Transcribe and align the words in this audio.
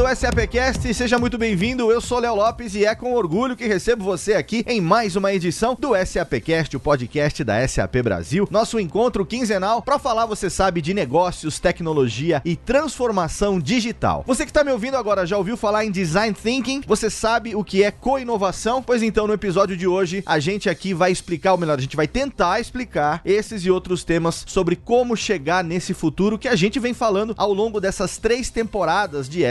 Do 0.00 0.16
SAPcast, 0.16 0.94
seja 0.94 1.18
muito 1.18 1.36
bem-vindo. 1.36 1.92
Eu 1.92 2.00
sou 2.00 2.20
Léo 2.20 2.34
Lopes 2.34 2.74
e 2.74 2.86
é 2.86 2.94
com 2.94 3.12
orgulho 3.12 3.54
que 3.54 3.66
recebo 3.66 4.02
você 4.02 4.32
aqui 4.32 4.64
em 4.66 4.80
mais 4.80 5.14
uma 5.14 5.30
edição 5.30 5.76
do 5.78 5.90
SAPcast, 5.94 6.74
o 6.74 6.80
podcast 6.80 7.44
da 7.44 7.68
SAP 7.68 7.96
Brasil. 8.02 8.48
Nosso 8.50 8.80
encontro 8.80 9.26
quinzenal 9.26 9.82
para 9.82 9.98
falar, 9.98 10.24
você 10.24 10.48
sabe, 10.48 10.80
de 10.80 10.94
negócios, 10.94 11.58
tecnologia 11.58 12.40
e 12.46 12.56
transformação 12.56 13.60
digital. 13.60 14.24
Você 14.26 14.44
que 14.46 14.50
está 14.50 14.64
me 14.64 14.72
ouvindo 14.72 14.96
agora 14.96 15.26
já 15.26 15.36
ouviu 15.36 15.54
falar 15.54 15.84
em 15.84 15.90
design 15.90 16.34
thinking? 16.34 16.80
Você 16.86 17.10
sabe 17.10 17.54
o 17.54 17.62
que 17.62 17.84
é 17.84 17.90
co-inovação? 17.90 18.82
Pois 18.82 19.02
então, 19.02 19.26
no 19.26 19.34
episódio 19.34 19.76
de 19.76 19.86
hoje, 19.86 20.22
a 20.24 20.38
gente 20.38 20.70
aqui 20.70 20.94
vai 20.94 21.12
explicar, 21.12 21.52
ou 21.52 21.58
melhor, 21.58 21.76
a 21.76 21.82
gente 21.82 21.96
vai 21.96 22.08
tentar 22.08 22.58
explicar 22.58 23.20
esses 23.22 23.66
e 23.66 23.70
outros 23.70 24.02
temas 24.02 24.46
sobre 24.48 24.76
como 24.76 25.14
chegar 25.14 25.62
nesse 25.62 25.92
futuro 25.92 26.38
que 26.38 26.48
a 26.48 26.56
gente 26.56 26.80
vem 26.80 26.94
falando 26.94 27.34
ao 27.36 27.52
longo 27.52 27.78
dessas 27.78 28.16
três 28.16 28.48
temporadas 28.48 29.28
de 29.28 29.44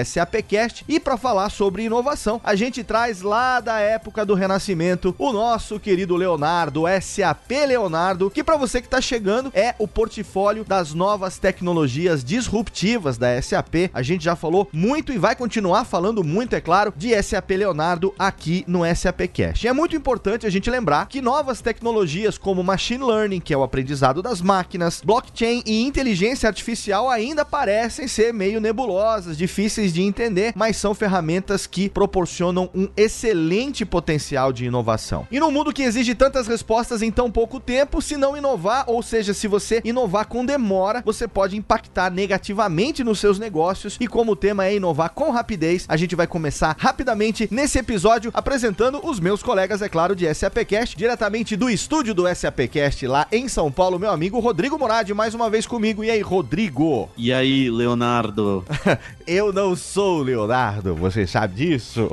E 0.88 0.99
para 0.99 1.17
falar 1.17 1.49
sobre 1.49 1.84
inovação, 1.84 2.39
a 2.43 2.55
gente 2.55 2.84
traz 2.84 3.21
lá 3.21 3.59
da 3.59 3.79
época 3.79 4.25
do 4.25 4.34
Renascimento 4.34 5.13
o 5.17 5.31
nosso 5.31 5.79
querido 5.79 6.15
Leonardo, 6.15 6.84
SAP 7.02 7.52
Leonardo, 7.67 8.29
que 8.29 8.43
para 8.43 8.57
você 8.57 8.82
que 8.82 8.87
está 8.87 9.01
chegando 9.01 9.51
é 9.54 9.76
o 9.77 9.87
portfólio 9.87 10.63
das 10.63 10.93
novas 10.93 11.37
tecnologias 11.37 12.23
disruptivas 12.23 13.17
da 13.17 13.41
SAP. 13.41 13.90
A 13.93 14.01
gente 14.01 14.23
já 14.23 14.35
falou 14.35 14.67
muito 14.71 15.12
e 15.12 15.17
vai 15.17 15.35
continuar 15.35 15.85
falando 15.85 16.23
muito, 16.23 16.55
é 16.55 16.62
claro, 16.62 16.93
de 16.95 17.21
SAP 17.21 17.51
Leonardo 17.51 18.13
aqui 18.17 18.63
no 18.67 18.82
SAPcast. 18.95 19.65
E 19.65 19.70
é 19.70 19.73
muito 19.73 19.95
importante 19.95 20.45
a 20.45 20.49
gente 20.49 20.70
lembrar 20.70 21.07
que 21.07 21.21
novas 21.21 21.62
tecnologias 21.62 22.37
como 22.37 22.63
machine 22.63 23.04
learning, 23.04 23.40
que 23.40 23.54
é 23.54 23.57
o 23.57 23.63
aprendizado 23.63 24.21
das 24.21 24.41
máquinas, 24.41 25.01
blockchain 25.04 25.63
e 25.65 25.84
inteligência 25.84 26.48
artificial 26.48 27.10
ainda 27.10 27.43
parecem 27.43 28.07
ser 28.07 28.34
meio 28.34 28.62
nebulosas, 28.62 29.37
difíceis 29.37 29.93
de 29.93 30.01
entender, 30.01 30.29
mas 30.55 30.77
são 30.77 30.94
ferramentas 30.94 31.66
que 31.66 31.90
proporcionam 31.90 32.70
um 32.74 32.88
excelente 32.96 33.85
potencial 33.85 34.52
de 34.52 34.66
inovação. 34.66 35.27
E 35.32 35.40
no 35.40 35.52
mundo 35.52 35.74
que 35.74 35.84
exige 35.84 36.16
tantas 36.16 36.48
respostas 36.48 37.02
em 37.02 37.12
tão 37.12 37.32
pouco 37.32 37.60
tempo, 37.60 38.02
se 38.02 38.18
não 38.18 38.35
inovar, 38.35 38.85
ou 38.88 39.02
seja, 39.02 39.34
se 39.34 39.48
você 39.48 39.82
inovar 39.84 40.27
com 40.27 40.46
demora, 40.46 41.02
você 41.05 41.27
pode 41.27 41.57
impactar 41.57 42.12
negativamente 42.12 43.04
nos 43.04 43.20
seus 43.20 43.40
negócios. 43.40 43.98
E 44.00 44.07
como 44.07 44.34
o 44.34 44.35
tema 44.35 44.66
é 44.66 44.76
inovar 44.76 45.12
com 45.12 45.32
rapidez, 45.32 45.85
a 45.88 45.98
gente 45.98 46.16
vai 46.16 46.27
começar 46.27 46.76
rapidamente 46.77 47.48
nesse 47.52 47.77
episódio 47.77 48.32
apresentando 48.34 49.00
os 49.04 49.20
meus 49.20 49.44
colegas, 49.44 49.82
é 49.82 49.90
claro, 49.90 50.16
de 50.16 50.32
SAPcast, 50.34 50.98
diretamente 50.98 51.55
do 51.55 51.70
estúdio 51.70 52.13
do 52.13 52.24
SAPcast 52.34 53.05
lá 53.07 53.27
em 53.32 53.48
São 53.48 53.72
Paulo, 53.72 54.00
meu 54.00 54.12
amigo 54.12 54.40
Rodrigo 54.40 54.77
Moradi, 54.77 55.13
mais 55.13 55.34
uma 55.34 55.50
vez 55.50 55.66
comigo. 55.66 56.04
E 56.04 56.10
aí, 56.10 56.22
Rodrigo? 56.22 57.10
E 57.18 57.32
aí, 57.32 57.70
Leonardo? 57.70 58.66
Eu 59.27 59.54
não 59.54 59.76
sou 59.76 60.09
Leonardo, 60.18 60.96
você 60.96 61.27
sabe 61.27 61.55
disso? 61.55 62.10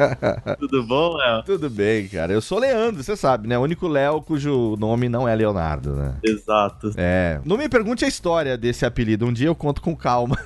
Tudo 0.60 0.82
bom, 0.84 1.16
Léo? 1.16 1.42
Tudo 1.44 1.70
bem, 1.70 2.06
cara. 2.08 2.32
Eu 2.32 2.42
sou 2.42 2.58
Leandro, 2.58 3.02
você 3.02 3.16
sabe, 3.16 3.48
né? 3.48 3.58
O 3.58 3.62
único 3.62 3.88
Léo 3.88 4.20
cujo 4.20 4.76
nome 4.78 5.08
não 5.08 5.26
é 5.26 5.34
Leonardo, 5.34 5.94
né? 5.94 6.16
Exato. 6.22 6.92
É. 6.96 7.40
Não 7.44 7.56
me 7.56 7.68
pergunte 7.68 8.04
a 8.04 8.08
história 8.08 8.56
desse 8.58 8.84
apelido, 8.84 9.26
um 9.26 9.32
dia 9.32 9.48
eu 9.48 9.54
conto 9.54 9.80
com 9.80 9.96
calma. 9.96 10.38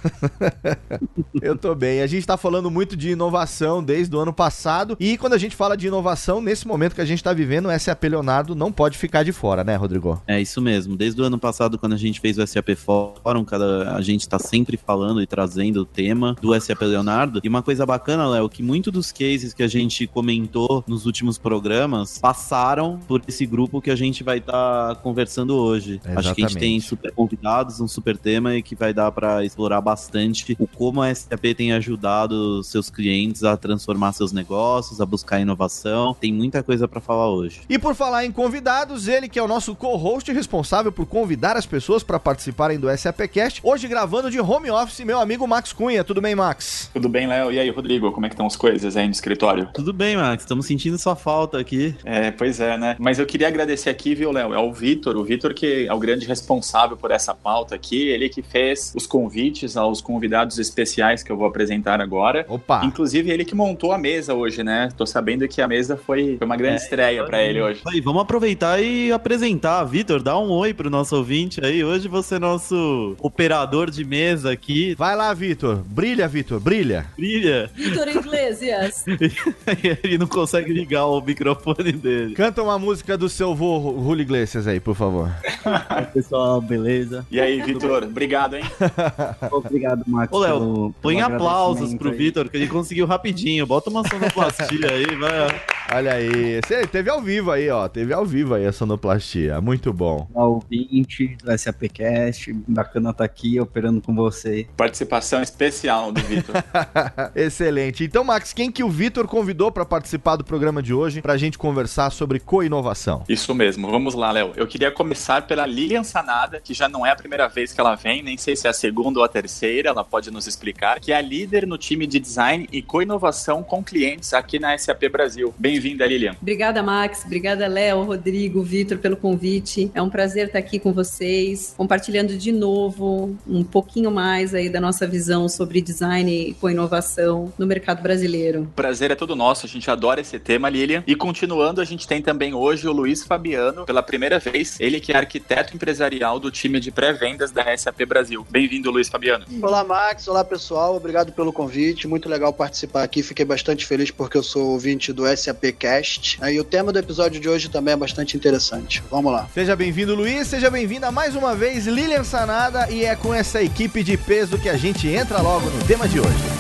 eu 1.43 1.57
tô 1.57 1.75
bem. 1.75 2.01
A 2.01 2.07
gente 2.07 2.27
tá 2.27 2.37
falando 2.37 2.71
muito 2.71 2.97
de 2.97 3.11
inovação 3.11 3.83
desde 3.83 4.15
o 4.15 4.21
ano 4.21 4.33
passado 4.33 4.97
e 5.01 5.19
quando 5.19 5.35
a 5.35 5.39
gente 5.39 5.57
fala 5.57 5.77
de 5.77 5.89
inovação, 5.89 6.41
nesse 6.41 6.67
momento 6.67 6.95
que 6.95 7.01
a 7.01 7.05
gente 7.05 7.23
tá 7.23 7.33
vivendo, 7.33 7.69
o 7.69 7.79
SAP 7.79 8.05
Leonardo 8.05 8.55
não 8.55 8.71
pode 8.71 8.97
ficar 8.97 9.25
de 9.25 9.33
fora, 9.33 9.65
né, 9.65 9.75
Rodrigo? 9.77 10.23
É 10.27 10.41
isso 10.41 10.61
mesmo. 10.61 10.97
Desde 10.97 11.21
o 11.21 11.25
ano 11.25 11.39
passado, 11.39 11.79
quando 11.79 11.95
a 11.95 11.99
gente 11.99 12.21
fez 12.21 12.39
o 12.39 12.47
SAP 12.47 12.77
Fórum, 12.77 13.45
cada, 13.45 13.97
a 13.97 14.01
gente 14.01 14.29
tá 14.29 14.39
sempre 14.39 14.77
falando 14.77 15.21
e 15.21 15.27
trazendo 15.27 15.83
o 15.83 15.85
tema 15.85 16.37
do 16.41 16.59
SAP 16.61 16.84
Leonardo. 16.87 17.41
E 17.43 17.49
uma 17.49 17.63
coisa 17.63 17.85
bacana, 17.85 18.29
Léo, 18.29 18.49
que 18.49 18.63
muitos 18.63 18.93
dos 18.93 19.13
cases 19.13 19.53
que 19.53 19.63
a 19.63 19.69
gente 19.69 20.07
comentou 20.07 20.85
nos 20.87 21.07
últimos 21.07 21.39
programas 21.39 22.19
passaram 22.19 22.99
por 23.07 23.23
esse 23.27 23.47
grupo 23.47 23.81
que 23.81 23.91
a 23.91 23.97
gente 23.97 24.23
vai 24.23 24.39
estar 24.39 24.95
tá 24.95 24.95
conversando 24.97 25.57
hoje. 25.57 25.95
Exatamente. 25.95 26.19
Acho 26.19 26.35
que 26.35 26.45
a 26.45 26.49
gente 26.49 26.59
tem 26.59 26.81
super 26.81 27.13
convidados, 27.13 27.81
um 27.81 27.89
super 27.89 28.17
tema 28.17 28.55
e 28.55 28.63
que 28.63 28.75
vai 28.75 28.93
dar 28.93 29.11
para 29.13 29.45
explorar 29.45 29.81
bastante 29.81 30.57
o 30.59 30.67
como 30.67 31.03
a 31.03 31.15
SAP 31.15 31.55
tem 31.57 31.73
ajudado 31.73 32.63
seus 32.63 32.91
clientes 32.91 33.45
a 33.45 33.57
transformar 33.57 34.13
seus 34.13 34.33
negócios, 34.33 35.01
a 35.01 35.07
buscar 35.07 35.41
inovação. 35.41 36.15
Tem 36.15 36.33
muita 36.33 36.63
coisa 36.63 36.87
para 36.89 37.01
falar 37.01 37.29
hoje. 37.29 37.63
E 37.69 37.79
por 37.79 37.95
falar 37.95 38.25
em 38.25 38.33
convidados, 38.33 39.09
ele 39.09 39.29
que 39.29 39.39
é 39.39 39.43
o 39.43 39.49
nosso 39.49 39.75
co-host 39.75 40.31
responsável 40.33 40.93
por 40.93 41.07
convidar 41.07 41.57
as 41.57 41.67
pessoas 41.67 42.03
para 42.03 42.19
participarem 42.19 42.79
do 42.79 42.89
SAPcast, 42.97 43.61
hoje 43.63 43.89
gravando 43.89 44.31
de 44.31 44.41
home 44.41 44.71
office, 44.71 45.01
meu 45.01 45.21
amigo 45.21 45.47
Max 45.47 45.73
Cunha. 45.73 46.05
Tudo 46.05 46.21
bem, 46.21 46.35
Max? 46.35 46.74
Tudo 46.93 47.09
bem, 47.09 47.27
Léo? 47.27 47.53
E 47.53 47.59
aí, 47.59 47.71
Rodrigo, 47.71 48.13
como 48.13 48.27
é 48.27 48.29
que 48.29 48.35
estão 48.35 48.47
as 48.47 48.57
coisas 48.57 48.97
aí 48.97 49.07
no 49.07 49.13
escritório? 49.13 49.69
Tudo 49.75 49.93
bem, 49.93 50.17
Max. 50.17 50.43
Estamos 50.43 50.67
sentindo 50.67 50.99
sua 50.99 51.17
falta 51.17 51.59
aqui. 51.59 51.95
É, 52.05 52.31
pois 52.31 52.61
é, 52.61 52.77
né? 52.77 52.97
Mas 52.99 53.19
eu 53.19 53.27
queria 53.27 53.49
agradecer 53.49 53.91
aqui, 53.91 54.15
viu, 54.15 54.31
Léo? 54.33 54.55
É 54.55 54.59
o 54.59 54.73
Vitor, 54.73 55.17
o 55.17 55.25
Vitor 55.25 55.55
que 55.55 55.87
é 55.87 55.93
o 55.93 55.99
grande 55.99 56.27
responsável 56.27 56.97
por 56.97 57.11
essa 57.11 57.35
pauta 57.35 57.75
aqui, 57.75 58.09
ele 58.09 58.29
que 58.29 58.43
fez 58.43 58.93
os 58.95 59.07
convites 59.07 59.77
aos 59.77 60.01
convidados 60.01 60.59
especiais 60.59 61.23
que 61.23 61.31
eu 61.31 61.37
vou 61.37 61.47
apresentar 61.47 62.01
agora. 62.01 62.45
Opa! 62.49 62.85
Inclusive, 62.85 63.31
ele 63.31 63.45
que 63.45 63.55
montou 63.55 63.93
a 63.93 63.99
mesa 63.99 64.35
hoje, 64.35 64.63
né? 64.63 64.89
Tô 64.97 65.07
sabendo 65.07 65.47
que 65.49 65.61
a 65.61 65.69
mesa 65.69 65.97
foi, 65.97 66.37
foi 66.39 66.47
uma 66.47 66.57
grande 66.57 66.75
é, 66.75 66.85
estreia 66.85 67.25
para 67.25 67.43
ele 67.43 67.61
hoje. 67.61 67.83
Aí, 67.87 68.01
vamos 68.01 68.23
aproveitar 68.23 68.81
e 68.83 69.13
apresentar. 69.13 69.85
Vitor, 69.85 70.23
dá 70.23 70.39
um 70.39 70.51
oi 70.51 70.75
pro 70.75 70.91
nosso 70.91 71.17
ouvinte 71.17 71.65
aí. 71.65 71.85
Hoje 71.85 72.09
você 72.09 72.37
é 72.37 72.39
nosso 72.39 73.17
operador 73.21 73.91
de 73.91 74.05
mesa 74.05 74.53
aqui. 74.53 74.95
Vai 74.97 75.17
lá, 75.17 75.33
Vitor. 75.33 75.77
Brilha, 75.87 76.27
Vitor, 76.27 76.61
brilha. 76.65 77.07
Brilha. 77.17 77.71
Vitor 77.75 78.09
Iglesias. 78.09 79.05
ele 80.03 80.17
não 80.17 80.27
consegue 80.27 80.73
ligar 80.73 81.05
o 81.05 81.21
microfone 81.21 81.93
dele. 81.93 82.35
Canta 82.35 82.63
uma 82.63 82.79
música 82.79 83.19
do 83.19 83.29
seu 83.29 83.55
vô 83.55 83.95
Julio 84.03 84.23
Iglesias 84.23 84.67
aí, 84.67 84.81
por 84.81 84.95
favor. 84.95 85.31
Pessoal, 86.15 86.63
beleza? 86.63 87.27
E 87.31 87.39
aí, 87.39 87.61
Vitor, 87.61 88.05
obrigado, 88.05 88.57
hein? 88.57 88.65
Obrigado, 89.53 90.03
Max. 90.07 90.33
Ô, 90.33 90.39
Léo, 90.39 90.95
põe 91.03 91.21
aplausos 91.21 91.95
pro 91.95 92.11
Vitor, 92.11 92.49
que 92.49 92.57
ele 92.57 92.67
conseguiu 92.67 93.07
rapidinho. 93.07 93.67
Bota 93.67 93.91
uma 93.91 94.07
sonoplastia 94.09 94.91
aí, 94.91 95.07
vai. 95.17 95.61
Olha 95.95 96.15
aí, 96.15 96.61
você 96.61 96.85
teve 96.89 97.09
ao 97.09 97.23
vivo 97.23 97.53
aí, 97.53 97.71
ó. 97.71 97.87
Teve 97.87 98.13
ao 98.13 98.27
vivo 98.27 98.55
aí 98.55 98.67
a 98.67 98.73
sonoplastia. 98.73 99.61
Muito 99.61 99.93
bom. 99.93 100.29
Ouvinte 100.35 101.37
do 101.41 101.57
SAPcast, 101.57 102.53
bacana 102.67 103.11
estar 103.11 103.19
tá 103.19 103.25
aqui 103.25 103.61
operando 103.61 104.01
com 104.01 104.13
você. 104.13 104.67
Participação 104.77 105.41
especial 105.41 106.11
do 106.11 106.21
Vitor. 106.23 106.57
Excelente. 107.33 108.03
Então, 108.03 108.25
Max, 108.25 108.53
quem 108.53 108.73
que 108.73 108.83
o 108.83 108.91
Vitor 108.91 109.29
convidou 109.29 109.71
para 109.71 109.85
participar 109.85 110.35
do 110.35 110.43
programa 110.43 110.83
de 110.83 110.93
hoje 110.93 111.23
pra 111.23 111.37
gente 111.37 111.57
conversar 111.57 112.11
sobre 112.11 112.41
co-inovação? 112.41 113.23
Isso 113.29 113.55
mesmo. 113.55 113.89
Vamos 113.89 114.15
lá, 114.15 114.33
Léo. 114.33 114.53
Eu 114.57 114.67
queria 114.67 114.91
começar 114.91 115.47
pela 115.47 115.65
Lilian 115.65 116.03
Sanada, 116.03 116.59
que 116.59 116.75
já 116.75 116.89
não 116.89 117.07
é 117.07 117.13
a 117.13 117.17
primeira 117.17 117.47
vez 117.47 117.73
que 117.73 117.81
ela 117.81 117.95
vem, 117.95 118.21
nem 118.21 118.37
sei 118.37 118.57
se 118.57 118.67
é 118.67 118.71
a 118.71 118.75
segunda 118.75 119.21
ou 119.21 119.25
a 119.25 119.29
terceira, 119.29 119.91
ela 119.91 120.03
pode 120.03 120.29
nos 120.33 120.49
explicar, 120.49 120.99
que 120.99 121.13
é 121.13 121.17
a 121.17 121.21
líder 121.21 121.69
no 121.69 121.79
time 121.79 122.05
de 122.05 122.19
design 122.19 122.69
e 122.73 122.83
co-inovação 122.83 123.63
com 123.63 123.81
clientes 123.81 124.35
aqui 124.35 124.59
na 124.59 124.77
SAP 124.77 125.05
Brasil. 125.09 125.55
Bem-vinda, 125.57 125.84
Lilian. 125.93 126.37
Obrigada, 126.41 126.83
Max. 126.83 127.23
Obrigada, 127.25 127.67
Léo, 127.67 128.03
Rodrigo, 128.03 128.63
Vitor, 128.63 128.99
pelo 128.99 129.17
convite. 129.17 129.91
É 129.95 130.01
um 130.01 130.09
prazer 130.09 130.47
estar 130.47 130.59
aqui 130.59 130.79
com 130.79 130.93
vocês, 130.93 131.75
compartilhando 131.77 132.37
de 132.37 132.53
novo 132.53 133.37
um 133.47 133.63
pouquinho 133.63 134.11
mais 134.11 134.55
aí 134.55 134.69
da 134.69 134.81
nossa 134.81 135.07
visão 135.07 135.49
sobre 135.49 135.81
design 135.81 136.51
e 136.51 136.55
co-inovação 136.55 137.53
no 137.59 137.67
mercado 137.67 138.03
brasileiro. 138.03 138.71
Prazer 138.75 139.11
é 139.11 139.15
todo 139.15 139.37
nosso, 139.37 139.67
a 139.67 139.69
gente 139.69 139.91
adora 139.91 140.21
esse 140.21 140.39
tema, 140.39 140.69
Lilian. 140.69 141.03
E 141.07 141.15
continuando, 141.15 141.81
a 141.81 141.85
gente 141.85 142.07
tem 142.07 142.23
também 142.23 142.55
hoje 142.55 142.89
o 142.89 142.93
Luiz 142.93 143.25
Fabiano, 143.25 143.85
pela 143.85 144.03
primeira 144.03 144.39
vez, 144.39 144.79
ele 144.81 145.01
que 145.01 145.13
é 145.13 145.17
arquiteto 145.17 145.75
empresarial 145.75 146.39
do 146.39 146.51
time 146.51 146.81
de 146.81 146.91
pré-vendas 146.91 147.51
da 147.51 147.77
SAP 147.77 148.05
Brasil. 148.07 148.47
Bem-vindo, 148.49 148.91
Luiz 148.91 149.09
Fabiano. 149.09 149.45
Olá, 149.61 149.83
Max. 149.83 150.29
Olá, 150.29 150.45
pessoal. 150.45 150.97
Obrigado 150.97 151.33
pelo 151.33 151.53
convite. 151.53 152.07
Muito 152.07 152.29
legal 152.29 152.53
participar 152.53 153.03
aqui. 153.03 153.23
Fiquei 153.23 153.45
bastante 153.45 153.85
feliz 153.85 154.11
porque 154.11 154.37
eu 154.37 154.43
sou 154.43 154.71
ouvinte 154.71 155.13
do 155.13 155.27
SAPcast. 155.65 156.39
E 156.51 156.61
o 156.61 156.65
tema 156.65 156.93
do 156.93 156.99
episódio 156.99 157.41
de 157.41 157.49
hoje 157.49 157.69
também 157.69 157.95
é 157.95 157.97
bastante 157.97 158.37
interessante. 158.37 159.03
Vamos 159.11 159.33
lá. 159.33 159.49
Seja 159.55 159.75
bem-vindo, 159.75 160.15
Luiz. 160.15 160.49
Seja 160.49 160.71
bem-vinda 160.71 161.11
mais 161.11 161.35
uma 161.35 161.55
vez, 161.55 161.87
Lilian 161.87 162.25
Sanada. 162.25 162.91
E 162.91 163.05
é 163.05 163.17
com 163.17 163.33
essa 163.33 163.63
equipe 163.63 164.03
de 164.03 164.17
peso 164.17 164.59
que 164.59 164.69
a 164.69 164.77
gente 164.77 165.09
entra 165.09 165.41
logo 165.41 165.71
no 165.71 165.85
tema 165.85 166.07
de 166.07 166.21
hoje. 166.21 166.54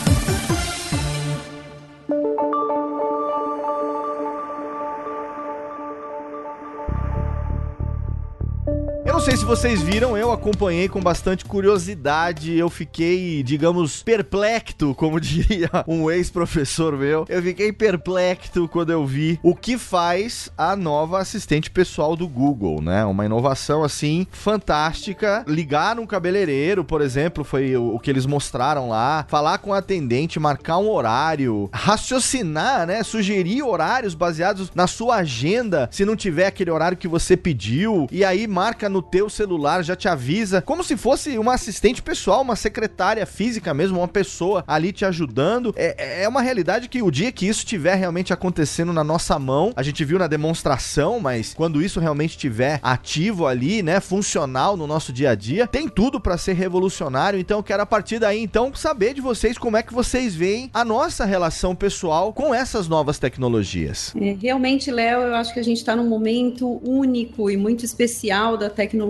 Sei 9.25 9.38
se 9.38 9.44
vocês 9.47 9.81
viram, 9.81 10.19
eu 10.19 10.31
acompanhei 10.31 10.87
com 10.87 11.00
bastante 11.00 11.47
curiosidade. 11.47 12.59
Eu 12.59 12.69
fiquei, 12.69 13.43
digamos, 13.43 14.03
perplexo, 14.03 14.94
como 14.94 15.17
diria 15.19 15.71
um 15.88 16.11
ex-professor 16.11 16.94
meu. 16.94 17.25
Eu 17.26 17.43
fiquei 17.43 17.73
perplexo 17.73 18.69
quando 18.69 18.91
eu 18.91 19.06
vi 19.06 19.41
o 19.43 19.56
que 19.56 19.79
faz 19.79 20.53
a 20.59 20.76
nova 20.76 21.21
assistente 21.21 21.71
pessoal 21.71 22.15
do 22.15 22.29
Google, 22.29 22.82
né? 22.82 23.03
Uma 23.06 23.25
inovação 23.25 23.82
assim 23.82 24.26
fantástica. 24.31 25.43
Ligar 25.49 25.99
um 25.99 26.05
cabeleireiro, 26.05 26.85
por 26.85 27.00
exemplo, 27.00 27.44
foi 27.44 27.75
o, 27.75 27.94
o 27.94 27.99
que 27.99 28.11
eles 28.11 28.26
mostraram 28.26 28.91
lá. 28.91 29.25
Falar 29.26 29.56
com 29.56 29.73
a 29.73 29.79
atendente, 29.79 30.38
marcar 30.38 30.76
um 30.76 30.91
horário, 30.91 31.71
raciocinar, 31.73 32.87
né? 32.87 33.03
Sugerir 33.03 33.62
horários 33.62 34.15
baseados 34.15 34.71
na 34.75 34.87
sua 34.87 35.17
agenda, 35.17 35.88
se 35.91 36.05
não 36.05 36.15
tiver 36.15 36.47
aquele 36.47 36.71
horário 36.71 36.99
que 36.99 37.09
você 37.09 37.38
pediu. 37.38 38.06
E 38.12 38.23
aí 38.23 38.47
marca 38.47 38.87
no 38.87 39.13
teu 39.14 39.31
celular, 39.31 39.84
já 39.84 39.94
te 39.94 40.08
avisa, 40.08 40.61
como 40.61 40.82
se 40.82 40.96
fosse 40.96 41.38
uma 41.38 41.55
assistente 41.55 42.02
pessoal, 42.02 42.43
uma 42.43 42.56
secretária 42.56 43.25
física 43.25 43.72
mesmo, 43.72 44.00
uma 44.00 44.08
pessoa 44.08 44.64
ali 44.66 44.90
te 44.90 45.05
ajudando. 45.05 45.72
É, 45.76 46.25
é 46.25 46.28
uma 46.28 46.43
realidade 46.43 46.88
que 46.88 47.00
o 47.00 47.12
dia 47.12 47.31
que 47.31 47.46
isso 47.46 47.61
estiver 47.61 47.94
realmente 47.94 48.32
acontecendo 48.32 48.93
na 48.93 49.05
nossa 49.05 49.38
mão, 49.38 49.72
a 49.76 49.84
gente 49.84 50.05
viu 50.05 50.19
na 50.19 50.26
demonstração, 50.26 51.20
mas 51.20 51.55
quando 51.55 51.81
isso 51.81 52.00
realmente 52.00 52.31
estiver 52.31 52.81
ativo 52.82 53.46
ali, 53.46 53.84
né, 53.84 54.00
funcional 54.00 54.76
no 54.76 54.84
nosso 54.84 55.12
dia 55.12 55.31
a 55.31 55.37
dia, 55.37 55.69
tem 55.69 55.88
tudo 55.88 56.19
para 56.19 56.37
ser 56.37 56.55
revolucionário. 56.55 57.38
Então 57.38 57.61
eu 57.61 57.62
quero 57.62 57.84
a 57.84 57.87
partir 57.87 58.19
daí 58.19 58.43
então 58.43 58.75
saber 58.75 59.14
de 59.14 59.20
vocês 59.20 59.56
como 59.56 59.76
é 59.76 59.82
que 59.84 59.94
vocês 59.94 60.34
veem 60.34 60.72
a 60.75 60.84
nossa 60.84 61.25
relação 61.25 61.72
pessoal 61.72 62.32
com 62.32 62.52
essas 62.52 62.88
novas 62.88 63.16
tecnologias. 63.16 64.12
É, 64.20 64.37
realmente, 64.43 64.90
Léo, 64.90 65.20
eu 65.20 65.37
acho 65.37 65.55
que 65.55 65.61
a 65.61 65.64
gente 65.64 65.76
está 65.76 65.94
num 65.94 66.08
momento 66.08 66.81
único 66.82 67.49
e 67.49 67.56
muito 67.56 67.84
especial 67.84 68.56
da 68.56 68.69
tecnologia, 68.69 69.03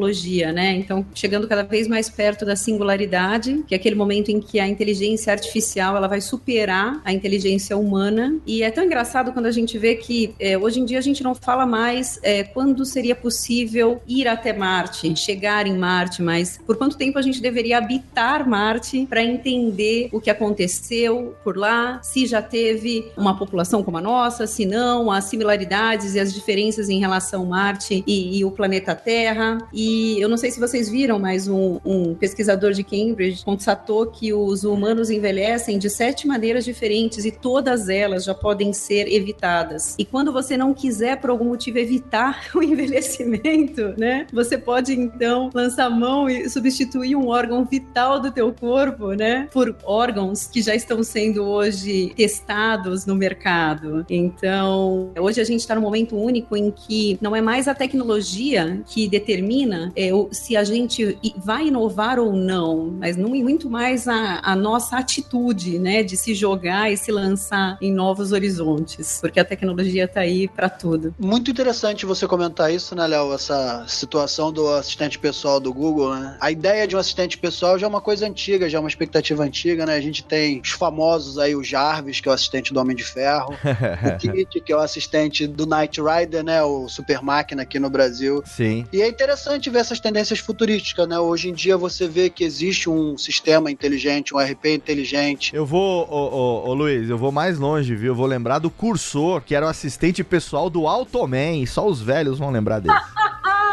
né? 0.52 0.72
Então, 0.72 1.04
chegando 1.14 1.46
cada 1.46 1.62
vez 1.62 1.86
mais 1.88 2.08
perto 2.08 2.44
da 2.44 2.56
singularidade, 2.56 3.64
que 3.66 3.74
é 3.74 3.76
aquele 3.76 3.94
momento 3.94 4.30
em 4.30 4.40
que 4.40 4.60
a 4.60 4.68
inteligência 4.68 5.32
artificial 5.32 5.96
ela 5.96 6.08
vai 6.08 6.20
superar 6.20 7.00
a 7.04 7.12
inteligência 7.12 7.76
humana. 7.76 8.36
E 8.46 8.62
é 8.62 8.70
tão 8.70 8.84
engraçado 8.84 9.32
quando 9.32 9.46
a 9.46 9.50
gente 9.50 9.78
vê 9.78 9.94
que 9.94 10.34
é, 10.38 10.56
hoje 10.56 10.80
em 10.80 10.84
dia 10.84 10.98
a 10.98 11.02
gente 11.02 11.22
não 11.22 11.34
fala 11.34 11.66
mais 11.66 12.18
é, 12.22 12.44
quando 12.44 12.84
seria 12.84 13.14
possível 13.14 14.00
ir 14.06 14.26
até 14.28 14.52
Marte, 14.52 15.14
chegar 15.16 15.66
em 15.66 15.76
Marte, 15.76 16.22
mas 16.22 16.58
por 16.66 16.76
quanto 16.76 16.96
tempo 16.96 17.18
a 17.18 17.22
gente 17.22 17.40
deveria 17.40 17.78
habitar 17.78 18.48
Marte 18.48 19.06
para 19.06 19.22
entender 19.22 20.08
o 20.12 20.20
que 20.20 20.30
aconteceu 20.30 21.34
por 21.42 21.56
lá, 21.56 22.00
se 22.02 22.26
já 22.26 22.42
teve 22.42 23.10
uma 23.16 23.36
população 23.36 23.82
como 23.82 23.98
a 23.98 24.00
nossa, 24.00 24.46
se 24.46 24.64
não, 24.64 25.10
as 25.10 25.24
similaridades 25.24 26.14
e 26.14 26.20
as 26.20 26.32
diferenças 26.32 26.88
em 26.88 26.98
relação 26.98 27.42
a 27.42 27.46
Marte 27.46 28.04
e, 28.06 28.38
e 28.38 28.44
o 28.44 28.50
planeta 28.50 28.94
Terra. 28.94 29.58
E 29.72 29.83
eu 30.20 30.28
não 30.28 30.36
sei 30.36 30.50
se 30.50 30.60
vocês 30.60 30.88
viram, 30.88 31.18
mas 31.18 31.48
um, 31.48 31.78
um 31.84 32.14
pesquisador 32.14 32.72
de 32.72 32.82
Cambridge 32.82 33.44
constatou 33.44 34.06
que 34.06 34.32
os 34.32 34.64
humanos 34.64 35.10
envelhecem 35.10 35.78
de 35.78 35.90
sete 35.90 36.26
maneiras 36.26 36.64
diferentes 36.64 37.24
e 37.24 37.30
todas 37.30 37.88
elas 37.88 38.24
já 38.24 38.34
podem 38.34 38.72
ser 38.72 39.12
evitadas. 39.12 39.94
E 39.98 40.04
quando 40.04 40.32
você 40.32 40.56
não 40.56 40.74
quiser, 40.74 41.20
por 41.20 41.30
algum 41.30 41.46
motivo, 41.46 41.78
evitar 41.78 42.48
o 42.54 42.62
envelhecimento, 42.62 43.94
né? 43.96 44.26
Você 44.32 44.56
pode 44.58 44.92
então 44.92 45.50
lançar 45.54 45.90
mão 45.90 46.28
e 46.28 46.48
substituir 46.48 47.16
um 47.16 47.28
órgão 47.28 47.64
vital 47.64 48.20
do 48.20 48.30
teu 48.30 48.52
corpo, 48.52 49.12
né? 49.12 49.48
Por 49.52 49.74
órgãos 49.84 50.46
que 50.46 50.62
já 50.62 50.74
estão 50.74 51.02
sendo 51.02 51.44
hoje 51.44 52.12
testados 52.16 53.06
no 53.06 53.14
mercado. 53.14 54.04
Então, 54.08 55.12
hoje 55.18 55.40
a 55.40 55.44
gente 55.44 55.60
está 55.60 55.74
num 55.74 55.82
momento 55.82 56.16
único 56.16 56.56
em 56.56 56.70
que 56.70 57.18
não 57.20 57.34
é 57.34 57.40
mais 57.40 57.68
a 57.68 57.74
tecnologia 57.74 58.82
que 58.86 59.08
determina 59.08 59.73
é, 59.96 60.10
se 60.32 60.56
a 60.56 60.64
gente 60.64 61.18
vai 61.36 61.68
inovar 61.68 62.18
ou 62.18 62.32
não, 62.32 62.94
mas 62.98 63.16
não 63.16 63.34
muito 63.42 63.68
mais 63.68 64.06
a, 64.08 64.40
a 64.42 64.56
nossa 64.56 64.96
atitude, 64.96 65.78
né, 65.78 66.02
de 66.02 66.16
se 66.16 66.34
jogar 66.34 66.90
e 66.90 66.96
se 66.96 67.10
lançar 67.10 67.76
em 67.80 67.92
novos 67.92 68.32
horizontes, 68.32 69.18
porque 69.20 69.40
a 69.40 69.44
tecnologia 69.44 70.04
está 70.04 70.20
aí 70.20 70.48
para 70.48 70.68
tudo. 70.68 71.14
Muito 71.18 71.50
interessante 71.50 72.06
você 72.06 72.26
comentar 72.26 72.72
isso, 72.72 72.94
né, 72.94 73.06
Léo? 73.06 73.32
Essa 73.32 73.84
situação 73.86 74.52
do 74.52 74.68
assistente 74.68 75.18
pessoal 75.18 75.60
do 75.60 75.72
Google, 75.72 76.14
né? 76.14 76.36
A 76.40 76.50
ideia 76.50 76.86
de 76.86 76.96
um 76.96 76.98
assistente 76.98 77.38
pessoal 77.38 77.78
já 77.78 77.86
é 77.86 77.88
uma 77.88 78.00
coisa 78.00 78.26
antiga, 78.26 78.68
já 78.68 78.78
é 78.78 78.80
uma 78.80 78.88
expectativa 78.88 79.42
antiga, 79.42 79.86
né? 79.86 79.94
A 79.94 80.00
gente 80.00 80.24
tem 80.24 80.60
os 80.60 80.70
famosos 80.70 81.38
aí, 81.38 81.54
o 81.54 81.62
Jarvis, 81.62 82.20
que 82.20 82.28
é 82.28 82.30
o 82.30 82.34
assistente 82.34 82.72
do 82.72 82.80
Homem 82.80 82.96
de 82.96 83.04
Ferro, 83.04 83.54
o 83.64 84.18
Kit, 84.18 84.60
que 84.60 84.72
é 84.72 84.76
o 84.76 84.80
assistente 84.80 85.46
do 85.46 85.66
Knight 85.66 86.00
Rider, 86.00 86.44
né? 86.44 86.62
O 86.62 86.88
Super 86.88 87.22
Máquina 87.22 87.62
aqui 87.62 87.78
no 87.78 87.90
Brasil. 87.90 88.42
Sim. 88.46 88.86
E 88.92 89.02
é 89.02 89.08
interessante 89.08 89.53
ver 89.70 89.78
essas 89.78 90.00
tendências 90.00 90.38
futurísticas, 90.38 91.08
né? 91.08 91.18
Hoje 91.18 91.48
em 91.48 91.52
dia 91.52 91.76
você 91.76 92.06
vê 92.06 92.30
que 92.30 92.44
existe 92.44 92.88
um 92.88 93.16
sistema 93.18 93.70
inteligente, 93.70 94.34
um 94.34 94.38
RP 94.38 94.66
inteligente. 94.66 95.54
Eu 95.54 95.66
vou, 95.66 96.08
ô, 96.10 96.64
ô, 96.64 96.68
ô, 96.68 96.74
Luiz, 96.74 97.08
eu 97.08 97.18
vou 97.18 97.32
mais 97.32 97.58
longe, 97.58 97.94
viu? 97.94 98.12
Eu 98.12 98.14
vou 98.14 98.26
lembrar 98.26 98.58
do 98.58 98.70
cursor, 98.70 99.40
que 99.40 99.54
era 99.54 99.66
o 99.66 99.68
assistente 99.68 100.22
pessoal 100.22 100.68
do 100.68 100.86
Automan. 100.86 101.64
Só 101.66 101.86
os 101.86 102.00
velhos 102.00 102.38
vão 102.38 102.50
lembrar 102.50 102.80
dele. 102.80 102.94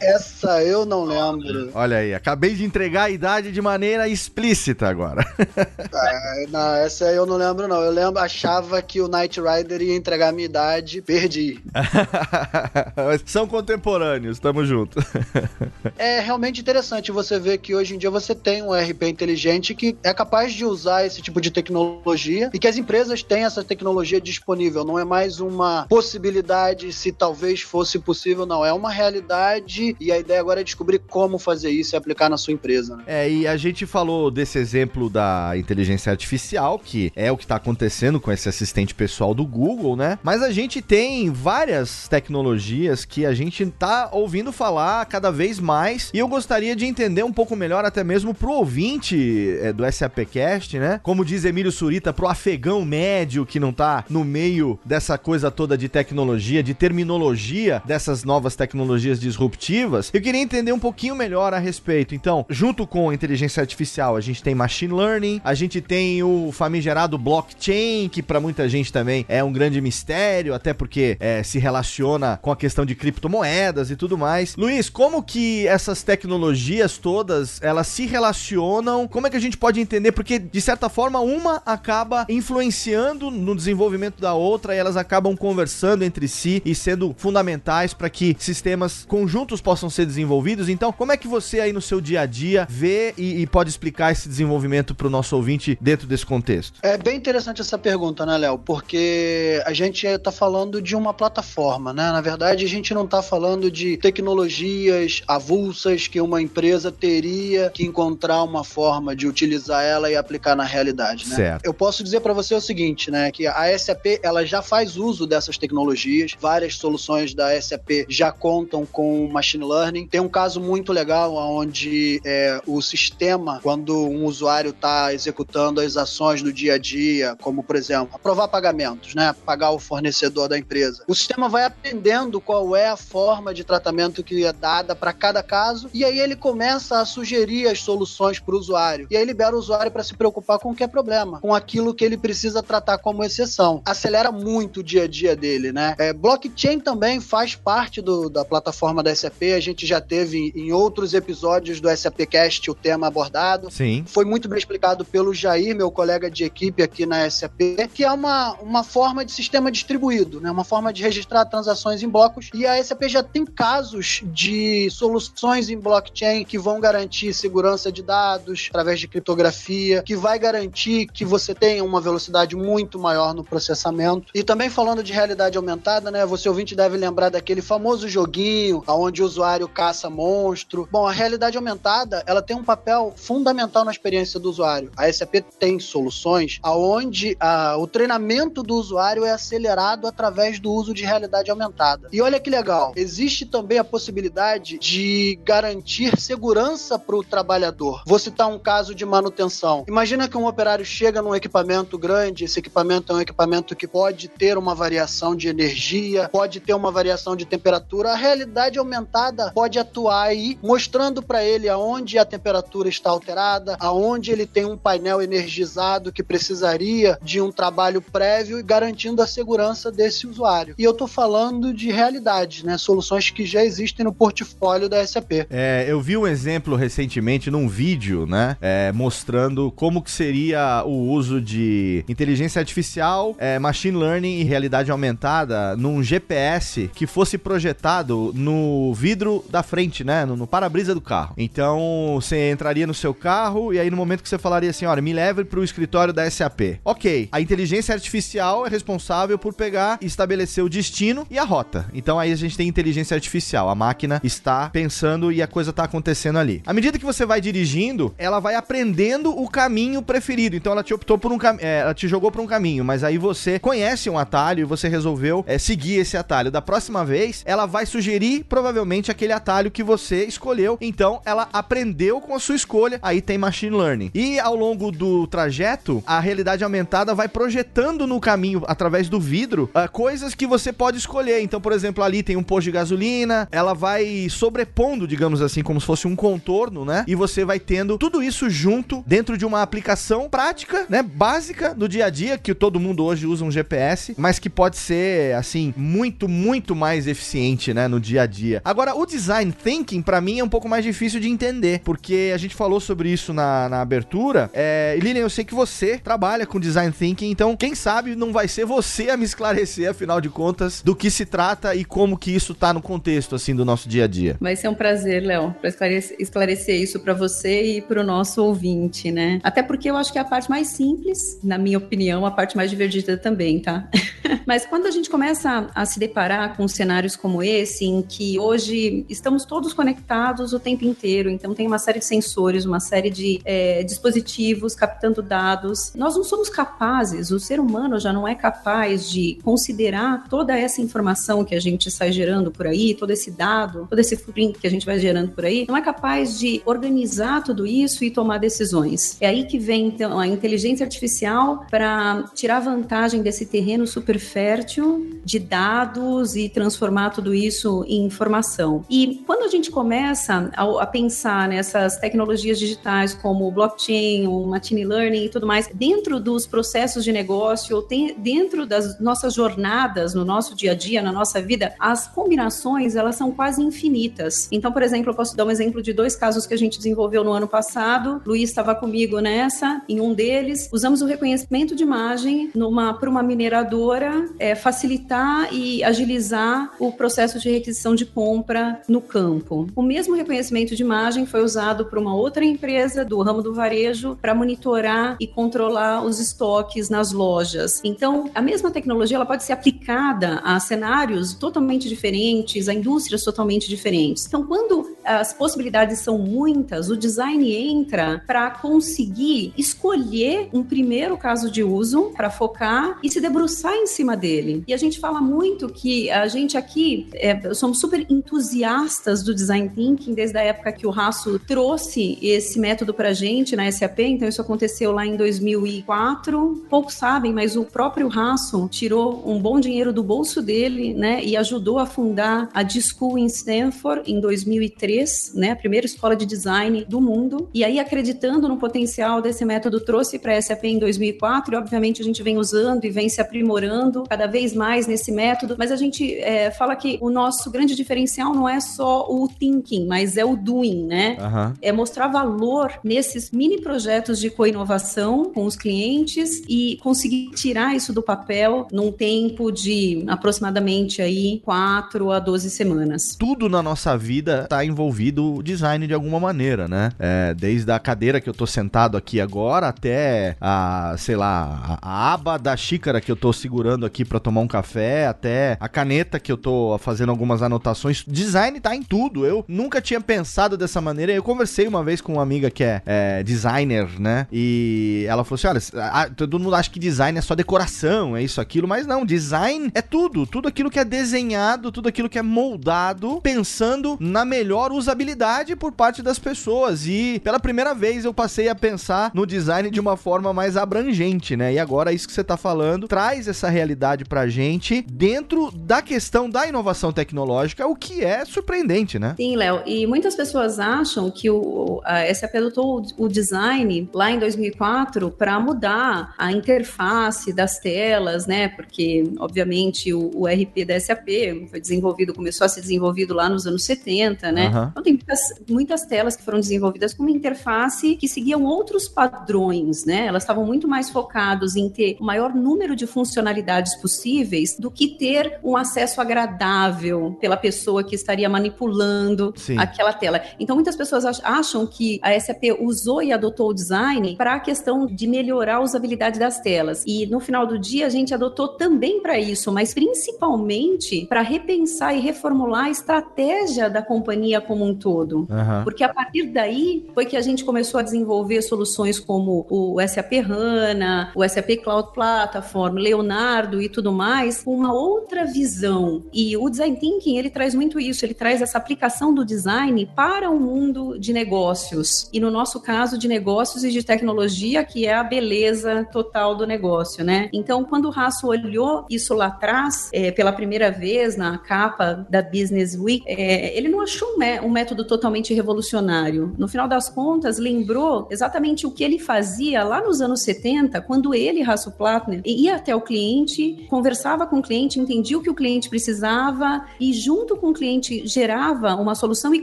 Essa 0.00 0.62
eu 0.64 0.86
não 0.86 1.04
lembro. 1.04 1.70
Olha 1.74 1.98
aí, 1.98 2.14
acabei 2.14 2.54
de 2.54 2.64
entregar 2.64 3.04
a 3.04 3.10
idade 3.10 3.52
de 3.52 3.60
maneira 3.60 4.08
explícita 4.08 4.88
agora. 4.88 5.24
É, 5.92 6.46
não, 6.48 6.74
essa 6.76 7.04
eu 7.12 7.26
não 7.26 7.36
lembro, 7.36 7.68
não. 7.68 7.82
Eu 7.82 7.90
lembro, 7.90 8.20
achava 8.20 8.80
que 8.80 9.00
o 9.00 9.08
Knight 9.08 9.40
Rider 9.40 9.82
ia 9.82 9.94
entregar 9.94 10.28
a 10.28 10.32
minha 10.32 10.46
idade, 10.46 11.02
perdi. 11.02 11.60
São 13.26 13.46
contemporâneos, 13.46 14.38
tamo 14.38 14.64
junto. 14.64 14.98
é 15.98 16.20
realmente 16.20 16.60
interessante 16.60 17.12
você 17.12 17.38
ver 17.38 17.58
que 17.58 17.74
hoje 17.74 17.94
em 17.94 17.98
dia 17.98 18.10
você 18.10 18.34
tem 18.34 18.62
um 18.62 18.72
RP 18.72 19.02
inteligente 19.02 19.74
que 19.74 19.96
é 20.02 20.14
capaz 20.14 20.52
de 20.52 20.64
usar 20.64 21.04
esse 21.04 21.20
tipo 21.20 21.40
de 21.40 21.50
tecnologia 21.50 22.50
e 22.52 22.58
que 22.58 22.68
as 22.68 22.76
empresas 22.76 23.22
têm 23.22 23.44
essa 23.44 23.62
tecnologia 23.62 24.20
disponível. 24.20 24.84
Não 24.84 24.98
é 24.98 25.04
mais 25.04 25.40
uma 25.40 25.86
possibilidade 25.88 26.92
se 26.92 27.12
talvez 27.12 27.60
fosse 27.60 27.98
possível, 27.98 28.46
não. 28.46 28.64
É 28.64 28.72
uma 28.72 28.90
realidade 28.90 29.89
e 29.98 30.12
a 30.12 30.18
ideia 30.18 30.40
agora 30.40 30.60
é 30.60 30.64
descobrir 30.64 30.98
como 30.98 31.38
fazer 31.38 31.70
isso 31.70 31.94
e 31.94 31.96
aplicar 31.96 32.28
na 32.28 32.36
sua 32.36 32.52
empresa. 32.52 32.96
Né? 32.96 33.04
É, 33.06 33.30
e 33.30 33.46
a 33.46 33.56
gente 33.56 33.86
falou 33.86 34.30
desse 34.30 34.58
exemplo 34.58 35.08
da 35.08 35.52
inteligência 35.56 36.10
artificial, 36.10 36.78
que 36.78 37.12
é 37.16 37.30
o 37.30 37.36
que 37.36 37.44
está 37.44 37.56
acontecendo 37.56 38.20
com 38.20 38.30
esse 38.30 38.48
assistente 38.48 38.94
pessoal 38.94 39.34
do 39.34 39.44
Google, 39.44 39.96
né? 39.96 40.18
Mas 40.22 40.42
a 40.42 40.50
gente 40.50 40.80
tem 40.82 41.30
várias 41.30 42.08
tecnologias 42.08 43.04
que 43.04 43.24
a 43.24 43.32
gente 43.32 43.64
tá 43.66 44.10
ouvindo 44.12 44.52
falar 44.52 45.04
cada 45.06 45.30
vez 45.30 45.58
mais 45.58 46.10
e 46.12 46.18
eu 46.18 46.28
gostaria 46.28 46.74
de 46.76 46.84
entender 46.84 47.22
um 47.22 47.32
pouco 47.32 47.56
melhor, 47.56 47.84
até 47.84 48.02
mesmo 48.04 48.34
pro 48.34 48.52
ouvinte 48.52 49.58
é, 49.60 49.72
do 49.72 49.90
SAPcast, 49.90 50.78
né? 50.78 51.00
Como 51.02 51.24
diz 51.24 51.44
Emílio 51.44 51.72
Surita, 51.72 52.12
pro 52.12 52.28
afegão 52.28 52.84
médio 52.84 53.46
que 53.46 53.60
não 53.60 53.72
tá 53.72 54.04
no 54.08 54.24
meio 54.24 54.78
dessa 54.84 55.16
coisa 55.16 55.50
toda 55.50 55.76
de 55.76 55.88
tecnologia, 55.88 56.62
de 56.62 56.74
terminologia 56.74 57.82
dessas 57.84 58.24
novas 58.24 58.56
tecnologias 58.56 59.20
disruptivas, 59.20 59.79
eu 60.12 60.20
queria 60.20 60.40
entender 60.40 60.72
um 60.72 60.78
pouquinho 60.78 61.14
melhor 61.14 61.54
a 61.54 61.58
respeito. 61.58 62.14
Então, 62.14 62.44
junto 62.48 62.86
com 62.86 63.10
a 63.10 63.14
inteligência 63.14 63.60
artificial, 63.60 64.16
a 64.16 64.20
gente 64.20 64.42
tem 64.42 64.54
machine 64.54 64.92
learning, 64.92 65.40
a 65.44 65.54
gente 65.54 65.80
tem 65.80 66.22
o 66.22 66.50
famigerado 66.52 67.16
blockchain, 67.16 68.08
que 68.08 68.22
para 68.22 68.40
muita 68.40 68.68
gente 68.68 68.92
também 68.92 69.24
é 69.28 69.42
um 69.42 69.52
grande 69.52 69.80
mistério, 69.80 70.54
até 70.54 70.72
porque 70.72 71.16
é, 71.20 71.42
se 71.42 71.58
relaciona 71.58 72.38
com 72.42 72.50
a 72.50 72.56
questão 72.56 72.84
de 72.84 72.94
criptomoedas 72.94 73.90
e 73.90 73.96
tudo 73.96 74.16
mais. 74.18 74.56
Luiz, 74.56 74.88
como 74.88 75.22
que 75.22 75.66
essas 75.66 76.02
tecnologias 76.02 76.98
todas, 76.98 77.60
elas 77.62 77.86
se 77.86 78.06
relacionam? 78.06 79.06
Como 79.06 79.26
é 79.26 79.30
que 79.30 79.36
a 79.36 79.40
gente 79.40 79.56
pode 79.56 79.80
entender? 79.80 80.12
Porque, 80.12 80.38
de 80.38 80.60
certa 80.60 80.88
forma, 80.88 81.20
uma 81.20 81.62
acaba 81.64 82.26
influenciando 82.28 83.30
no 83.30 83.54
desenvolvimento 83.54 84.20
da 84.20 84.34
outra 84.34 84.74
e 84.74 84.78
elas 84.78 84.96
acabam 84.96 85.36
conversando 85.36 86.04
entre 86.04 86.28
si 86.28 86.62
e 86.64 86.74
sendo 86.74 87.14
fundamentais 87.16 87.94
para 87.94 88.10
que 88.10 88.36
sistemas 88.38 89.04
conjuntos 89.06 89.60
possam 89.70 89.88
ser 89.88 90.04
desenvolvidos. 90.04 90.68
Então, 90.68 90.92
como 90.92 91.12
é 91.12 91.16
que 91.16 91.28
você 91.28 91.60
aí 91.60 91.72
no 91.72 91.80
seu 91.80 92.00
dia 92.00 92.22
a 92.22 92.26
dia 92.26 92.66
vê 92.68 93.14
e, 93.16 93.40
e 93.40 93.46
pode 93.46 93.70
explicar 93.70 94.10
esse 94.10 94.28
desenvolvimento 94.28 94.96
para 94.96 95.06
o 95.06 95.10
nosso 95.10 95.36
ouvinte 95.36 95.78
dentro 95.80 96.08
desse 96.08 96.26
contexto? 96.26 96.80
É 96.82 96.98
bem 96.98 97.16
interessante 97.16 97.60
essa 97.60 97.78
pergunta, 97.78 98.26
né, 98.26 98.36
Léo? 98.36 98.58
Porque 98.58 99.62
a 99.64 99.72
gente 99.72 100.08
está 100.08 100.32
falando 100.32 100.82
de 100.82 100.96
uma 100.96 101.14
plataforma, 101.14 101.92
né? 101.92 102.10
Na 102.10 102.20
verdade, 102.20 102.64
a 102.64 102.68
gente 102.68 102.92
não 102.92 103.04
está 103.04 103.22
falando 103.22 103.70
de 103.70 103.96
tecnologias 103.96 105.22
avulsas 105.28 106.08
que 106.08 106.20
uma 106.20 106.42
empresa 106.42 106.90
teria 106.90 107.70
que 107.70 107.86
encontrar 107.86 108.42
uma 108.42 108.64
forma 108.64 109.14
de 109.14 109.28
utilizar 109.28 109.84
ela 109.84 110.10
e 110.10 110.16
aplicar 110.16 110.56
na 110.56 110.64
realidade, 110.64 111.28
né? 111.28 111.36
Certo. 111.36 111.64
Eu 111.64 111.72
posso 111.72 112.02
dizer 112.02 112.18
para 112.22 112.32
você 112.32 112.56
o 112.56 112.60
seguinte, 112.60 113.08
né, 113.08 113.30
que 113.30 113.46
a 113.46 113.78
SAP 113.78 114.18
ela 114.20 114.44
já 114.44 114.62
faz 114.62 114.96
uso 114.96 115.28
dessas 115.28 115.56
tecnologias, 115.56 116.32
várias 116.40 116.74
soluções 116.74 117.34
da 117.34 117.48
SAP 117.60 118.06
já 118.08 118.32
contam 118.32 118.84
com 118.84 119.28
machine 119.28 119.59
machine 119.60 119.64
learning. 119.64 120.06
Tem 120.06 120.20
um 120.20 120.28
caso 120.28 120.60
muito 120.60 120.92
legal 120.92 121.34
onde 121.34 122.20
é, 122.24 122.60
o 122.66 122.80
sistema, 122.80 123.60
quando 123.62 123.96
um 123.96 124.24
usuário 124.24 124.70
está 124.70 125.12
executando 125.12 125.80
as 125.80 125.96
ações 125.96 126.42
do 126.42 126.52
dia 126.52 126.74
a 126.74 126.78
dia, 126.78 127.36
como 127.40 127.62
por 127.62 127.76
exemplo, 127.76 128.10
aprovar 128.14 128.48
pagamentos, 128.48 129.14
né? 129.14 129.34
Pagar 129.44 129.70
o 129.70 129.78
fornecedor 129.78 130.48
da 130.48 130.58
empresa. 130.58 131.04
O 131.06 131.14
sistema 131.14 131.48
vai 131.48 131.64
aprendendo 131.64 132.40
qual 132.40 132.74
é 132.74 132.88
a 132.88 132.96
forma 132.96 133.52
de 133.52 133.64
tratamento 133.64 134.24
que 134.24 134.44
é 134.44 134.52
dada 134.52 134.94
para 134.94 135.12
cada 135.12 135.42
caso 135.42 135.90
e 135.92 136.04
aí 136.04 136.18
ele 136.18 136.36
começa 136.36 137.00
a 137.00 137.04
sugerir 137.04 137.68
as 137.68 137.80
soluções 137.80 138.38
para 138.38 138.54
o 138.54 138.58
usuário. 138.58 139.06
E 139.10 139.16
aí 139.16 139.24
libera 139.24 139.54
o 139.54 139.58
usuário 139.58 139.92
para 139.92 140.02
se 140.02 140.14
preocupar 140.14 140.58
com 140.58 140.70
o 140.70 140.74
que 140.74 140.84
é 140.84 140.88
problema, 140.88 141.40
com 141.40 141.54
aquilo 141.54 141.94
que 141.94 142.04
ele 142.04 142.16
precisa 142.16 142.62
tratar 142.62 142.98
como 142.98 143.24
exceção. 143.24 143.82
Acelera 143.84 144.32
muito 144.32 144.80
o 144.80 144.82
dia 144.82 145.04
a 145.04 145.08
dia 145.08 145.36
dele, 145.36 145.72
né? 145.72 145.94
É, 145.98 146.12
blockchain 146.12 146.80
também 146.80 147.20
faz 147.20 147.54
parte 147.54 148.00
do, 148.00 148.28
da 148.28 148.44
plataforma 148.44 149.02
da 149.02 149.14
SAP. 149.14 149.39
A 149.42 149.60
gente 149.60 149.86
já 149.86 150.00
teve 150.00 150.52
em 150.54 150.72
outros 150.72 151.14
episódios 151.14 151.80
do 151.80 151.94
SAPcast 151.94 152.70
o 152.70 152.74
tema 152.74 153.06
abordado. 153.06 153.70
Sim. 153.70 154.04
Foi 154.06 154.24
muito 154.24 154.48
bem 154.48 154.58
explicado 154.58 155.04
pelo 155.04 155.32
Jair, 155.32 155.74
meu 155.74 155.90
colega 155.90 156.30
de 156.30 156.44
equipe 156.44 156.82
aqui 156.82 157.06
na 157.06 157.28
SAP, 157.28 157.60
que 157.94 158.04
é 158.04 158.12
uma, 158.12 158.52
uma 158.60 158.84
forma 158.84 159.24
de 159.24 159.32
sistema 159.32 159.70
distribuído, 159.70 160.40
né? 160.40 160.50
Uma 160.50 160.64
forma 160.64 160.92
de 160.92 161.02
registrar 161.02 161.44
transações 161.46 162.02
em 162.02 162.08
blocos. 162.08 162.50
E 162.52 162.66
a 162.66 162.82
SAP 162.82 163.04
já 163.04 163.22
tem 163.22 163.44
casos 163.44 164.22
de 164.24 164.88
soluções 164.90 165.70
em 165.70 165.78
blockchain 165.78 166.44
que 166.44 166.58
vão 166.58 166.80
garantir 166.80 167.32
segurança 167.32 167.90
de 167.90 168.02
dados 168.02 168.68
através 168.70 169.00
de 169.00 169.08
criptografia, 169.08 170.02
que 170.02 170.16
vai 170.16 170.38
garantir 170.38 171.06
que 171.06 171.24
você 171.24 171.54
tenha 171.54 171.82
uma 171.82 172.00
velocidade 172.00 172.56
muito 172.56 172.98
maior 172.98 173.34
no 173.34 173.42
processamento. 173.42 174.26
E 174.34 174.42
também 174.42 174.68
falando 174.68 175.02
de 175.02 175.12
realidade 175.12 175.56
aumentada, 175.56 176.10
né? 176.10 176.26
Você 176.26 176.48
ouvinte 176.48 176.74
deve 176.74 176.96
lembrar 176.96 177.30
daquele 177.30 177.62
famoso 177.62 178.08
joguinho 178.08 178.82
onde 178.86 179.22
o 179.22 179.29
usuário 179.30 179.68
caça 179.68 180.10
monstro. 180.10 180.88
Bom, 180.90 181.06
a 181.06 181.12
realidade 181.12 181.56
aumentada, 181.56 182.22
ela 182.26 182.42
tem 182.42 182.56
um 182.56 182.64
papel 182.64 183.14
fundamental 183.16 183.84
na 183.84 183.92
experiência 183.92 184.40
do 184.40 184.50
usuário. 184.50 184.90
A 184.96 185.10
SAP 185.10 185.36
tem 185.58 185.78
soluções 185.78 186.58
aonde 186.62 187.36
a, 187.38 187.76
o 187.78 187.86
treinamento 187.86 188.62
do 188.62 188.74
usuário 188.74 189.24
é 189.24 189.30
acelerado 189.30 190.06
através 190.06 190.58
do 190.58 190.72
uso 190.72 190.92
de 190.92 191.04
realidade 191.04 191.50
aumentada. 191.50 192.08
E 192.12 192.20
olha 192.20 192.40
que 192.40 192.50
legal, 192.50 192.92
existe 192.96 193.46
também 193.46 193.78
a 193.78 193.84
possibilidade 193.84 194.78
de 194.78 195.38
garantir 195.44 196.18
segurança 196.20 196.98
para 196.98 197.16
o 197.16 197.24
trabalhador. 197.24 198.02
Vou 198.06 198.18
citar 198.18 198.48
um 198.48 198.58
caso 198.58 198.94
de 198.94 199.04
manutenção. 199.04 199.84
Imagina 199.86 200.28
que 200.28 200.36
um 200.36 200.46
operário 200.46 200.84
chega 200.84 201.22
num 201.22 201.34
equipamento 201.34 201.96
grande, 201.96 202.44
esse 202.44 202.58
equipamento 202.58 203.12
é 203.12 203.16
um 203.16 203.20
equipamento 203.20 203.76
que 203.76 203.86
pode 203.86 204.28
ter 204.28 204.58
uma 204.58 204.74
variação 204.74 205.36
de 205.36 205.48
energia, 205.48 206.28
pode 206.28 206.58
ter 206.60 206.74
uma 206.74 206.90
variação 206.90 207.36
de 207.36 207.44
temperatura. 207.44 208.12
A 208.12 208.16
realidade 208.16 208.78
aumentada 208.78 209.19
pode 209.54 209.78
atuar 209.78 210.28
aí, 210.28 210.58
mostrando 210.62 211.22
para 211.22 211.44
ele 211.44 211.68
aonde 211.68 212.18
a 212.18 212.24
temperatura 212.24 212.88
está 212.88 213.10
alterada, 213.10 213.76
aonde 213.80 214.30
ele 214.30 214.46
tem 214.46 214.64
um 214.64 214.76
painel 214.76 215.22
energizado 215.22 216.12
que 216.12 216.22
precisaria 216.22 217.18
de 217.22 217.40
um 217.40 217.50
trabalho 217.50 218.00
prévio 218.00 218.58
e 218.58 218.62
garantindo 218.62 219.22
a 219.22 219.26
segurança 219.26 219.90
desse 219.90 220.26
usuário. 220.26 220.74
E 220.78 220.84
eu 220.84 220.92
estou 220.92 221.08
falando 221.08 221.72
de 221.72 221.90
realidade, 221.90 222.64
né? 222.64 222.78
Soluções 222.78 223.30
que 223.30 223.44
já 223.44 223.64
existem 223.64 224.04
no 224.04 224.12
portfólio 224.12 224.88
da 224.88 225.06
SAP. 225.06 225.46
É, 225.50 225.86
eu 225.88 226.00
vi 226.00 226.16
um 226.16 226.26
exemplo 226.26 226.76
recentemente 226.76 227.50
num 227.50 227.68
vídeo, 227.68 228.26
né? 228.26 228.56
É, 228.60 228.92
mostrando 228.92 229.70
como 229.72 230.02
que 230.02 230.10
seria 230.10 230.82
o 230.84 231.10
uso 231.10 231.40
de 231.40 232.04
inteligência 232.08 232.60
artificial, 232.60 233.34
é, 233.38 233.58
machine 233.58 233.96
learning 233.96 234.40
e 234.40 234.44
realidade 234.44 234.90
aumentada 234.90 235.76
num 235.76 236.02
GPS 236.02 236.90
que 236.94 237.06
fosse 237.06 237.38
projetado 237.38 238.32
no 238.34 238.92
vidro 239.10 239.44
da 239.50 239.60
frente, 239.62 240.04
né? 240.04 240.24
No, 240.24 240.36
no 240.36 240.46
para-brisa 240.46 240.94
do 240.94 241.00
carro. 241.00 241.34
Então, 241.36 242.12
você 242.14 242.52
entraria 242.52 242.86
no 242.86 242.94
seu 242.94 243.12
carro 243.12 243.74
e 243.74 243.78
aí 243.78 243.90
no 243.90 243.96
momento 243.96 244.22
que 244.22 244.28
você 244.28 244.38
falaria 244.38 244.70
assim, 244.70 244.86
olha, 244.86 245.02
me 245.02 245.12
leve 245.12 245.44
para 245.44 245.58
o 245.58 245.64
escritório 245.64 246.12
da 246.12 246.30
SAP. 246.30 246.78
Ok, 246.84 247.28
a 247.32 247.40
inteligência 247.40 247.92
artificial 247.92 248.64
é 248.64 248.70
responsável 248.70 249.36
por 249.36 249.52
pegar 249.52 249.98
e 250.00 250.06
estabelecer 250.06 250.62
o 250.62 250.68
destino 250.68 251.26
e 251.28 251.38
a 251.38 251.44
rota. 251.44 251.86
Então 251.92 252.20
aí 252.20 252.32
a 252.32 252.36
gente 252.36 252.56
tem 252.56 252.68
inteligência 252.68 253.16
artificial. 253.16 253.68
A 253.68 253.74
máquina 253.74 254.20
está 254.22 254.70
pensando 254.70 255.32
e 255.32 255.42
a 255.42 255.48
coisa 255.48 255.70
está 255.70 255.84
acontecendo 255.84 256.38
ali. 256.38 256.62
À 256.64 256.72
medida 256.72 256.98
que 256.98 257.04
você 257.04 257.26
vai 257.26 257.40
dirigindo, 257.40 258.14
ela 258.16 258.38
vai 258.38 258.54
aprendendo 258.54 259.36
o 259.36 259.48
caminho 259.48 260.02
preferido. 260.02 260.54
Então 260.54 260.72
ela 260.72 260.84
te 260.84 260.94
optou 260.94 261.18
por 261.18 261.32
um 261.32 261.38
caminho, 261.38 261.66
é, 261.66 261.80
ela 261.80 261.94
te 261.94 262.06
jogou 262.06 262.30
por 262.30 262.40
um 262.40 262.46
caminho, 262.46 262.84
mas 262.84 263.02
aí 263.02 263.18
você 263.18 263.58
conhece 263.58 264.08
um 264.08 264.18
atalho 264.18 264.60
e 264.60 264.64
você 264.64 264.88
resolveu 264.88 265.44
é, 265.48 265.58
seguir 265.58 265.96
esse 265.96 266.16
atalho. 266.16 266.50
Da 266.50 266.62
próxima 266.62 267.04
vez, 267.04 267.42
ela 267.44 267.66
vai 267.66 267.86
sugerir 267.86 268.44
provavelmente 268.44 268.99
aquele 269.08 269.32
atalho 269.32 269.70
que 269.70 269.84
você 269.84 270.24
escolheu. 270.24 270.76
Então 270.80 271.20
ela 271.24 271.48
aprendeu 271.52 272.20
com 272.20 272.34
a 272.34 272.40
sua 272.40 272.56
escolha. 272.56 272.98
Aí 273.00 273.20
tem 273.20 273.38
machine 273.38 273.76
learning. 273.76 274.10
E 274.12 274.40
ao 274.40 274.56
longo 274.56 274.90
do 274.90 275.28
trajeto, 275.28 276.02
a 276.04 276.18
realidade 276.18 276.64
aumentada 276.64 277.14
vai 277.14 277.28
projetando 277.28 278.04
no 278.06 278.18
caminho 278.18 278.64
através 278.66 279.08
do 279.08 279.20
vidro 279.20 279.70
uh, 279.74 279.90
coisas 279.90 280.34
que 280.34 280.46
você 280.46 280.72
pode 280.72 280.98
escolher. 280.98 281.40
Então, 281.40 281.60
por 281.60 281.72
exemplo, 281.72 282.02
ali 282.02 282.22
tem 282.22 282.36
um 282.36 282.42
posto 282.42 282.64
de 282.64 282.72
gasolina, 282.72 283.48
ela 283.52 283.74
vai 283.74 284.28
sobrepondo, 284.28 285.06
digamos 285.06 285.40
assim, 285.40 285.62
como 285.62 285.80
se 285.80 285.86
fosse 285.86 286.06
um 286.06 286.16
contorno, 286.16 286.84
né? 286.84 287.04
E 287.06 287.14
você 287.14 287.44
vai 287.44 287.60
tendo 287.60 287.96
tudo 287.98 288.22
isso 288.22 288.48
junto 288.50 289.04
dentro 289.06 289.36
de 289.36 289.46
uma 289.46 289.62
aplicação 289.62 290.28
prática, 290.28 290.86
né? 290.88 291.02
Básica 291.02 291.74
do 291.74 291.88
dia 291.88 292.06
a 292.06 292.10
dia, 292.10 292.38
que 292.38 292.54
todo 292.54 292.80
mundo 292.80 293.04
hoje 293.04 293.26
usa 293.26 293.44
um 293.44 293.50
GPS, 293.50 294.14
mas 294.16 294.38
que 294.38 294.50
pode 294.50 294.76
ser, 294.76 295.34
assim, 295.34 295.72
muito, 295.76 296.28
muito 296.28 296.74
mais 296.74 297.06
eficiente, 297.06 297.72
né? 297.72 297.86
No 297.86 298.00
dia 298.00 298.22
a 298.22 298.26
dia. 298.26 298.60
Agora, 298.64 298.89
o 298.94 299.06
design 299.06 299.52
thinking, 299.52 300.02
para 300.02 300.20
mim, 300.20 300.38
é 300.38 300.44
um 300.44 300.48
pouco 300.48 300.68
mais 300.68 300.84
difícil 300.84 301.20
de 301.20 301.28
entender, 301.28 301.80
porque 301.84 302.30
a 302.34 302.38
gente 302.38 302.54
falou 302.54 302.80
sobre 302.80 303.10
isso 303.10 303.32
na, 303.32 303.68
na 303.68 303.80
abertura. 303.80 304.50
É, 304.52 304.96
Lilian, 305.00 305.22
eu 305.22 305.30
sei 305.30 305.44
que 305.44 305.54
você 305.54 305.98
trabalha 305.98 306.46
com 306.46 306.60
design 306.60 306.92
thinking, 306.92 307.30
então, 307.30 307.56
quem 307.56 307.74
sabe 307.74 308.14
não 308.16 308.32
vai 308.32 308.48
ser 308.48 308.64
você 308.64 309.10
a 309.10 309.16
me 309.16 309.24
esclarecer, 309.24 309.90
afinal 309.90 310.20
de 310.20 310.28
contas, 310.28 310.82
do 310.82 310.94
que 310.94 311.10
se 311.10 311.24
trata 311.26 311.74
e 311.74 311.84
como 311.84 312.16
que 312.16 312.34
isso 312.34 312.54
tá 312.54 312.72
no 312.72 312.82
contexto, 312.82 313.34
assim, 313.34 313.54
do 313.54 313.64
nosso 313.64 313.88
dia 313.88 314.04
a 314.04 314.06
dia. 314.06 314.36
Vai 314.40 314.56
ser 314.56 314.68
um 314.68 314.74
prazer, 314.74 315.22
Léo, 315.22 315.54
para 315.60 315.68
esclarecer, 315.68 316.16
esclarecer 316.18 316.80
isso 316.80 317.00
para 317.00 317.14
você 317.14 317.76
e 317.76 317.80
para 317.80 318.00
o 318.00 318.04
nosso 318.04 318.42
ouvinte, 318.42 319.10
né? 319.10 319.40
Até 319.42 319.62
porque 319.62 319.90
eu 319.90 319.96
acho 319.96 320.12
que 320.12 320.18
é 320.18 320.22
a 320.22 320.24
parte 320.24 320.48
mais 320.48 320.68
simples, 320.68 321.38
na 321.42 321.58
minha 321.58 321.78
opinião, 321.78 322.24
a 322.24 322.30
parte 322.30 322.56
mais 322.56 322.70
divertida 322.70 323.16
também, 323.16 323.60
tá? 323.60 323.88
Mas 324.46 324.66
quando 324.66 324.86
a 324.86 324.90
gente 324.90 325.10
começa 325.10 325.68
a 325.74 325.84
se 325.84 325.98
deparar 325.98 326.56
com 326.56 326.66
cenários 326.66 327.16
como 327.16 327.42
esse, 327.42 327.84
em 327.84 328.02
que 328.02 328.38
hoje 328.38 328.79
estamos 329.08 329.44
todos 329.44 329.72
conectados 329.72 330.52
o 330.52 330.60
tempo 330.60 330.84
inteiro, 330.84 331.30
então 331.30 331.54
tem 331.54 331.66
uma 331.66 331.78
série 331.78 331.98
de 331.98 332.04
sensores, 332.04 332.64
uma 332.64 332.80
série 332.80 333.10
de 333.10 333.40
é, 333.44 333.82
dispositivos 333.82 334.74
captando 334.74 335.22
dados, 335.22 335.92
nós 335.94 336.16
não 336.16 336.24
somos 336.24 336.48
capazes, 336.48 337.30
o 337.30 337.40
ser 337.40 337.60
humano 337.60 337.98
já 337.98 338.12
não 338.12 338.26
é 338.26 338.34
capaz 338.34 339.08
de 339.08 339.38
considerar 339.42 340.28
toda 340.28 340.58
essa 340.58 340.80
informação 340.80 341.44
que 341.44 341.54
a 341.54 341.60
gente 341.60 341.90
sai 341.90 342.12
gerando 342.12 342.50
por 342.50 342.66
aí, 342.66 342.94
todo 342.94 343.10
esse 343.10 343.30
dado, 343.30 343.86
todo 343.88 343.98
esse 343.98 344.16
footprint 344.16 344.58
que 344.58 344.66
a 344.66 344.70
gente 344.70 344.86
vai 344.86 344.98
gerando 344.98 345.32
por 345.32 345.44
aí, 345.44 345.66
não 345.68 345.76
é 345.76 345.82
capaz 345.82 346.38
de 346.38 346.62
organizar 346.64 347.42
tudo 347.42 347.66
isso 347.66 348.04
e 348.04 348.10
tomar 348.10 348.38
decisões. 348.38 349.16
É 349.20 349.26
aí 349.26 349.44
que 349.44 349.58
vem 349.58 349.88
então 349.88 350.18
a 350.18 350.26
inteligência 350.26 350.84
artificial 350.84 351.66
para 351.70 352.24
tirar 352.34 352.60
vantagem 352.60 353.22
desse 353.22 353.46
terreno 353.46 353.86
super 353.86 354.18
fértil 354.18 355.20
de 355.24 355.38
dados 355.38 356.36
e 356.36 356.48
transformar 356.48 357.10
tudo 357.10 357.34
isso 357.34 357.84
em 357.86 358.04
informação. 358.04 358.69
E 358.88 359.22
quando 359.26 359.44
a 359.44 359.48
gente 359.48 359.70
começa 359.70 360.50
a, 360.56 360.82
a 360.82 360.86
pensar 360.86 361.48
nessas 361.48 361.96
tecnologias 361.96 362.58
digitais 362.58 363.14
como 363.14 363.46
o 363.46 363.52
blockchain, 363.52 364.26
o 364.26 364.46
machine 364.46 364.84
learning 364.84 365.24
e 365.24 365.28
tudo 365.28 365.46
mais, 365.46 365.68
dentro 365.74 366.20
dos 366.20 366.46
processos 366.46 367.04
de 367.04 367.12
negócio, 367.12 367.76
ou 367.76 367.82
tem, 367.82 368.14
dentro 368.18 368.66
das 368.66 369.00
nossas 369.00 369.34
jornadas, 369.34 370.14
no 370.14 370.24
nosso 370.24 370.54
dia 370.54 370.72
a 370.72 370.74
dia, 370.74 371.02
na 371.02 371.12
nossa 371.12 371.40
vida, 371.40 371.74
as 371.78 372.06
combinações 372.08 372.96
elas 372.96 373.16
são 373.16 373.32
quase 373.32 373.62
infinitas. 373.62 374.48
Então, 374.52 374.72
por 374.72 374.82
exemplo, 374.82 375.10
eu 375.10 375.14
posso 375.14 375.36
dar 375.36 375.44
um 375.44 375.50
exemplo 375.50 375.82
de 375.82 375.92
dois 375.92 376.14
casos 376.14 376.46
que 376.46 376.54
a 376.54 376.58
gente 376.58 376.76
desenvolveu 376.76 377.24
no 377.24 377.32
ano 377.32 377.48
passado. 377.48 378.20
Luiz 378.26 378.50
estava 378.50 378.74
comigo 378.74 379.20
nessa, 379.20 379.82
em 379.88 380.00
um 380.00 380.12
deles, 380.14 380.68
usamos 380.72 381.02
o 381.02 381.06
reconhecimento 381.06 381.74
de 381.74 381.82
imagem 381.82 382.50
para 382.98 383.10
uma 383.10 383.22
mineradora 383.22 384.28
é, 384.38 384.54
facilitar 384.54 385.52
e 385.52 385.82
agilizar 385.82 386.72
o 386.78 386.92
processo 386.92 387.38
de 387.38 387.50
requisição 387.50 387.94
de 387.94 388.04
compra 388.04 388.49
no 388.88 389.00
campo. 389.00 389.66
O 389.76 389.82
mesmo 389.82 390.14
reconhecimento 390.14 390.74
de 390.74 390.82
imagem 390.82 391.26
foi 391.26 391.42
usado 391.42 391.86
para 391.86 392.00
uma 392.00 392.14
outra 392.14 392.44
empresa 392.44 393.04
do 393.04 393.20
ramo 393.22 393.42
do 393.42 393.54
varejo 393.54 394.18
para 394.20 394.34
monitorar 394.34 395.16
e 395.20 395.26
controlar 395.26 396.04
os 396.04 396.18
estoques 396.18 396.88
nas 396.88 397.12
lojas. 397.12 397.80
Então, 397.84 398.30
a 398.34 398.42
mesma 398.42 398.70
tecnologia 398.70 399.16
ela 399.16 399.26
pode 399.26 399.44
ser 399.44 399.52
aplicada 399.52 400.40
a 400.44 400.58
cenários 400.58 401.34
totalmente 401.34 401.88
diferentes, 401.88 402.68
a 402.68 402.74
indústrias 402.74 403.22
totalmente 403.22 403.68
diferentes. 403.68 404.26
Então, 404.26 404.44
quando 404.44 404.96
as 405.04 405.32
possibilidades 405.32 406.00
são 406.00 406.18
muitas, 406.18 406.90
o 406.90 406.96
design 406.96 407.54
entra 407.54 408.22
para 408.26 408.50
conseguir 408.50 409.52
escolher 409.56 410.48
um 410.52 410.62
primeiro 410.62 411.16
caso 411.16 411.50
de 411.50 411.62
uso 411.62 412.10
para 412.16 412.30
focar 412.30 412.98
e 413.02 413.10
se 413.10 413.20
debruçar 413.20 413.74
em 413.74 413.86
cima 413.86 414.16
dele. 414.16 414.64
E 414.66 414.74
a 414.74 414.76
gente 414.76 414.98
fala 414.98 415.20
muito 415.20 415.68
que 415.68 416.10
a 416.10 416.26
gente 416.28 416.56
aqui 416.56 417.08
é, 417.14 417.54
somos 417.54 417.80
super 417.80 418.04
entusiastas 418.40 419.22
do 419.22 419.34
design 419.34 419.68
thinking 419.68 420.14
desde 420.14 420.38
a 420.38 420.42
época 420.42 420.72
que 420.72 420.86
o 420.86 420.90
Raço 420.90 421.38
trouxe 421.40 422.18
esse 422.22 422.58
método 422.58 422.94
para 422.94 423.12
gente 423.12 423.54
na 423.54 423.70
SAP. 423.70 424.00
Então 424.00 424.26
isso 424.26 424.40
aconteceu 424.40 424.92
lá 424.92 425.04
em 425.06 425.14
2004. 425.14 426.64
Poucos 426.70 426.94
sabem, 426.94 427.32
mas 427.32 427.54
o 427.54 427.64
próprio 427.64 428.08
Raço 428.08 428.66
tirou 428.70 429.22
um 429.30 429.38
bom 429.38 429.60
dinheiro 429.60 429.92
do 429.92 430.02
bolso 430.02 430.40
dele, 430.40 430.94
né, 430.94 431.22
e 431.22 431.36
ajudou 431.36 431.78
a 431.78 431.84
fundar 431.84 432.48
a 432.54 432.62
D-School 432.62 433.18
em 433.18 433.26
Stanford 433.26 434.10
em 434.10 434.20
2003, 434.20 435.32
né, 435.34 435.50
a 435.50 435.56
primeira 435.56 435.86
escola 435.86 436.16
de 436.16 436.24
design 436.24 436.86
do 436.88 437.00
mundo. 437.00 437.48
E 437.52 437.62
aí 437.62 437.78
acreditando 437.78 438.48
no 438.48 438.56
potencial 438.56 439.20
desse 439.20 439.44
método 439.44 439.80
trouxe 439.80 440.18
para 440.18 440.36
a 440.36 440.40
SAP 440.40 440.64
em 440.64 440.78
2004 440.78 441.54
e 441.54 441.56
obviamente 441.58 442.00
a 442.00 442.04
gente 442.04 442.22
vem 442.22 442.38
usando 442.38 442.84
e 442.84 442.90
vem 442.90 443.08
se 443.08 443.20
aprimorando 443.20 444.04
cada 444.08 444.26
vez 444.26 444.54
mais 444.54 444.86
nesse 444.86 445.12
método. 445.12 445.56
Mas 445.58 445.70
a 445.70 445.76
gente 445.76 446.14
é, 446.18 446.50
fala 446.50 446.74
que 446.74 446.98
o 447.02 447.10
nosso 447.10 447.50
grande 447.50 447.74
diferencial 447.74 448.29
não 448.34 448.48
é 448.48 448.60
só 448.60 449.06
o 449.08 449.28
thinking, 449.28 449.86
mas 449.86 450.16
é 450.16 450.24
o 450.24 450.36
doing, 450.36 450.84
né? 450.84 451.16
Uhum. 451.20 451.54
É 451.62 451.72
mostrar 451.72 452.08
valor 452.08 452.72
nesses 452.82 453.30
mini 453.30 453.60
projetos 453.60 454.18
de 454.18 454.30
co-inovação 454.30 455.32
com 455.32 455.44
os 455.44 455.56
clientes 455.56 456.42
e 456.48 456.78
conseguir 456.82 457.30
tirar 457.30 457.74
isso 457.74 457.92
do 457.92 458.02
papel 458.02 458.66
num 458.72 458.92
tempo 458.92 459.50
de 459.50 460.04
aproximadamente 460.08 461.02
aí 461.02 461.40
4 461.44 462.10
a 462.10 462.18
12 462.18 462.50
semanas. 462.50 463.16
Tudo 463.18 463.48
na 463.48 463.62
nossa 463.62 463.96
vida 463.96 464.42
está 464.44 464.64
envolvido 464.64 465.36
o 465.36 465.42
design 465.42 465.86
de 465.86 465.94
alguma 465.94 466.20
maneira, 466.20 466.68
né? 466.68 466.90
É, 466.98 467.34
desde 467.34 467.70
a 467.70 467.78
cadeira 467.78 468.20
que 468.20 468.28
eu 468.28 468.34
tô 468.34 468.46
sentado 468.46 468.96
aqui 468.96 469.20
agora 469.20 469.68
até 469.68 470.36
a, 470.40 470.94
sei 470.98 471.16
lá, 471.16 471.78
a, 471.82 472.10
a 472.10 472.12
aba 472.14 472.36
da 472.38 472.56
xícara 472.56 473.00
que 473.00 473.10
eu 473.10 473.16
tô 473.16 473.32
segurando 473.32 473.86
aqui 473.86 474.04
para 474.04 474.20
tomar 474.20 474.40
um 474.40 474.48
café, 474.48 475.06
até 475.06 475.56
a 475.60 475.68
caneta 475.68 476.18
que 476.18 476.30
eu 476.30 476.36
tô 476.36 476.78
fazendo 476.78 477.10
algumas 477.10 477.42
anotações. 477.42 478.04
Design 478.20 478.60
tá 478.60 478.76
em 478.76 478.82
tudo. 478.82 479.24
Eu 479.24 479.42
nunca 479.48 479.80
tinha 479.80 479.98
pensado 479.98 480.54
dessa 480.54 480.78
maneira. 480.78 481.10
Eu 481.10 481.22
conversei 481.22 481.66
uma 481.66 481.82
vez 481.82 482.02
com 482.02 482.12
uma 482.12 482.22
amiga 482.22 482.50
que 482.50 482.62
é, 482.62 482.82
é 482.84 483.22
designer, 483.22 483.88
né? 483.98 484.26
E 484.30 485.06
ela 485.08 485.24
falou 485.24 485.36
assim: 485.36 485.78
olha, 485.78 486.10
todo 486.10 486.38
mundo 486.38 486.54
acha 486.54 486.68
que 486.68 486.78
design 486.78 487.18
é 487.18 487.22
só 487.22 487.34
decoração, 487.34 488.14
é 488.14 488.22
isso, 488.22 488.38
aquilo, 488.38 488.68
mas 488.68 488.86
não, 488.86 489.06
design 489.06 489.70
é 489.74 489.80
tudo. 489.80 490.26
Tudo 490.26 490.48
aquilo 490.48 490.70
que 490.70 490.78
é 490.78 490.84
desenhado, 490.84 491.72
tudo 491.72 491.88
aquilo 491.88 492.10
que 492.10 492.18
é 492.18 492.22
moldado, 492.22 493.20
pensando 493.22 493.96
na 493.98 494.22
melhor 494.26 494.70
usabilidade 494.70 495.56
por 495.56 495.72
parte 495.72 496.02
das 496.02 496.18
pessoas. 496.18 496.86
E 496.86 497.22
pela 497.24 497.40
primeira 497.40 497.74
vez 497.74 498.04
eu 498.04 498.12
passei 498.12 498.50
a 498.50 498.54
pensar 498.54 499.10
no 499.14 499.26
design 499.26 499.70
de 499.70 499.80
uma 499.80 499.96
forma 499.96 500.30
mais 500.34 500.58
abrangente, 500.58 501.36
né? 501.36 501.54
E 501.54 501.58
agora 501.58 501.90
isso 501.90 502.06
que 502.06 502.12
você 502.12 502.22
tá 502.22 502.36
falando 502.36 502.86
traz 502.86 503.26
essa 503.26 503.48
realidade 503.48 504.04
pra 504.04 504.28
gente 504.28 504.82
dentro 504.82 505.50
da 505.50 505.80
questão 505.80 506.28
da 506.28 506.46
inovação 506.46 506.92
tecnológica, 506.92 507.66
o 507.66 507.74
que 507.74 508.04
é 508.04 508.09
surpreendente, 508.24 508.98
né? 508.98 509.14
Sim, 509.16 509.36
Léo. 509.36 509.62
E 509.66 509.86
muitas 509.86 510.14
pessoas 510.14 510.58
acham 510.58 511.10
que 511.10 511.30
o, 511.30 511.80
a 511.84 512.12
SAP 512.12 512.34
adotou 512.36 512.80
o, 512.98 513.04
o 513.04 513.08
design 513.08 513.88
lá 513.92 514.10
em 514.10 514.18
2004 514.18 515.10
para 515.10 515.38
mudar 515.38 516.14
a 516.18 516.32
interface 516.32 517.32
das 517.32 517.58
telas, 517.58 518.26
né? 518.26 518.48
Porque, 518.48 519.04
obviamente, 519.18 519.92
o, 519.92 520.10
o, 520.14 520.26
RP 520.26 520.64
da 520.66 520.78
SAP 520.78 521.08
foi 521.50 521.60
desenvolvido, 521.60 522.14
começou 522.14 522.44
a 522.44 522.48
ser 522.48 522.60
desenvolvido 522.60 523.14
lá 523.14 523.28
nos 523.28 523.46
anos 523.46 523.64
70, 523.64 524.32
né? 524.32 524.48
Uhum. 524.48 524.68
Então 524.70 524.82
tem 524.82 524.92
muitas, 524.94 525.20
muitas 525.48 525.86
telas 525.86 526.16
que 526.16 526.22
foram 526.22 526.40
desenvolvidas 526.40 526.94
com 526.94 527.02
uma 527.02 527.10
interface 527.10 527.96
que 527.96 528.08
seguiam 528.08 528.44
outros 528.44 528.88
padrões, 528.88 529.84
né? 529.84 530.06
Elas 530.06 530.22
estavam 530.22 530.44
muito 530.44 530.66
mais 530.66 530.90
focadas 530.90 531.56
em 531.56 531.68
ter 531.68 531.96
o 532.00 532.04
maior 532.04 532.34
número 532.34 532.74
de 532.74 532.86
funcionalidades 532.86 533.74
possíveis 533.76 534.56
do 534.58 534.70
que 534.70 534.88
ter 534.88 535.38
um 535.42 535.56
acesso 535.56 536.00
agradável 536.00 537.16
pela 537.20 537.36
pessoa 537.36 537.84
que 537.84 537.94
estaria 538.00 538.28
manipulando 538.28 539.32
Sim. 539.36 539.58
aquela 539.58 539.92
tela. 539.92 540.22
Então 540.38 540.56
muitas 540.56 540.76
pessoas 540.76 541.04
acham 541.22 541.66
que 541.66 542.00
a 542.02 542.18
SAP 542.18 542.44
usou 542.60 543.02
e 543.02 543.12
adotou 543.12 543.50
o 543.50 543.54
design 543.54 544.16
para 544.16 544.34
a 544.34 544.40
questão 544.40 544.86
de 544.86 545.06
melhorar 545.06 545.56
a 545.56 545.60
usabilidade 545.60 546.18
das 546.18 546.40
telas. 546.40 546.84
E 546.86 547.06
no 547.06 547.20
final 547.20 547.46
do 547.46 547.58
dia 547.58 547.86
a 547.86 547.88
gente 547.88 548.14
adotou 548.14 548.48
também 548.48 549.00
para 549.00 549.18
isso, 549.18 549.52
mas 549.52 549.74
principalmente 549.74 551.06
para 551.06 551.22
repensar 551.22 551.94
e 551.94 552.00
reformular 552.00 552.66
a 552.66 552.70
estratégia 552.70 553.68
da 553.68 553.82
companhia 553.82 554.40
como 554.40 554.64
um 554.64 554.74
todo. 554.74 555.20
Uhum. 555.20 555.64
Porque 555.64 555.84
a 555.84 555.88
partir 555.88 556.26
daí 556.26 556.86
foi 556.94 557.06
que 557.06 557.16
a 557.16 557.20
gente 557.20 557.44
começou 557.44 557.80
a 557.80 557.82
desenvolver 557.82 558.42
soluções 558.42 558.98
como 558.98 559.46
o 559.50 559.76
SAP 559.86 560.12
HANA, 560.14 561.12
o 561.14 561.26
SAP 561.28 561.62
Cloud 561.62 561.92
Platform, 561.92 562.76
Leonardo 562.76 563.60
e 563.60 563.68
tudo 563.68 563.92
mais, 563.92 564.42
com 564.42 564.54
uma 564.54 564.72
outra 564.72 565.24
visão. 565.24 566.02
E 566.12 566.36
o 566.36 566.48
Design 566.48 566.76
Thinking, 566.76 567.16
ele 567.16 567.30
traz 567.30 567.54
muito 567.54 567.78
isso, 567.78 567.89
ele 568.04 568.14
traz 568.14 568.42
essa 568.42 568.58
aplicação 568.58 569.14
do 569.14 569.24
design 569.24 569.90
para 569.94 570.30
o 570.30 570.38
mundo 570.38 570.98
de 570.98 571.12
negócios. 571.12 572.08
E 572.12 572.20
no 572.20 572.30
nosso 572.30 572.60
caso, 572.60 572.98
de 572.98 573.08
negócios 573.08 573.64
e 573.64 573.70
de 573.70 573.82
tecnologia, 573.82 574.64
que 574.64 574.86
é 574.86 574.94
a 574.94 575.02
beleza 575.02 575.86
total 575.92 576.34
do 576.34 576.46
negócio, 576.46 577.04
né? 577.04 577.28
Então, 577.32 577.64
quando 577.64 577.86
o 577.86 577.90
Raço 577.90 578.26
olhou 578.28 578.84
isso 578.90 579.14
lá 579.14 579.26
atrás, 579.26 579.90
é, 579.92 580.10
pela 580.10 580.32
primeira 580.32 580.70
vez 580.70 581.16
na 581.16 581.38
capa 581.38 582.06
da 582.08 582.22
Business 582.22 582.76
Week, 582.78 583.04
é, 583.06 583.56
ele 583.56 583.68
não 583.68 583.80
achou 583.80 584.08
um, 584.16 584.46
um 584.46 584.50
método 584.50 584.84
totalmente 584.84 585.32
revolucionário. 585.34 586.34
No 586.38 586.48
final 586.48 586.68
das 586.68 586.88
contas, 586.88 587.38
lembrou 587.38 588.06
exatamente 588.10 588.66
o 588.66 588.70
que 588.70 588.84
ele 588.84 588.98
fazia 588.98 589.62
lá 589.64 589.80
nos 589.80 590.00
anos 590.00 590.22
70, 590.22 590.80
quando 590.82 591.14
ele, 591.14 591.42
Raço 591.42 591.72
Plattner, 591.72 592.20
ia 592.24 592.56
até 592.56 592.74
o 592.74 592.80
cliente, 592.80 593.66
conversava 593.68 594.26
com 594.26 594.38
o 594.38 594.42
cliente, 594.42 594.78
entendia 594.78 595.18
o 595.18 595.22
que 595.22 595.30
o 595.30 595.34
cliente 595.34 595.68
precisava 595.68 596.66
e, 596.78 596.92
junto 596.92 597.36
com 597.36 597.50
o 597.50 597.54
cliente, 597.54 597.79
gerava 597.82 598.74
uma 598.74 598.94
solução 598.94 599.34
e 599.34 599.42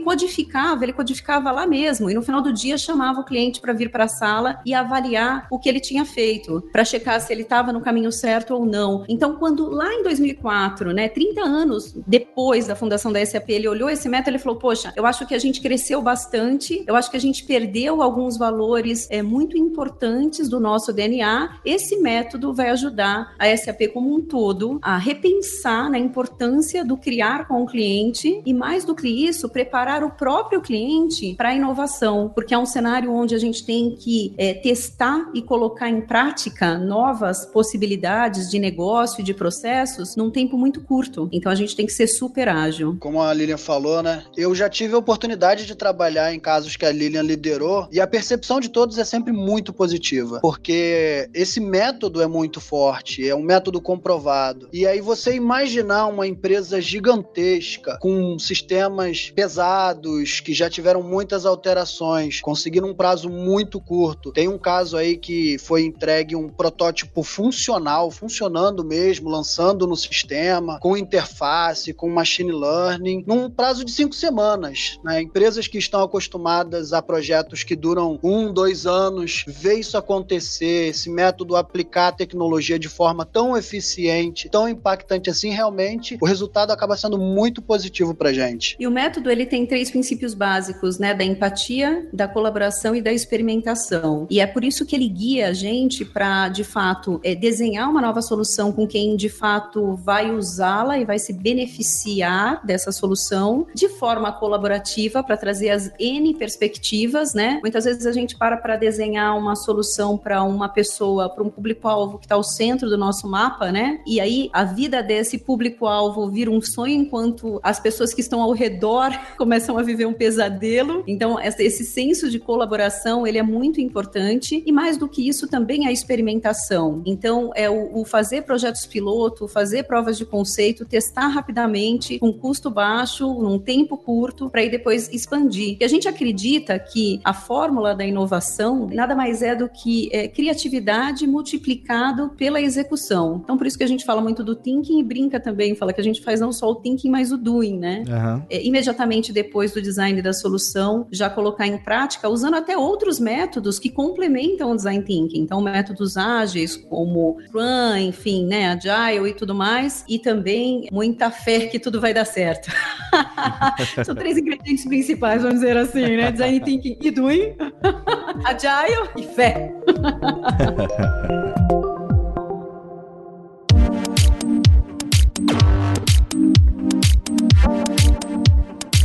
codificava. 0.00 0.84
Ele 0.84 0.92
codificava 0.92 1.50
lá 1.50 1.66
mesmo 1.66 2.10
e, 2.10 2.14
no 2.14 2.22
final 2.22 2.40
do 2.40 2.52
dia, 2.52 2.78
chamava 2.78 3.20
o 3.20 3.24
cliente 3.24 3.60
para 3.60 3.72
vir 3.72 3.90
para 3.90 4.04
a 4.04 4.08
sala 4.08 4.60
e 4.64 4.74
avaliar 4.74 5.46
o 5.50 5.58
que 5.58 5.68
ele 5.68 5.80
tinha 5.80 6.04
feito, 6.04 6.62
para 6.72 6.84
checar 6.84 7.20
se 7.20 7.32
ele 7.32 7.42
estava 7.42 7.72
no 7.72 7.80
caminho 7.80 8.12
certo 8.12 8.54
ou 8.54 8.64
não. 8.64 9.04
Então, 9.08 9.36
quando 9.36 9.68
lá 9.68 9.92
em 9.92 10.02
2004, 10.02 10.92
né, 10.92 11.08
30 11.08 11.42
anos 11.42 11.94
depois 12.06 12.66
da 12.66 12.76
fundação 12.76 13.12
da 13.12 13.24
SAP, 13.24 13.50
ele 13.50 13.68
olhou 13.68 13.90
esse 13.90 14.08
método 14.08 14.36
e 14.36 14.40
falou: 14.40 14.58
Poxa, 14.58 14.92
eu 14.96 15.06
acho 15.06 15.26
que 15.26 15.34
a 15.34 15.38
gente 15.38 15.60
cresceu 15.60 16.00
bastante, 16.02 16.84
eu 16.86 16.96
acho 16.96 17.10
que 17.10 17.16
a 17.16 17.20
gente 17.20 17.44
perdeu 17.44 18.02
alguns 18.02 18.36
valores 18.36 19.08
é, 19.10 19.22
muito 19.22 19.56
importantes 19.56 20.48
do 20.48 20.60
nosso 20.60 20.92
DNA. 20.92 21.60
Esse 21.64 21.96
método 21.96 22.52
vai 22.54 22.70
ajudar 22.70 23.34
a 23.38 23.56
SAP 23.56 23.88
como 23.92 24.14
um 24.14 24.20
todo 24.20 24.78
a 24.82 24.96
repensar 24.96 25.90
na 25.90 25.98
importância 25.98 26.84
do 26.84 26.96
criar 26.96 27.46
com 27.46 27.62
o 27.62 27.66
cliente 27.66 28.27
e, 28.44 28.52
mais 28.52 28.84
do 28.84 28.94
que 28.94 29.08
isso, 29.08 29.48
preparar 29.48 30.02
o 30.04 30.10
próprio 30.10 30.60
cliente 30.60 31.34
para 31.36 31.50
a 31.50 31.54
inovação, 31.54 32.30
porque 32.34 32.54
é 32.54 32.58
um 32.58 32.66
cenário 32.66 33.12
onde 33.12 33.34
a 33.34 33.38
gente 33.38 33.64
tem 33.64 33.94
que 33.94 34.34
é, 34.36 34.54
testar 34.54 35.30
e 35.34 35.42
colocar 35.42 35.88
em 35.88 36.00
prática 36.00 36.78
novas 36.78 37.46
possibilidades 37.46 38.50
de 38.50 38.58
negócio 38.58 39.20
e 39.20 39.24
de 39.24 39.34
processos 39.34 40.16
num 40.16 40.30
tempo 40.30 40.56
muito 40.56 40.80
curto. 40.80 41.28
Então 41.32 41.50
a 41.50 41.54
gente 41.54 41.74
tem 41.74 41.86
que 41.86 41.92
ser 41.92 42.06
super 42.06 42.48
ágil. 42.48 42.96
Como 43.00 43.22
a 43.22 43.32
Lilian 43.32 43.56
falou, 43.56 44.02
né? 44.02 44.24
Eu 44.36 44.54
já 44.54 44.68
tive 44.68 44.94
a 44.94 44.98
oportunidade 44.98 45.66
de 45.66 45.74
trabalhar 45.74 46.34
em 46.34 46.40
casos 46.40 46.76
que 46.76 46.86
a 46.86 46.92
Lilian 46.92 47.22
liderou 47.22 47.88
e 47.90 48.00
a 48.00 48.06
percepção 48.06 48.60
de 48.60 48.68
todos 48.68 48.98
é 48.98 49.04
sempre 49.04 49.32
muito 49.32 49.72
positiva, 49.72 50.40
porque 50.40 51.28
esse 51.34 51.60
método 51.60 52.22
é 52.22 52.26
muito 52.26 52.60
forte, 52.60 53.26
é 53.26 53.34
um 53.34 53.42
método 53.42 53.80
comprovado. 53.80 54.68
E 54.72 54.86
aí 54.86 55.00
você 55.00 55.34
imaginar 55.34 56.06
uma 56.06 56.26
empresa 56.26 56.80
gigantesca 56.80 57.98
com 58.00 58.07
sistemas 58.38 59.30
pesados 59.34 60.40
que 60.40 60.54
já 60.54 60.68
tiveram 60.68 61.02
muitas 61.02 61.44
alterações, 61.44 62.40
conseguir 62.40 62.80
num 62.80 62.94
prazo 62.94 63.28
muito 63.28 63.80
curto. 63.80 64.32
Tem 64.32 64.48
um 64.48 64.58
caso 64.58 64.96
aí 64.96 65.16
que 65.16 65.58
foi 65.58 65.82
entregue 65.82 66.34
um 66.34 66.48
protótipo 66.48 67.22
funcional, 67.22 68.10
funcionando 68.10 68.84
mesmo, 68.84 69.28
lançando 69.28 69.86
no 69.86 69.96
sistema, 69.96 70.78
com 70.80 70.96
interface, 70.96 71.92
com 71.92 72.08
machine 72.08 72.52
learning, 72.52 73.24
num 73.26 73.50
prazo 73.50 73.84
de 73.84 73.90
cinco 73.90 74.14
semanas. 74.14 74.98
Né? 75.04 75.22
Empresas 75.22 75.66
que 75.66 75.78
estão 75.78 76.02
acostumadas 76.02 76.92
a 76.92 77.02
projetos 77.02 77.62
que 77.62 77.76
duram 77.76 78.18
um, 78.22 78.52
dois 78.52 78.86
anos, 78.86 79.44
ver 79.46 79.74
isso 79.74 79.96
acontecer, 79.96 80.88
esse 80.88 81.10
método 81.10 81.56
aplicar 81.56 82.08
a 82.08 82.12
tecnologia 82.12 82.78
de 82.78 82.88
forma 82.88 83.24
tão 83.24 83.56
eficiente, 83.56 84.48
tão 84.48 84.68
impactante 84.68 85.30
assim, 85.30 85.50
realmente 85.50 86.18
o 86.20 86.26
resultado 86.26 86.70
acaba 86.70 86.96
sendo 86.96 87.18
muito 87.18 87.60
positivo 87.60 87.97
para 88.14 88.32
gente. 88.32 88.76
E 88.78 88.86
o 88.86 88.90
método 88.90 89.30
ele 89.30 89.46
tem 89.46 89.66
três 89.66 89.90
princípios 89.90 90.34
básicos, 90.34 90.98
né, 90.98 91.14
da 91.14 91.24
empatia, 91.24 92.08
da 92.12 92.28
colaboração 92.28 92.94
e 92.94 93.02
da 93.02 93.12
experimentação. 93.12 94.26
E 94.30 94.40
é 94.40 94.46
por 94.46 94.64
isso 94.64 94.84
que 94.84 94.96
ele 94.96 95.08
guia 95.08 95.48
a 95.48 95.52
gente 95.52 96.04
para, 96.04 96.48
de 96.48 96.64
fato, 96.64 97.20
é, 97.22 97.34
desenhar 97.34 97.88
uma 97.88 98.00
nova 98.00 98.22
solução 98.22 98.72
com 98.72 98.86
quem 98.86 99.16
de 99.16 99.28
fato 99.28 99.96
vai 99.96 100.30
usá-la 100.30 100.98
e 100.98 101.04
vai 101.04 101.18
se 101.18 101.32
beneficiar 101.32 102.64
dessa 102.64 102.92
solução 102.92 103.66
de 103.74 103.88
forma 103.88 104.32
colaborativa 104.32 104.58
colaborativa 104.58 105.22
para 105.22 105.36
trazer 105.36 105.70
as 105.70 105.90
N 105.98 106.34
perspectivas, 106.34 107.34
né? 107.34 107.58
Muitas 107.62 107.84
vezes 107.84 108.06
a 108.06 108.12
gente 108.12 108.36
para 108.36 108.56
para 108.56 108.76
desenhar 108.76 109.36
uma 109.36 109.54
solução 109.54 110.16
para 110.16 110.42
uma 110.42 110.68
pessoa, 110.68 111.28
para 111.28 111.42
um 111.42 111.50
público-alvo 111.50 112.18
que 112.18 112.26
está 112.26 112.34
ao 112.34 112.42
centro 112.42 112.88
do 112.88 112.98
nosso 112.98 113.28
mapa, 113.28 113.70
né? 113.70 114.00
E 114.06 114.20
aí 114.20 114.50
a 114.52 114.64
vida 114.64 115.02
desse 115.02 115.38
público-alvo 115.38 116.28
vira 116.30 116.50
um 116.50 116.60
sonho 116.60 116.94
enquanto 116.94 117.60
as 117.62 117.78
pessoas 117.78 117.87
que 118.14 118.20
estão 118.20 118.40
ao 118.40 118.52
redor 118.52 119.10
começam 119.36 119.78
a 119.78 119.82
viver 119.82 120.06
um 120.06 120.12
pesadelo. 120.12 121.02
Então, 121.06 121.38
esse 121.40 121.84
senso 121.84 122.30
de 122.30 122.38
colaboração, 122.38 123.26
ele 123.26 123.38
é 123.38 123.42
muito 123.42 123.80
importante 123.80 124.62
e 124.64 124.72
mais 124.72 124.96
do 124.96 125.08
que 125.08 125.26
isso 125.26 125.48
também 125.48 125.86
a 125.86 125.92
experimentação. 125.92 127.02
Então, 127.06 127.50
é 127.54 127.68
o, 127.68 128.00
o 128.00 128.04
fazer 128.04 128.42
projetos 128.42 128.86
piloto, 128.86 129.48
fazer 129.48 129.84
provas 129.84 130.16
de 130.16 130.24
conceito, 130.24 130.84
testar 130.84 131.28
rapidamente, 131.28 132.18
com 132.18 132.32
custo 132.32 132.70
baixo, 132.70 133.26
num 133.34 133.58
tempo 133.58 133.96
curto, 133.96 134.50
para 134.50 134.62
ir 134.62 134.70
depois 134.70 135.08
expandir. 135.12 135.76
E 135.80 135.84
a 135.84 135.88
gente 135.88 136.08
acredita 136.08 136.78
que 136.78 137.20
a 137.24 137.32
fórmula 137.32 137.94
da 137.94 138.04
inovação 138.04 138.88
nada 138.92 139.14
mais 139.14 139.42
é 139.42 139.54
do 139.54 139.68
que 139.68 140.08
é, 140.12 140.28
criatividade 140.28 141.26
multiplicado 141.26 142.30
pela 142.36 142.60
execução. 142.60 143.40
Então, 143.42 143.56
por 143.56 143.66
isso 143.66 143.78
que 143.78 143.84
a 143.84 143.88
gente 143.88 144.04
fala 144.04 144.20
muito 144.20 144.42
do 144.42 144.54
thinking 144.54 145.00
e 145.00 145.02
brinca 145.02 145.38
também, 145.40 145.74
fala 145.74 145.92
que 145.92 146.00
a 146.00 146.04
gente 146.04 146.22
faz 146.22 146.40
não 146.40 146.52
só 146.52 146.70
o 146.70 146.74
thinking, 146.74 147.10
mas 147.10 147.32
o 147.32 147.38
doing, 147.38 147.77
né? 147.78 148.04
Uhum. 148.06 148.42
É, 148.50 148.64
imediatamente 148.64 149.32
depois 149.32 149.72
do 149.72 149.80
design 149.80 150.20
da 150.20 150.32
solução, 150.32 151.06
já 151.10 151.30
colocar 151.30 151.66
em 151.66 151.78
prática, 151.78 152.28
usando 152.28 152.54
até 152.54 152.76
outros 152.76 153.18
métodos 153.18 153.78
que 153.78 153.90
complementam 153.90 154.70
o 154.70 154.76
design 154.76 155.04
thinking. 155.04 155.40
Então, 155.40 155.60
métodos 155.60 156.16
ágeis, 156.16 156.76
como 156.76 157.38
Scrum, 157.46 157.96
enfim, 157.96 158.46
né, 158.46 158.70
Agile 158.70 159.30
e 159.30 159.34
tudo 159.34 159.54
mais, 159.54 160.04
e 160.08 160.18
também 160.18 160.88
muita 160.92 161.30
fé 161.30 161.66
que 161.66 161.78
tudo 161.78 162.00
vai 162.00 162.12
dar 162.12 162.24
certo. 162.24 162.70
São 164.04 164.14
três 164.14 164.36
ingredientes 164.36 164.84
principais, 164.84 165.42
vamos 165.42 165.60
dizer 165.60 165.76
assim, 165.76 166.16
né? 166.16 166.32
Design 166.32 166.60
thinking 166.60 166.98
e 167.00 167.10
doing, 167.10 167.56
Agile 168.44 169.08
e 169.16 169.22
fé. 169.22 169.72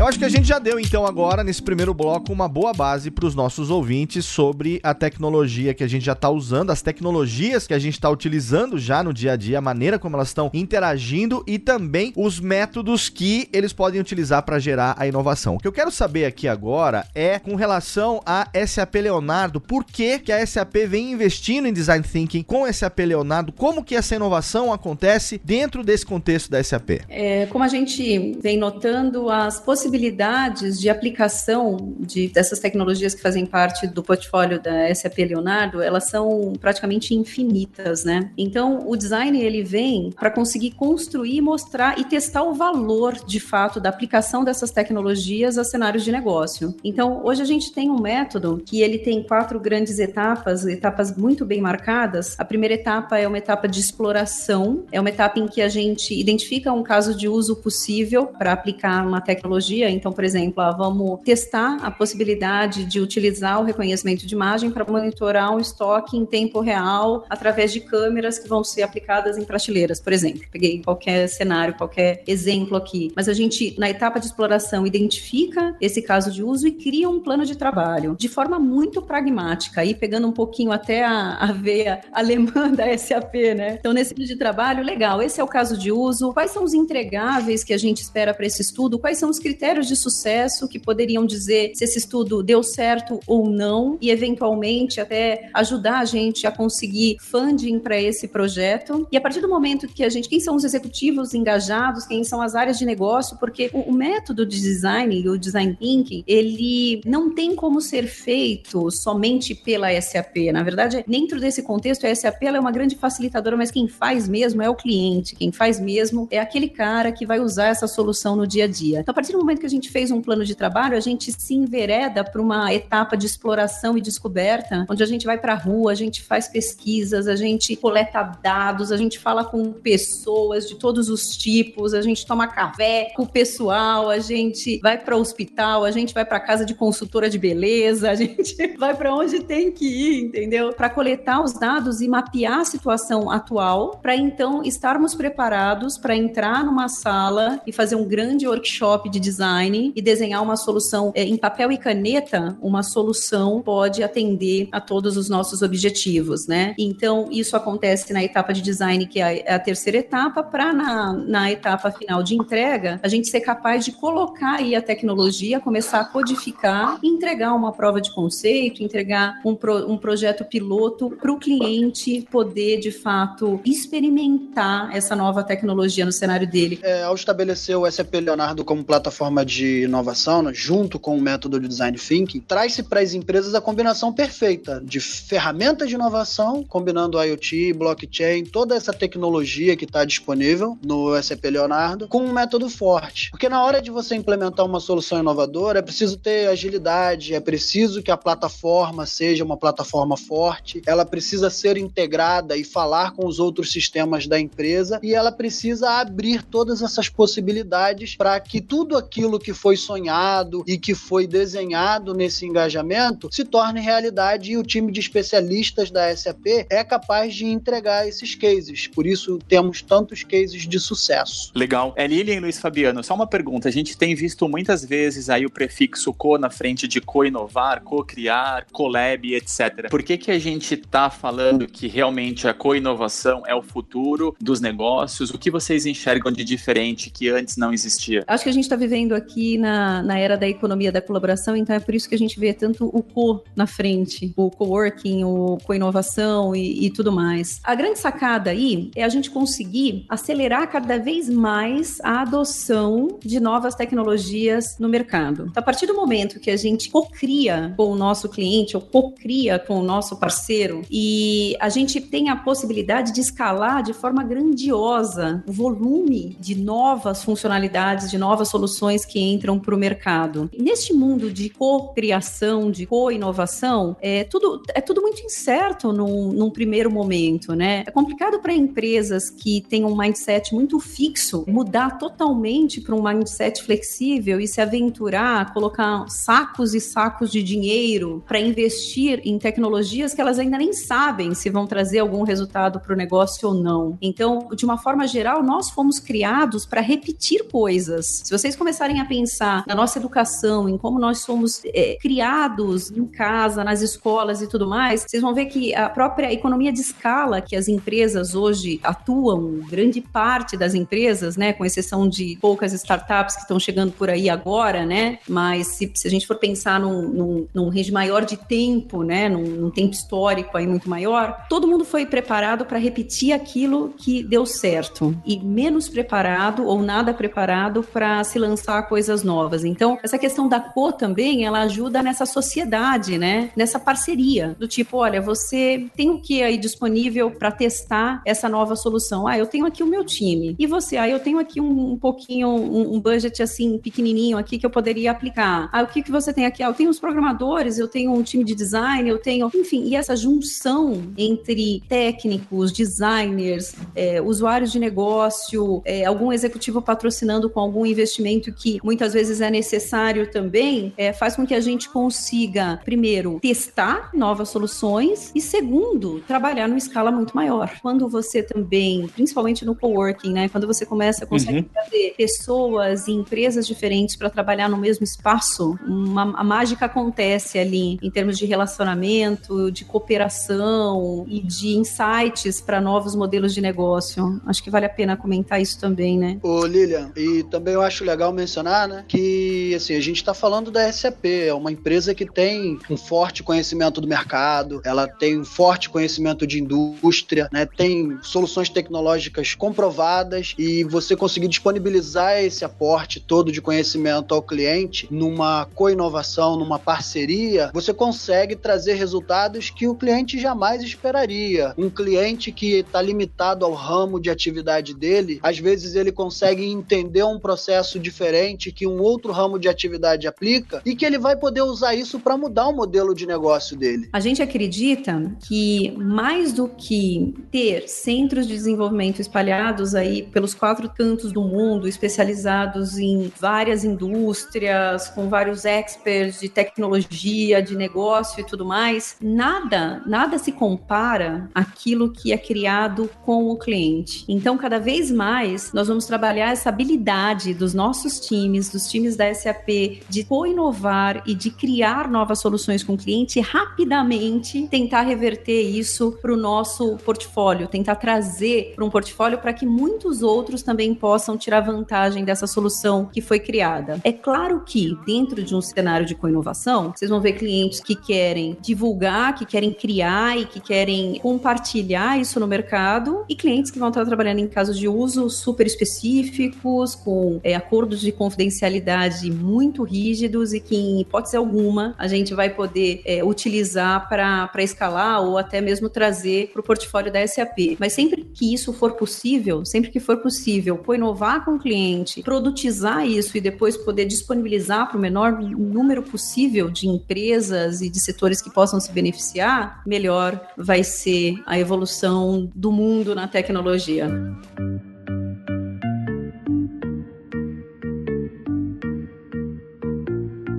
Eu 0.03 0.09
acho 0.09 0.19
que 0.19 0.25
a 0.25 0.29
gente 0.29 0.45
já 0.45 0.59
deu 0.59 0.77
então 0.81 1.05
agora 1.05 1.45
nesse 1.45 1.63
primeiro 1.63 1.93
bloco 1.93 2.33
uma 2.33 2.49
boa 2.49 2.73
base 2.73 3.09
para 3.09 3.25
os 3.25 3.33
nossos 3.33 3.69
ouvintes 3.69 4.25
sobre 4.25 4.81
a 4.83 4.93
tecnologia 4.93 5.73
que 5.73 5.81
a 5.81 5.87
gente 5.87 6.03
já 6.03 6.11
está 6.11 6.29
usando, 6.29 6.71
as 6.71 6.81
tecnologias 6.81 7.65
que 7.65 7.73
a 7.73 7.79
gente 7.79 7.93
está 7.93 8.09
utilizando 8.09 8.77
já 8.77 9.01
no 9.01 9.13
dia 9.13 9.31
a 9.31 9.35
dia, 9.37 9.59
a 9.59 9.61
maneira 9.61 9.97
como 9.97 10.17
elas 10.17 10.27
estão 10.27 10.51
interagindo 10.53 11.41
e 11.47 11.57
também 11.57 12.11
os 12.17 12.37
métodos 12.37 13.07
que 13.07 13.47
eles 13.53 13.71
podem 13.71 14.01
utilizar 14.01 14.43
para 14.43 14.59
gerar 14.59 14.93
a 14.99 15.07
inovação. 15.07 15.55
O 15.55 15.57
que 15.57 15.69
eu 15.69 15.71
quero 15.71 15.89
saber 15.89 16.25
aqui 16.25 16.49
agora 16.49 17.07
é 17.15 17.39
com 17.39 17.55
relação 17.55 18.21
a 18.25 18.49
SAP 18.67 18.95
Leonardo, 18.95 19.61
por 19.61 19.85
que, 19.85 20.19
que 20.19 20.33
a 20.33 20.45
SAP 20.45 20.85
vem 20.85 21.13
investindo 21.13 21.65
em 21.65 21.71
design 21.71 22.03
thinking 22.03 22.43
com 22.43 22.69
SAP 22.73 22.99
Leonardo, 22.99 23.53
como 23.53 23.81
que 23.81 23.95
essa 23.95 24.15
inovação 24.15 24.73
acontece 24.73 25.39
dentro 25.41 25.81
desse 25.81 26.05
contexto 26.05 26.51
da 26.51 26.61
SAP? 26.61 26.89
É, 27.07 27.45
como 27.45 27.63
a 27.63 27.69
gente 27.69 28.37
vem 28.41 28.57
notando 28.57 29.29
as 29.29 29.61
possibilidades 29.61 29.92
possibilidades 29.93 30.79
de 30.79 30.89
aplicação 30.89 31.93
de, 31.99 32.27
dessas 32.27 32.59
tecnologias 32.59 33.13
que 33.13 33.21
fazem 33.21 33.45
parte 33.45 33.85
do 33.85 34.01
portfólio 34.01 34.59
da 34.59 34.93
SAP 34.93 35.19
Leonardo, 35.19 35.83
elas 35.83 36.09
são 36.09 36.53
praticamente 36.59 37.13
infinitas, 37.13 38.03
né? 38.03 38.31
Então, 38.35 38.89
o 38.89 38.95
design 38.95 39.39
ele 39.39 39.63
vem 39.63 40.09
para 40.11 40.31
conseguir 40.31 40.71
construir, 40.71 41.41
mostrar 41.41 41.99
e 41.99 42.05
testar 42.05 42.41
o 42.41 42.55
valor 42.55 43.13
de 43.25 43.39
fato 43.39 43.79
da 43.79 43.89
aplicação 43.89 44.43
dessas 44.43 44.71
tecnologias 44.71 45.59
a 45.59 45.63
cenários 45.63 46.03
de 46.03 46.11
negócio. 46.11 46.73
Então, 46.83 47.21
hoje 47.23 47.43
a 47.43 47.45
gente 47.45 47.71
tem 47.71 47.91
um 47.91 48.01
método 48.01 48.63
que 48.65 48.81
ele 48.81 48.97
tem 48.97 49.21
quatro 49.21 49.59
grandes 49.59 49.99
etapas, 49.99 50.65
etapas 50.65 51.15
muito 51.15 51.45
bem 51.45 51.61
marcadas. 51.61 52.35
A 52.39 52.45
primeira 52.45 52.73
etapa 52.73 53.19
é 53.19 53.27
uma 53.27 53.37
etapa 53.37 53.67
de 53.67 53.79
exploração, 53.79 54.85
é 54.91 54.99
uma 54.99 55.09
etapa 55.09 55.39
em 55.39 55.47
que 55.47 55.61
a 55.61 55.69
gente 55.69 56.19
identifica 56.19 56.73
um 56.73 56.81
caso 56.81 57.15
de 57.15 57.27
uso 57.27 57.57
possível 57.57 58.25
para 58.25 58.53
aplicar 58.53 59.05
uma 59.05 59.21
tecnologia 59.21 59.82
dia. 59.83 59.89
Então, 59.89 60.11
por 60.11 60.23
exemplo, 60.23 60.61
ah, 60.61 60.71
vamos 60.71 61.19
testar 61.23 61.77
a 61.81 61.91
possibilidade 61.91 62.85
de 62.85 62.99
utilizar 62.99 63.59
o 63.61 63.63
reconhecimento 63.63 64.25
de 64.25 64.33
imagem 64.33 64.71
para 64.71 64.85
monitorar 64.85 65.53
um 65.53 65.59
estoque 65.59 66.17
em 66.17 66.25
tempo 66.25 66.59
real 66.61 67.25
através 67.29 67.71
de 67.71 67.79
câmeras 67.79 68.39
que 68.39 68.47
vão 68.47 68.63
ser 68.63 68.83
aplicadas 68.83 69.37
em 69.37 69.43
prateleiras, 69.43 69.99
por 69.99 70.13
exemplo. 70.13 70.43
Peguei 70.51 70.81
qualquer 70.81 71.27
cenário, 71.27 71.75
qualquer 71.75 72.23
exemplo 72.27 72.77
aqui. 72.77 73.11
Mas 73.15 73.27
a 73.27 73.33
gente, 73.33 73.75
na 73.77 73.89
etapa 73.89 74.19
de 74.19 74.27
exploração, 74.27 74.87
identifica 74.87 75.75
esse 75.81 76.01
caso 76.01 76.31
de 76.31 76.43
uso 76.43 76.67
e 76.67 76.71
cria 76.71 77.09
um 77.09 77.19
plano 77.19 77.45
de 77.45 77.57
trabalho 77.57 78.15
de 78.17 78.27
forma 78.27 78.59
muito 78.59 79.01
pragmática, 79.01 79.81
aí 79.81 79.93
pegando 79.93 80.27
um 80.27 80.31
pouquinho 80.31 80.71
até 80.71 81.03
a, 81.03 81.35
a 81.35 81.51
veia 81.51 82.01
alemã 82.11 82.71
da 82.71 82.97
SAP, 82.97 83.33
né? 83.55 83.77
Então, 83.79 83.93
nesse 83.93 84.13
plano 84.13 84.27
de 84.27 84.35
trabalho, 84.35 84.83
legal, 84.83 85.21
esse 85.21 85.41
é 85.41 85.43
o 85.43 85.47
caso 85.47 85.77
de 85.77 85.91
uso. 85.91 86.33
Quais 86.33 86.51
são 86.51 86.63
os 86.63 86.73
entregáveis 86.73 87.63
que 87.63 87.73
a 87.73 87.77
gente 87.77 88.01
espera 88.01 88.33
para 88.33 88.45
esse 88.45 88.61
estudo? 88.61 88.99
Quais 88.99 89.17
são 89.17 89.29
os 89.29 89.39
critérios 89.39 89.72
critérios 89.73 89.87
de 89.87 89.95
sucesso 89.95 90.67
que 90.67 90.77
poderiam 90.77 91.25
dizer 91.25 91.71
se 91.73 91.83
esse 91.83 91.97
estudo 91.97 92.43
deu 92.43 92.61
certo 92.61 93.19
ou 93.25 93.49
não 93.49 93.97
e 93.99 94.11
eventualmente 94.11 95.01
até 95.01 95.49
ajudar 95.53 95.99
a 95.99 96.05
gente 96.05 96.45
a 96.45 96.51
conseguir 96.51 97.17
funding 97.19 97.79
para 97.79 97.99
esse 97.99 98.27
projeto. 98.27 99.07
E 99.11 99.17
a 99.17 99.21
partir 99.21 99.41
do 99.41 99.49
momento 99.49 99.87
que 99.87 100.03
a 100.03 100.09
gente, 100.09 100.29
quem 100.29 100.39
são 100.39 100.55
os 100.55 100.63
executivos 100.63 101.33
engajados, 101.33 102.05
quem 102.05 102.23
são 102.23 102.41
as 102.41 102.53
áreas 102.53 102.77
de 102.77 102.85
negócio, 102.85 103.37
porque 103.37 103.71
o, 103.73 103.91
método 103.91 104.45
de 104.45 104.59
design, 104.59 105.27
o 105.27 105.37
design 105.37 105.75
thinking, 105.75 106.23
ele 106.27 107.01
não 107.05 107.33
tem 107.33 107.55
como 107.55 107.81
ser 107.81 108.05
feito 108.05 108.91
somente 108.91 109.55
pela 109.55 109.89
SAP. 109.99 110.51
Na 110.51 110.61
verdade, 110.61 111.03
dentro 111.07 111.39
desse 111.39 111.63
contexto, 111.63 112.05
a 112.05 112.13
SAP 112.13 112.43
é 112.43 112.59
uma 112.59 112.71
grande 112.71 112.95
facilitadora, 112.95 113.57
mas 113.57 113.71
quem 113.71 113.87
faz 113.87 114.27
mesmo 114.27 114.61
é 114.61 114.69
o 114.69 114.75
cliente, 114.75 115.35
quem 115.35 115.51
faz 115.51 115.79
mesmo 115.79 116.27
é 116.29 116.39
aquele 116.39 116.69
cara 116.69 117.11
que 117.11 117.25
vai 117.25 117.39
usar 117.39 117.67
essa 117.67 117.87
solução 117.87 118.35
no 118.35 118.45
dia 118.45 118.65
a 118.65 118.67
dia. 118.67 118.99
Então, 118.99 119.11
a 119.11 119.15
partir 119.15 119.31
do 119.31 119.39
momento 119.39 119.62
que 119.63 119.67
a 119.67 119.69
gente 119.69 119.89
fez 119.89 120.11
um 120.11 120.21
plano 120.21 120.43
de 120.43 120.55
trabalho, 120.55 120.97
a 120.97 120.99
gente 120.99 121.31
se 121.31 121.53
envereda 121.53 122.21
para 122.21 122.41
uma 122.41 122.73
etapa 122.73 123.15
de 123.15 123.25
exploração 123.25 123.97
e 123.97 124.01
descoberta, 124.01 124.85
onde 124.89 125.01
a 125.01 125.05
gente 125.05 125.25
vai 125.25 125.37
para 125.37 125.53
a 125.53 125.55
rua, 125.55 125.93
a 125.93 125.95
gente 125.95 126.21
faz 126.21 126.49
pesquisas, 126.49 127.29
a 127.29 127.35
gente 127.37 127.73
coleta 127.77 128.21
dados, 128.43 128.91
a 128.91 128.97
gente 128.97 129.17
fala 129.17 129.45
com 129.45 129.71
pessoas 129.71 130.67
de 130.67 130.75
todos 130.75 131.07
os 131.07 131.37
tipos, 131.37 131.93
a 131.93 132.01
gente 132.01 132.25
toma 132.25 132.45
café 132.45 133.13
com 133.15 133.23
o 133.23 133.27
pessoal, 133.27 134.09
a 134.09 134.19
gente 134.19 134.79
vai 134.79 134.97
para 134.97 135.15
o 135.15 135.21
hospital, 135.21 135.85
a 135.85 135.91
gente 135.91 136.13
vai 136.13 136.25
para 136.25 136.41
casa 136.41 136.65
de 136.65 136.75
consultora 136.75 137.29
de 137.29 137.39
beleza, 137.39 138.11
a 138.11 138.15
gente 138.15 138.75
vai 138.77 138.93
para 138.93 139.15
onde 139.15 139.39
tem 139.45 139.71
que 139.71 139.85
ir, 139.85 140.25
entendeu? 140.25 140.73
Para 140.73 140.89
coletar 140.89 141.41
os 141.41 141.53
dados 141.53 142.01
e 142.01 142.07
mapear 142.09 142.59
a 142.59 142.65
situação 142.65 143.31
atual, 143.31 143.97
para 144.01 144.13
então 144.13 144.61
estarmos 144.61 145.15
preparados 145.15 145.97
para 145.97 146.17
entrar 146.17 146.65
numa 146.65 146.89
sala 146.89 147.61
e 147.65 147.71
fazer 147.71 147.95
um 147.95 148.05
grande 148.05 148.45
workshop 148.45 149.09
de 149.09 149.21
design 149.21 149.52
design 149.53 149.93
e 149.95 150.01
desenhar 150.01 150.41
uma 150.41 150.57
solução 150.57 151.11
é, 151.15 151.23
em 151.23 151.37
papel 151.37 151.71
e 151.71 151.77
caneta, 151.77 152.57
uma 152.61 152.83
solução 152.83 153.61
pode 153.61 154.03
atender 154.03 154.67
a 154.71 154.81
todos 154.81 155.17
os 155.17 155.29
nossos 155.29 155.61
objetivos, 155.61 156.47
né? 156.47 156.75
Então, 156.77 157.27
isso 157.31 157.55
acontece 157.55 158.11
na 158.13 158.23
etapa 158.23 158.53
de 158.53 158.61
design, 158.61 159.05
que 159.05 159.19
é 159.19 159.23
a, 159.23 159.55
é 159.55 159.59
terceira 159.59 159.99
etapa, 159.99 160.43
para 160.43 160.73
na, 160.73 161.13
na 161.13 161.51
etapa 161.51 161.91
final 161.91 162.23
de 162.23 162.35
entrega, 162.35 162.99
a 163.03 163.07
gente 163.07 163.27
ser 163.27 163.41
capaz 163.41 163.85
de 163.85 163.91
colocar 163.91 164.55
aí 164.55 164.75
a 164.75 164.81
tecnologia, 164.81 165.59
começar 165.59 165.99
a 165.99 166.05
codificar, 166.05 166.99
entregar 167.03 167.53
uma 167.53 167.71
prova 167.71 168.01
de 168.01 168.13
conceito, 168.13 168.83
entregar 168.83 169.39
um, 169.45 169.55
pro, 169.55 169.89
um 169.89 169.97
projeto 169.97 170.43
piloto 170.43 171.09
para 171.11 171.31
o 171.31 171.39
cliente 171.39 172.27
poder, 172.31 172.79
de 172.79 172.91
fato, 172.91 173.59
experimentar 173.65 174.95
essa 174.95 175.15
nova 175.15 175.43
tecnologia 175.43 176.05
no 176.05 176.11
cenário 176.11 176.47
dele. 176.47 176.79
É, 176.81 177.03
ao 177.03 177.15
estabelecer 177.15 177.77
o 177.77 177.89
SAP 177.89 178.15
Leonardo 178.15 178.65
como 178.65 178.83
plataforma 178.83 179.42
de 179.43 179.83
inovação, 179.83 180.41
né, 180.41 180.51
junto 180.53 180.99
com 180.99 181.17
o 181.17 181.21
método 181.21 181.59
de 181.59 181.67
design 181.67 181.97
thinking, 181.97 182.39
traz-se 182.41 182.83
para 182.83 183.01
as 183.01 183.13
empresas 183.13 183.53
a 183.55 183.61
combinação 183.61 184.13
perfeita 184.13 184.81
de 184.83 184.99
ferramentas 184.99 185.89
de 185.89 185.95
inovação, 185.95 186.63
combinando 186.63 187.21
IoT, 187.21 187.73
blockchain, 187.73 188.45
toda 188.45 188.75
essa 188.75 188.93
tecnologia 188.93 189.75
que 189.75 189.85
está 189.85 190.05
disponível 190.05 190.77
no 190.83 191.21
SAP 191.21 191.45
Leonardo, 191.45 192.07
com 192.07 192.19
um 192.19 192.33
método 192.33 192.69
forte. 192.69 193.29
Porque 193.31 193.49
na 193.49 193.63
hora 193.63 193.81
de 193.81 193.91
você 193.91 194.15
implementar 194.15 194.65
uma 194.65 194.79
solução 194.79 195.19
inovadora, 195.19 195.79
é 195.79 195.81
preciso 195.81 196.17
ter 196.17 196.47
agilidade, 196.47 197.33
é 197.33 197.39
preciso 197.39 198.01
que 198.01 198.11
a 198.11 198.17
plataforma 198.17 199.05
seja 199.05 199.43
uma 199.43 199.57
plataforma 199.57 200.17
forte, 200.17 200.81
ela 200.85 201.05
precisa 201.05 201.49
ser 201.49 201.77
integrada 201.77 202.55
e 202.57 202.63
falar 202.63 203.11
com 203.11 203.25
os 203.25 203.39
outros 203.39 203.71
sistemas 203.71 204.27
da 204.27 204.39
empresa 204.39 204.99
e 205.01 205.13
ela 205.13 205.31
precisa 205.31 205.89
abrir 205.89 206.43
todas 206.43 206.81
essas 206.81 207.09
possibilidades 207.09 208.15
para 208.15 208.39
que 208.39 208.61
tudo 208.61 208.97
aquilo 208.97 209.22
que 209.39 209.53
foi 209.53 209.75
sonhado 209.75 210.63
e 210.67 210.77
que 210.77 210.93
foi 210.93 211.25
desenhado 211.25 212.13
nesse 212.13 212.45
engajamento 212.45 213.29
se 213.31 213.43
torne 213.43 213.79
realidade 213.79 214.51
e 214.51 214.57
o 214.57 214.63
time 214.63 214.91
de 214.91 214.99
especialistas 214.99 215.91
da 215.91 216.15
SAP 216.15 216.65
é 216.69 216.83
capaz 216.83 217.33
de 217.35 217.45
entregar 217.45 218.07
esses 218.07 218.35
cases. 218.35 218.87
Por 218.87 219.05
isso 219.05 219.39
temos 219.47 219.81
tantos 219.81 220.23
cases 220.23 220.67
de 220.67 220.79
sucesso. 220.79 221.51
Legal. 221.55 221.93
É 221.95 222.07
Lilian 222.07 222.35
e 222.35 222.39
Luiz 222.39 222.59
Fabiano, 222.59 223.03
só 223.03 223.13
uma 223.13 223.27
pergunta. 223.27 223.67
A 223.69 223.71
gente 223.71 223.97
tem 223.97 224.15
visto 224.15 224.47
muitas 224.47 224.83
vezes 224.83 225.29
aí 225.29 225.45
o 225.45 225.49
prefixo 225.49 226.13
co 226.13 226.37
na 226.37 226.49
frente 226.49 226.87
de 226.87 226.99
co-inovar, 226.99 227.81
co-criar, 227.83 228.65
collab, 228.71 229.33
etc. 229.33 229.89
Por 229.89 230.03
que 230.03 230.17
que 230.17 230.31
a 230.31 230.39
gente 230.39 230.73
está 230.73 231.09
falando 231.09 231.67
que 231.67 231.87
realmente 231.87 232.47
a 232.47 232.53
co-inovação 232.53 233.43
é 233.45 233.55
o 233.55 233.61
futuro 233.61 234.35
dos 234.39 234.59
negócios? 234.59 235.29
O 235.29 235.37
que 235.37 235.51
vocês 235.51 235.85
enxergam 235.85 236.31
de 236.31 236.43
diferente 236.43 237.09
que 237.09 237.29
antes 237.29 237.57
não 237.57 237.73
existia? 237.73 238.23
Acho 238.27 238.43
que 238.43 238.49
a 238.49 238.53
gente 238.53 238.63
está 238.63 238.75
vivendo 238.75 239.12
aqui 239.15 239.57
na, 239.57 240.01
na 240.03 240.17
era 240.17 240.37
da 240.37 240.47
economia 240.47 240.91
da 240.91 241.01
colaboração, 241.01 241.55
então 241.55 241.75
é 241.75 241.79
por 241.79 241.95
isso 241.95 242.07
que 242.07 242.15
a 242.15 242.17
gente 242.17 242.39
vê 242.39 242.53
tanto 242.53 242.85
o 242.85 243.01
co 243.01 243.43
na 243.55 243.67
frente, 243.67 244.33
o 244.35 244.49
coworking, 244.49 245.23
o 245.23 245.57
co-inovação 245.63 246.55
e, 246.55 246.85
e 246.85 246.89
tudo 246.89 247.11
mais. 247.11 247.59
A 247.63 247.75
grande 247.75 247.99
sacada 247.99 248.51
aí 248.51 248.91
é 248.95 249.03
a 249.03 249.09
gente 249.09 249.29
conseguir 249.29 250.05
acelerar 250.09 250.69
cada 250.69 250.97
vez 250.97 251.29
mais 251.29 251.99
a 252.01 252.21
adoção 252.21 253.19
de 253.23 253.39
novas 253.39 253.75
tecnologias 253.75 254.77
no 254.79 254.89
mercado. 254.89 255.47
Então, 255.49 255.61
a 255.61 255.65
partir 255.65 255.85
do 255.85 255.95
momento 255.95 256.39
que 256.39 256.51
a 256.51 256.57
gente 256.57 256.89
co-cria 256.89 257.73
com 257.75 257.91
o 257.91 257.95
nosso 257.95 258.29
cliente 258.29 258.75
ou 258.75 258.81
co-cria 258.81 259.59
com 259.59 259.79
o 259.79 259.83
nosso 259.83 260.17
parceiro 260.17 260.81
e 260.89 261.55
a 261.59 261.69
gente 261.69 261.99
tem 262.01 262.29
a 262.29 262.35
possibilidade 262.35 263.13
de 263.13 263.21
escalar 263.21 263.83
de 263.83 263.93
forma 263.93 264.23
grandiosa 264.23 265.43
o 265.47 265.51
volume 265.51 266.35
de 266.39 266.55
novas 266.55 267.23
funcionalidades, 267.23 268.09
de 268.09 268.17
novas 268.17 268.49
soluções 268.49 269.02
que 269.05 269.19
entram 269.19 269.59
para 269.59 269.75
o 269.75 269.77
mercado. 269.77 270.49
Neste 270.57 270.93
mundo 270.93 271.31
de 271.31 271.49
co-criação, 271.49 272.71
de 272.71 272.85
co-inovação, 272.85 273.95
é 274.01 274.23
tudo, 274.23 274.61
é 274.73 274.81
tudo 274.81 275.01
muito 275.01 275.21
incerto 275.21 275.91
num, 275.91 276.31
num 276.31 276.49
primeiro 276.49 276.91
momento, 276.91 277.53
né? 277.53 277.83
É 277.85 277.91
complicado 277.91 278.39
para 278.39 278.53
empresas 278.53 279.29
que 279.29 279.61
têm 279.61 279.85
um 279.85 279.95
mindset 279.95 280.53
muito 280.53 280.79
fixo 280.79 281.43
mudar 281.47 281.97
totalmente 281.97 282.81
para 282.81 282.95
um 282.95 283.03
mindset 283.03 283.63
flexível 283.63 284.39
e 284.39 284.47
se 284.47 284.61
aventurar 284.61 285.53
colocar 285.53 286.05
sacos 286.09 286.73
e 286.73 286.79
sacos 286.79 287.31
de 287.31 287.43
dinheiro 287.43 288.23
para 288.27 288.39
investir 288.39 289.21
em 289.23 289.37
tecnologias 289.37 290.13
que 290.13 290.21
elas 290.21 290.39
ainda 290.39 290.57
nem 290.57 290.73
sabem 290.73 291.33
se 291.33 291.49
vão 291.49 291.65
trazer 291.65 291.99
algum 291.99 292.23
resultado 292.23 292.79
para 292.79 292.93
o 292.93 292.97
negócio 292.97 293.47
ou 293.47 293.53
não. 293.53 293.97
Então, 294.01 294.49
de 294.55 294.65
uma 294.65 294.77
forma 294.77 295.07
geral, 295.07 295.43
nós 295.43 295.69
fomos 295.69 295.99
criados 295.99 296.65
para 296.65 296.81
repetir 296.81 297.47
coisas. 297.49 298.21
Se 298.23 298.31
vocês 298.31 298.55
começarem 298.55 298.92
a 298.99 299.05
pensar 299.05 299.63
na 299.67 299.75
nossa 299.75 299.99
educação, 299.99 300.67
em 300.69 300.77
como 300.77 300.99
nós 300.99 301.19
somos 301.19 301.61
é, 301.65 301.97
criados 302.01 302.91
em 302.91 303.05
casa, 303.05 303.63
nas 303.63 303.81
escolas 303.81 304.41
e 304.41 304.47
tudo 304.47 304.67
mais, 304.67 305.05
vocês 305.07 305.21
vão 305.21 305.33
ver 305.33 305.45
que 305.45 305.73
a 305.73 305.89
própria 305.89 306.31
economia 306.31 306.71
de 306.71 306.81
escala 306.81 307.41
que 307.41 307.55
as 307.55 307.67
empresas 307.67 308.35
hoje 308.35 308.79
atuam, 308.83 309.59
grande 309.69 310.01
parte 310.01 310.57
das 310.57 310.73
empresas, 310.73 311.37
né, 311.37 311.53
com 311.53 311.65
exceção 311.65 312.07
de 312.07 312.37
poucas 312.41 312.73
startups 312.73 313.35
que 313.35 313.41
estão 313.41 313.59
chegando 313.59 313.91
por 313.91 314.09
aí 314.09 314.29
agora, 314.29 314.85
né, 314.85 315.19
mas 315.27 315.67
se, 315.67 315.91
se 315.93 316.07
a 316.07 316.11
gente 316.11 316.27
for 316.27 316.37
pensar 316.37 316.79
num, 316.79 317.01
num, 317.01 317.47
num 317.53 317.69
range 317.69 317.91
maior 317.91 318.25
de 318.25 318.37
tempo, 318.37 319.03
né, 319.03 319.29
num, 319.29 319.43
num 319.43 319.69
tempo 319.69 319.93
histórico 319.93 320.57
aí 320.57 320.67
muito 320.67 320.89
maior, 320.89 321.45
todo 321.49 321.67
mundo 321.67 321.85
foi 321.85 322.05
preparado 322.05 322.65
para 322.65 322.77
repetir 322.77 323.33
aquilo 323.33 323.93
que 323.97 324.23
deu 324.23 324.45
certo. 324.45 325.15
E 325.25 325.39
menos 325.39 325.89
preparado 325.89 326.65
ou 326.65 326.81
nada 326.81 327.13
preparado 327.13 327.83
para 327.83 328.23
se 328.23 328.39
lançar 328.39 328.82
coisas 328.83 329.23
novas. 329.23 329.63
Então, 329.63 329.97
essa 330.03 330.17
questão 330.17 330.47
da 330.47 330.59
cor 330.59 330.93
também, 330.93 331.45
ela 331.45 331.61
ajuda 331.61 332.01
nessa 332.01 332.25
sociedade, 332.25 333.17
né, 333.17 333.51
nessa 333.55 333.79
parceria 333.79 334.55
do 334.59 334.67
tipo, 334.67 334.97
olha, 334.97 335.21
você 335.21 335.87
tem 335.95 336.09
o 336.09 336.19
que 336.19 336.41
aí 336.41 336.57
disponível 336.57 337.31
para 337.31 337.51
testar 337.51 338.21
essa 338.25 338.47
nova 338.49 338.75
solução? 338.75 339.27
Ah, 339.27 339.37
eu 339.37 339.45
tenho 339.45 339.65
aqui 339.65 339.83
o 339.83 339.87
meu 339.87 340.03
time. 340.03 340.55
E 340.57 340.67
você? 340.67 340.97
Ah, 340.97 341.07
eu 341.07 341.19
tenho 341.19 341.39
aqui 341.39 341.59
um, 341.59 341.93
um 341.93 341.97
pouquinho, 341.97 342.47
um, 342.49 342.95
um, 342.95 342.99
budget 342.99 343.41
assim, 343.41 343.77
pequenininho 343.77 344.37
aqui 344.37 344.57
que 344.57 344.65
eu 344.65 344.69
poderia 344.69 345.11
aplicar. 345.11 345.69
Ah, 345.71 345.83
o 345.83 345.87
que, 345.87 346.01
que 346.01 346.11
você 346.11 346.33
tem 346.33 346.45
aqui? 346.45 346.63
Ah, 346.63 346.67
eu 346.67 346.73
tenho 346.73 346.89
os 346.89 346.99
programadores, 346.99 347.77
eu 347.77 347.87
tenho 347.87 348.11
um 348.11 348.23
time 348.23 348.43
de 348.43 348.55
design, 348.55 349.09
eu 349.09 349.17
tenho... 349.17 349.49
Enfim, 349.53 349.83
e 349.85 349.95
essa 349.95 350.15
junção 350.15 351.13
entre 351.17 351.81
técnicos, 351.87 352.71
designers, 352.71 353.75
é, 353.95 354.21
usuários 354.21 354.71
de 354.71 354.79
negócio, 354.79 355.81
é, 355.85 356.05
algum 356.05 356.31
executivo 356.31 356.81
patrocinando 356.81 357.49
com 357.49 357.59
algum 357.59 357.85
investimento 357.85 358.51
que 358.51 358.72
muitas 358.83 359.13
vezes 359.13 359.41
é 359.41 359.49
necessário 359.49 360.29
também, 360.29 360.93
é, 360.97 361.11
faz 361.11 361.35
com 361.35 361.45
que 361.45 361.53
a 361.53 361.59
gente 361.59 361.89
consiga, 361.89 362.79
primeiro, 362.83 363.39
testar 363.41 364.09
novas 364.13 364.49
soluções 364.49 365.31
e, 365.35 365.41
segundo, 365.41 366.21
trabalhar 366.21 366.67
numa 366.67 366.77
escala 366.77 367.11
muito 367.11 367.35
maior. 367.35 367.71
Quando 367.81 368.07
você 368.07 368.41
também, 368.41 369.07
principalmente 369.07 369.65
no 369.65 369.75
coworking, 369.75 370.33
né, 370.33 370.49
quando 370.49 370.67
você 370.67 370.85
começa 370.85 371.23
a 371.23 371.27
conseguir 371.27 371.59
uhum. 371.59 371.69
trazer 371.73 372.13
pessoas 372.17 373.07
e 373.07 373.11
empresas 373.11 373.67
diferentes 373.67 374.15
para 374.15 374.29
trabalhar 374.29 374.69
no 374.69 374.77
mesmo 374.77 375.03
espaço, 375.03 375.77
uma, 375.85 376.33
a 376.37 376.43
mágica 376.43 376.85
acontece 376.85 377.57
ali 377.59 377.97
em 378.01 378.09
termos 378.09 378.37
de 378.37 378.45
relacionamento, 378.45 379.71
de 379.71 379.85
cooperação 379.85 381.25
e 381.27 381.41
de 381.41 381.75
insights 381.77 382.61
para 382.61 382.79
novos 382.79 383.15
modelos 383.15 383.53
de 383.53 383.61
negócio. 383.61 384.41
Acho 384.45 384.63
que 384.63 384.69
vale 384.69 384.85
a 384.85 384.89
pena 384.89 385.17
comentar 385.17 385.61
isso 385.61 385.79
também, 385.79 386.17
né? 386.17 386.39
Ô, 386.41 386.65
Lilian, 386.65 387.11
e 387.15 387.43
também 387.43 387.73
eu 387.73 387.81
acho 387.81 388.03
legal 388.03 388.31
mencionar, 388.31 388.62
né, 388.63 389.05
que 389.07 389.73
assim, 389.75 389.95
a 389.95 389.99
gente 389.99 390.17
está 390.17 390.33
falando 390.33 390.71
da 390.71 390.91
SAP, 390.91 391.25
é 391.25 391.53
uma 391.53 391.71
empresa 391.71 392.15
que 392.15 392.25
tem 392.25 392.79
um 392.89 392.97
forte 392.97 393.43
conhecimento 393.43 393.99
do 393.99 394.07
mercado, 394.07 394.81
ela 394.83 395.07
tem 395.07 395.39
um 395.39 395.45
forte 395.45 395.89
conhecimento 395.89 396.45
de 396.47 396.61
indústria, 396.61 397.49
né, 397.51 397.65
tem 397.65 398.17
soluções 398.21 398.69
tecnológicas 398.69 399.55
comprovadas 399.55 400.53
e 400.57 400.83
você 400.83 401.15
conseguir 401.15 401.47
disponibilizar 401.47 402.43
esse 402.43 402.63
aporte 402.63 403.19
todo 403.19 403.51
de 403.51 403.61
conhecimento 403.61 404.33
ao 404.33 404.41
cliente 404.41 405.07
numa 405.11 405.65
co-inovação, 405.73 406.57
numa 406.57 406.79
parceria, 406.79 407.71
você 407.73 407.93
consegue 407.93 408.55
trazer 408.55 408.93
resultados 408.93 409.69
que 409.69 409.87
o 409.87 409.95
cliente 409.95 410.39
jamais 410.39 410.81
esperaria. 410.83 411.73
Um 411.77 411.89
cliente 411.89 412.51
que 412.51 412.79
está 412.79 413.01
limitado 413.01 413.65
ao 413.65 413.73
ramo 413.73 414.19
de 414.19 414.29
atividade 414.29 414.93
dele, 414.93 415.39
às 415.41 415.59
vezes 415.59 415.95
ele 415.95 416.11
consegue 416.11 416.65
entender 416.65 417.23
um 417.23 417.39
processo 417.39 417.99
diferente 417.99 418.52
que 418.57 418.87
um 418.87 419.01
outro 419.01 419.31
ramo 419.31 419.59
de 419.59 419.67
atividade 419.67 420.27
aplica 420.27 420.81
e 420.85 420.95
que 420.95 421.05
ele 421.05 421.17
vai 421.17 421.35
poder 421.35 421.61
usar 421.61 421.95
isso 421.95 422.19
para 422.19 422.37
mudar 422.37 422.67
o 422.67 422.73
modelo 422.73 423.13
de 423.13 423.25
negócio 423.25 423.77
dele. 423.77 424.09
A 424.13 424.19
gente 424.19 424.41
acredita 424.41 425.35
que 425.47 425.91
mais 425.97 426.53
do 426.53 426.67
que 426.67 427.33
ter 427.51 427.87
centros 427.87 428.47
de 428.47 428.53
desenvolvimento 428.53 429.19
espalhados 429.19 429.95
aí 429.95 430.23
pelos 430.23 430.53
quatro 430.53 430.89
cantos 430.89 431.31
do 431.31 431.41
mundo, 431.41 431.87
especializados 431.87 432.97
em 432.97 433.31
várias 433.39 433.83
indústrias, 433.83 435.09
com 435.09 435.29
vários 435.29 435.65
experts 435.65 436.39
de 436.39 436.49
tecnologia, 436.49 437.61
de 437.61 437.75
negócio 437.75 438.41
e 438.41 438.43
tudo 438.43 438.65
mais, 438.65 439.15
nada, 439.21 440.01
nada 440.05 440.37
se 440.37 440.51
compara 440.51 441.49
àquilo 441.53 442.11
que 442.11 442.31
é 442.31 442.37
criado 442.37 443.09
com 443.25 443.49
o 443.49 443.57
cliente. 443.57 444.25
Então, 444.27 444.57
cada 444.57 444.79
vez 444.79 445.11
mais, 445.11 445.71
nós 445.73 445.87
vamos 445.87 446.05
trabalhar 446.05 446.51
essa 446.51 446.69
habilidade 446.69 447.53
dos 447.53 447.73
nossos 447.73 448.19
times, 448.19 448.42
dos 448.51 448.89
times 448.89 449.15
da 449.15 449.33
SAP, 449.33 450.01
de 450.09 450.23
co-inovar 450.23 451.23
e 451.25 451.33
de 451.33 451.49
criar 451.49 452.09
novas 452.09 452.39
soluções 452.39 452.83
com 452.83 452.93
o 452.93 452.97
cliente 452.97 453.39
rapidamente 453.39 454.67
tentar 454.67 455.01
reverter 455.01 455.61
isso 455.61 456.17
para 456.21 456.33
o 456.33 456.37
nosso 456.37 456.97
portfólio, 456.97 457.67
tentar 457.67 457.95
trazer 457.95 458.73
para 458.75 458.85
um 458.85 458.89
portfólio 458.89 459.37
para 459.37 459.53
que 459.53 459.65
muitos 459.65 460.21
outros 460.21 460.63
também 460.63 460.93
possam 460.93 461.37
tirar 461.37 461.61
vantagem 461.61 462.23
dessa 462.23 462.47
solução 462.47 463.09
que 463.11 463.21
foi 463.21 463.39
criada. 463.39 463.99
É 464.03 464.11
claro 464.11 464.63
que 464.65 464.97
dentro 465.05 465.43
de 465.43 465.55
um 465.55 465.61
cenário 465.61 466.05
de 466.05 466.15
co-inovação, 466.15 466.93
vocês 466.95 467.09
vão 467.09 467.21
ver 467.21 467.33
clientes 467.33 467.79
que 467.79 467.95
querem 467.95 468.57
divulgar, 468.61 469.35
que 469.35 469.45
querem 469.45 469.73
criar 469.73 470.37
e 470.37 470.45
que 470.45 470.59
querem 470.59 471.19
compartilhar 471.19 472.19
isso 472.19 472.39
no 472.39 472.47
mercado 472.47 473.23
e 473.27 473.35
clientes 473.35 473.71
que 473.71 473.79
vão 473.79 473.89
estar 473.89 474.05
trabalhando 474.05 474.39
em 474.39 474.47
casos 474.47 474.77
de 474.77 474.87
uso 474.87 475.29
super 475.29 475.65
específicos, 475.65 476.95
com 476.95 477.39
é, 477.43 477.55
acordos 477.55 478.01
de 478.01 478.11
confidencialidade 478.23 479.29
muito 479.29 479.83
rígidos 479.83 480.53
e 480.53 480.59
que, 480.61 480.75
em 480.75 481.01
hipótese 481.01 481.35
alguma, 481.35 481.93
a 481.97 482.07
gente 482.07 482.33
vai 482.33 482.49
poder 482.49 483.01
é, 483.03 483.21
utilizar 483.21 484.07
para 484.07 484.63
escalar 484.63 485.21
ou 485.21 485.37
até 485.37 485.59
mesmo 485.59 485.89
trazer 485.89 486.51
para 486.53 486.61
o 486.61 486.63
portfólio 486.63 487.11
da 487.11 487.25
SAP. 487.27 487.75
Mas 487.77 487.91
sempre 487.91 488.23
que 488.23 488.53
isso 488.53 488.71
for 488.71 488.93
possível, 488.93 489.65
sempre 489.65 489.91
que 489.91 489.99
for 489.99 490.17
possível, 490.17 490.77
co-inovar 490.77 491.43
com 491.43 491.55
o 491.55 491.59
cliente, 491.59 492.23
produtizar 492.23 493.05
isso 493.05 493.37
e 493.37 493.41
depois 493.41 493.75
poder 493.75 494.05
disponibilizar 494.05 494.87
para 494.87 494.97
o 494.97 495.01
menor 495.01 495.41
número 495.41 496.01
possível 496.01 496.69
de 496.69 496.87
empresas 496.87 497.81
e 497.81 497.89
de 497.89 497.99
setores 497.99 498.41
que 498.41 498.49
possam 498.49 498.79
se 498.79 498.91
beneficiar, 498.91 499.81
melhor 499.85 500.39
vai 500.57 500.83
ser 500.83 501.35
a 501.45 501.59
evolução 501.59 502.49
do 502.55 502.71
mundo 502.71 503.13
na 503.13 503.27
tecnologia. 503.27 504.09